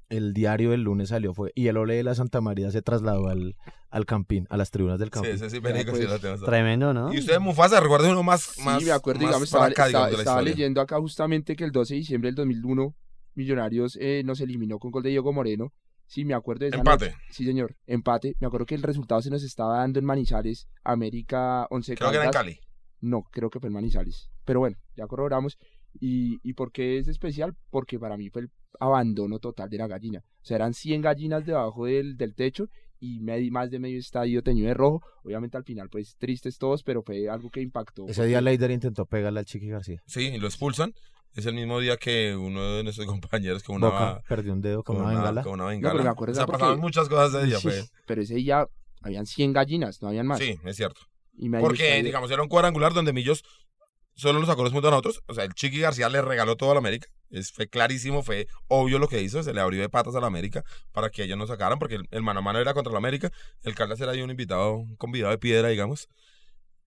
el 0.08 0.32
diario 0.32 0.70
del 0.70 0.82
lunes 0.84 1.10
salió 1.10 1.34
fue 1.34 1.52
y 1.54 1.66
el 1.66 1.76
ole 1.76 1.94
de 1.94 2.02
la 2.02 2.14
Santa 2.14 2.40
María 2.40 2.70
se 2.70 2.80
trasladó 2.80 3.28
al, 3.28 3.56
al 3.90 4.06
campín, 4.06 4.46
a 4.48 4.56
las 4.56 4.70
tribunas 4.70 4.98
del 4.98 5.08
Sí, 5.08 5.12
campín. 5.12 5.32
ese 5.34 5.50
sí, 5.50 5.60
Perico, 5.60 5.90
sí 5.94 5.98
pues, 5.98 6.10
lo 6.10 6.18
tenemos. 6.18 6.44
Tremendo, 6.44 6.94
¿no? 6.94 7.12
¿Y 7.12 7.18
usted, 7.18 7.38
Mufasa, 7.38 7.78
recuerda 7.78 8.10
uno 8.10 8.22
más, 8.22 8.54
más 8.64 8.78
sí, 8.78 8.86
me 8.86 8.92
acuerdo, 8.92 9.20
más 9.20 9.28
digamos, 9.28 9.50
para 9.50 9.66
estaba, 9.68 9.84
acá, 9.84 9.86
digamos, 9.88 10.08
estaba- 10.08 10.22
estaba 10.22 10.42
leyendo 10.42 10.80
acá 10.80 10.98
justamente 10.98 11.54
que 11.56 11.64
el 11.64 11.72
12 11.72 11.92
de 11.92 11.98
diciembre 12.00 12.28
del 12.28 12.36
2001 12.36 12.94
Millonarios 13.38 13.96
eh, 14.00 14.22
nos 14.24 14.40
eliminó 14.40 14.78
con 14.78 14.90
gol 14.90 15.02
de 15.02 15.10
Diego 15.10 15.32
Moreno. 15.32 15.72
Sí, 16.06 16.24
me 16.24 16.34
acuerdo 16.34 16.60
de 16.64 16.68
esa 16.68 16.78
Empate. 16.78 17.10
noche. 17.10 17.18
Sí, 17.30 17.44
señor, 17.44 17.76
empate. 17.86 18.34
Me 18.40 18.46
acuerdo 18.46 18.66
que 18.66 18.74
el 18.74 18.82
resultado 18.82 19.20
se 19.22 19.30
nos 19.30 19.42
estaba 19.42 19.78
dando 19.78 19.98
en 19.98 20.04
Manizales, 20.06 20.66
América 20.84 21.66
11 21.70 21.94
Creo 21.96 22.10
que 22.10 22.16
era 22.16 22.24
en. 22.26 22.30
Cali. 22.32 22.58
No, 23.00 23.22
creo 23.30 23.48
que 23.50 23.60
fue 23.60 23.68
en 23.68 23.74
Manizales. 23.74 24.28
Pero 24.44 24.60
bueno, 24.60 24.76
ya 24.96 25.06
corroboramos. 25.06 25.56
¿Y, 26.00 26.38
¿Y 26.42 26.54
por 26.54 26.72
qué 26.72 26.98
es 26.98 27.08
especial? 27.08 27.54
Porque 27.70 27.98
para 27.98 28.16
mí 28.16 28.30
fue 28.30 28.42
el 28.42 28.50
abandono 28.80 29.38
total 29.38 29.68
de 29.70 29.78
la 29.78 29.86
gallina. 29.86 30.20
O 30.42 30.44
sea, 30.44 30.56
eran 30.56 30.74
100 30.74 31.00
gallinas 31.02 31.44
debajo 31.46 31.86
del, 31.86 32.16
del 32.16 32.34
techo 32.34 32.68
y 33.00 33.20
medi- 33.20 33.50
más 33.50 33.70
de 33.70 33.78
medio 33.78 33.98
estadio 33.98 34.42
teñido 34.42 34.68
de 34.68 34.74
rojo. 34.74 35.02
Obviamente 35.24 35.56
al 35.56 35.64
final, 35.64 35.88
pues 35.88 36.16
tristes 36.18 36.58
todos, 36.58 36.82
pero 36.82 37.02
fue 37.02 37.28
algo 37.28 37.50
que 37.50 37.60
impactó. 37.60 38.06
Ese 38.08 38.26
día 38.26 38.40
Leider 38.40 38.70
intentó 38.70 39.06
pegarle 39.06 39.40
al 39.40 39.46
Chiqui 39.46 39.68
García. 39.68 40.02
Sí, 40.06 40.28
y 40.28 40.38
lo 40.38 40.46
expulsan. 40.48 40.94
Es 41.38 41.46
el 41.46 41.54
mismo 41.54 41.78
día 41.78 41.96
que 41.96 42.34
uno 42.34 42.74
de 42.74 42.82
nuestros 42.82 43.06
compañeros 43.06 43.62
con 43.62 43.76
una, 43.76 43.86
Boca 43.88 44.22
perdió 44.28 44.52
un 44.52 44.60
dedo 44.60 44.82
con, 44.82 44.96
con 44.96 45.04
una 45.04 45.12
una, 45.14 45.20
bengala. 45.20 45.42
con 45.44 45.52
una 45.52 45.62
No, 45.64 45.68
bengala. 45.70 45.92
pero 45.92 46.04
me 46.04 46.10
acuerdo 46.10 46.32
o 46.32 46.34
sea, 46.34 46.46
porque- 46.46 46.58
pasaban 46.58 46.80
muchas 46.80 47.08
cosas 47.08 47.32
ese 47.34 47.46
día. 47.46 47.58
Sí, 47.60 47.68
fue- 47.68 47.84
Pero 48.06 48.22
ese 48.22 48.34
día 48.34 48.66
habían 49.02 49.24
100 49.24 49.52
gallinas, 49.52 50.02
no 50.02 50.08
habían 50.08 50.26
más. 50.26 50.38
Sí, 50.40 50.58
es 50.64 50.76
cierto. 50.76 51.00
Y 51.36 51.48
Porque, 51.48 52.02
digamos, 52.02 52.28
era 52.32 52.42
un 52.42 52.48
cuadrangular 52.48 52.92
donde 52.92 53.12
Millos 53.12 53.44
solo 54.14 54.40
los 54.40 54.48
sacó 54.48 54.64
los 54.64 54.72
puntos 54.72 54.88
a 54.88 54.90
nosotros. 54.90 55.22
O 55.28 55.34
sea, 55.34 55.44
el 55.44 55.54
Chiqui 55.54 55.78
García 55.78 56.08
le 56.08 56.20
regaló 56.22 56.56
todo 56.56 56.72
a 56.72 56.74
la 56.74 56.78
América. 56.78 57.06
Es, 57.30 57.52
fue 57.52 57.68
clarísimo, 57.68 58.24
fue 58.24 58.48
obvio 58.66 58.98
lo 58.98 59.06
que 59.06 59.22
hizo. 59.22 59.44
Se 59.44 59.54
le 59.54 59.60
abrió 59.60 59.80
de 59.80 59.88
patas 59.88 60.16
a 60.16 60.20
la 60.20 60.26
América 60.26 60.64
para 60.90 61.10
que 61.10 61.22
ellos 61.22 61.38
no 61.38 61.46
sacaran, 61.46 61.78
porque 61.78 61.94
el, 61.94 62.08
el 62.10 62.22
mano 62.22 62.40
a 62.40 62.42
mano 62.42 62.58
era 62.58 62.74
contra 62.74 62.90
la 62.92 62.98
América. 62.98 63.30
El 63.62 63.76
Caldas 63.76 64.00
era 64.00 64.10
ahí 64.10 64.20
un 64.22 64.30
invitado, 64.30 64.74
un 64.74 64.96
convidado 64.96 65.30
de 65.30 65.38
piedra, 65.38 65.68
digamos. 65.68 66.08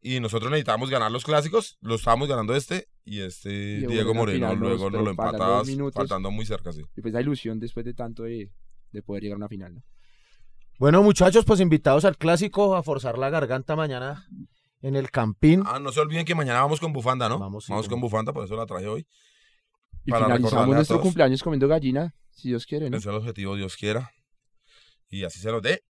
Y 0.02 0.20
nosotros 0.20 0.52
necesitábamos 0.52 0.90
ganar 0.90 1.12
los 1.14 1.24
clásicos. 1.24 1.78
Lo 1.80 1.96
estábamos 1.96 2.28
ganando 2.28 2.54
este. 2.54 2.90
Y 3.04 3.22
este 3.22 3.50
Diego 3.78 3.92
Diego 3.92 4.14
Moreno 4.14 4.48
al 4.48 4.58
Moreno 4.60 4.78
final 4.78 4.78
luego 4.78 4.90
nos- 4.90 4.92
lo 4.92 5.06
pero 5.06 5.16
faltan 5.16 5.36
empata 5.36 5.58
dos 5.58 5.68
minutos. 5.68 5.96
faltando 5.96 6.32
muy 6.32 6.46
cerca, 6.46 6.72
sí. 6.72 6.82
Y 6.96 7.02
pues 7.02 7.14
la 7.14 7.22
ilusión 7.22 7.60
después 7.60 7.86
de 7.86 7.94
tanto 7.94 8.24
de, 8.24 8.52
de 8.92 9.02
poder 9.04 9.24
llegar 9.24 9.36
a 9.36 9.38
una 9.38 9.48
final. 9.50 9.76
¿no? 9.76 9.84
Bueno, 10.80 11.02
muchachos, 11.04 11.46
pues 11.46 11.60
invitados 11.60 12.06
al 12.06 12.18
clásico 12.18 12.76
a 12.76 12.84
forzar 12.84 13.18
la 13.18 13.30
garganta 13.30 13.76
mañana 13.76 14.28
en 14.82 14.96
el 14.96 15.12
Campín. 15.12 15.64
Ah, 15.66 15.80
no 15.80 15.92
se 15.92 16.00
olviden 16.00 16.26
que 16.26 16.36
mañana 16.36 16.62
vamos 16.62 16.80
con 16.80 16.92
bufanda, 16.94 17.28
¿no? 17.30 17.38
Vamos, 17.40 17.68
Vamos, 17.68 17.86
sí, 17.86 17.90
con 17.90 18.00
como- 18.00 18.08
bufanda, 18.08 18.34
por 18.34 18.46
eso 18.46 18.56
la 18.56 18.66
traje 18.66 18.88
hoy. 18.88 19.06
Y 20.06 20.12
Para 20.12 20.26
finalizamos 20.26 20.68
nuestro 20.76 20.96
todos. 20.96 21.04
cumpleaños 21.06 21.44
comiendo 21.44 21.68
gallina, 21.68 22.16
si 22.32 22.50
Dios 22.50 22.66
quiere, 22.66 22.90
¿no? 22.90 22.98
Ese 22.98 23.08
es 23.10 23.14
el 23.14 23.20
objetivo, 23.20 23.56
Dios 23.56 23.76
quiera. 23.78 24.10
Y 25.10 25.24
así 25.24 25.40
se 25.40 25.52
nos 25.52 25.62
dé. 25.62 25.84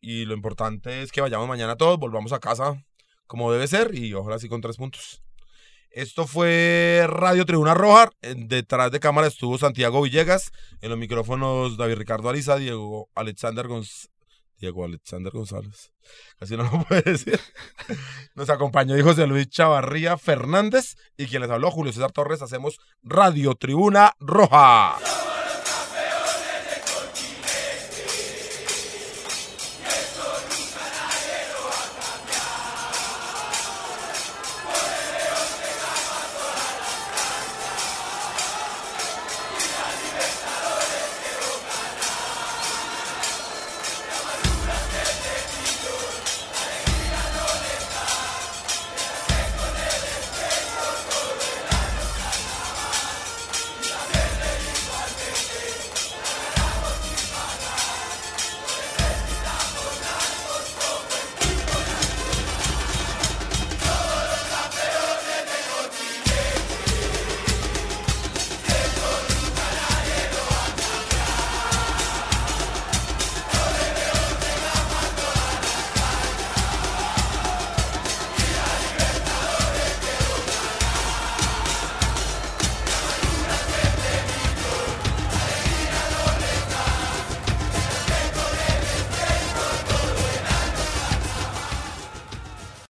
Y 0.00 0.24
lo 0.24 0.32
importante 0.34 1.02
es 1.02 1.12
que 1.12 1.20
vayamos 1.20 1.48
mañana 1.48 1.76
todos, 1.76 1.98
volvamos 1.98 2.32
a 2.32 2.38
casa 2.38 2.82
como 3.26 3.52
debe 3.52 3.66
ser 3.66 3.94
y 3.94 4.14
ojalá 4.14 4.38
sí 4.38 4.48
con 4.48 4.60
tres 4.62 4.76
puntos. 4.78 5.22
Esto 5.90 6.26
fue 6.26 7.06
Radio 7.08 7.44
Tribuna 7.46 7.74
Roja. 7.74 8.10
Detrás 8.20 8.90
de 8.92 9.00
cámara 9.00 9.26
estuvo 9.26 9.58
Santiago 9.58 10.02
Villegas. 10.02 10.52
En 10.80 10.90
los 10.90 10.98
micrófonos 10.98 11.76
David 11.76 11.96
Ricardo 11.96 12.28
Ariza, 12.28 12.56
Diego 12.56 13.08
Alexander 13.14 13.66
González. 13.66 14.10
Diego 14.58 14.84
Alexander 14.84 15.32
González. 15.32 15.92
Casi 16.38 16.56
no 16.56 16.64
lo 16.64 16.84
puede 16.88 17.02
decir. 17.02 17.40
Nos 18.34 18.50
acompañó 18.50 19.02
José 19.02 19.26
Luis 19.26 19.48
Chavarría 19.48 20.18
Fernández. 20.18 20.96
Y 21.16 21.26
quien 21.26 21.42
les 21.42 21.50
habló, 21.50 21.70
Julio 21.70 21.92
César 21.92 22.12
Torres. 22.12 22.42
Hacemos 22.42 22.78
Radio 23.02 23.54
Tribuna 23.54 24.14
Roja. 24.18 24.96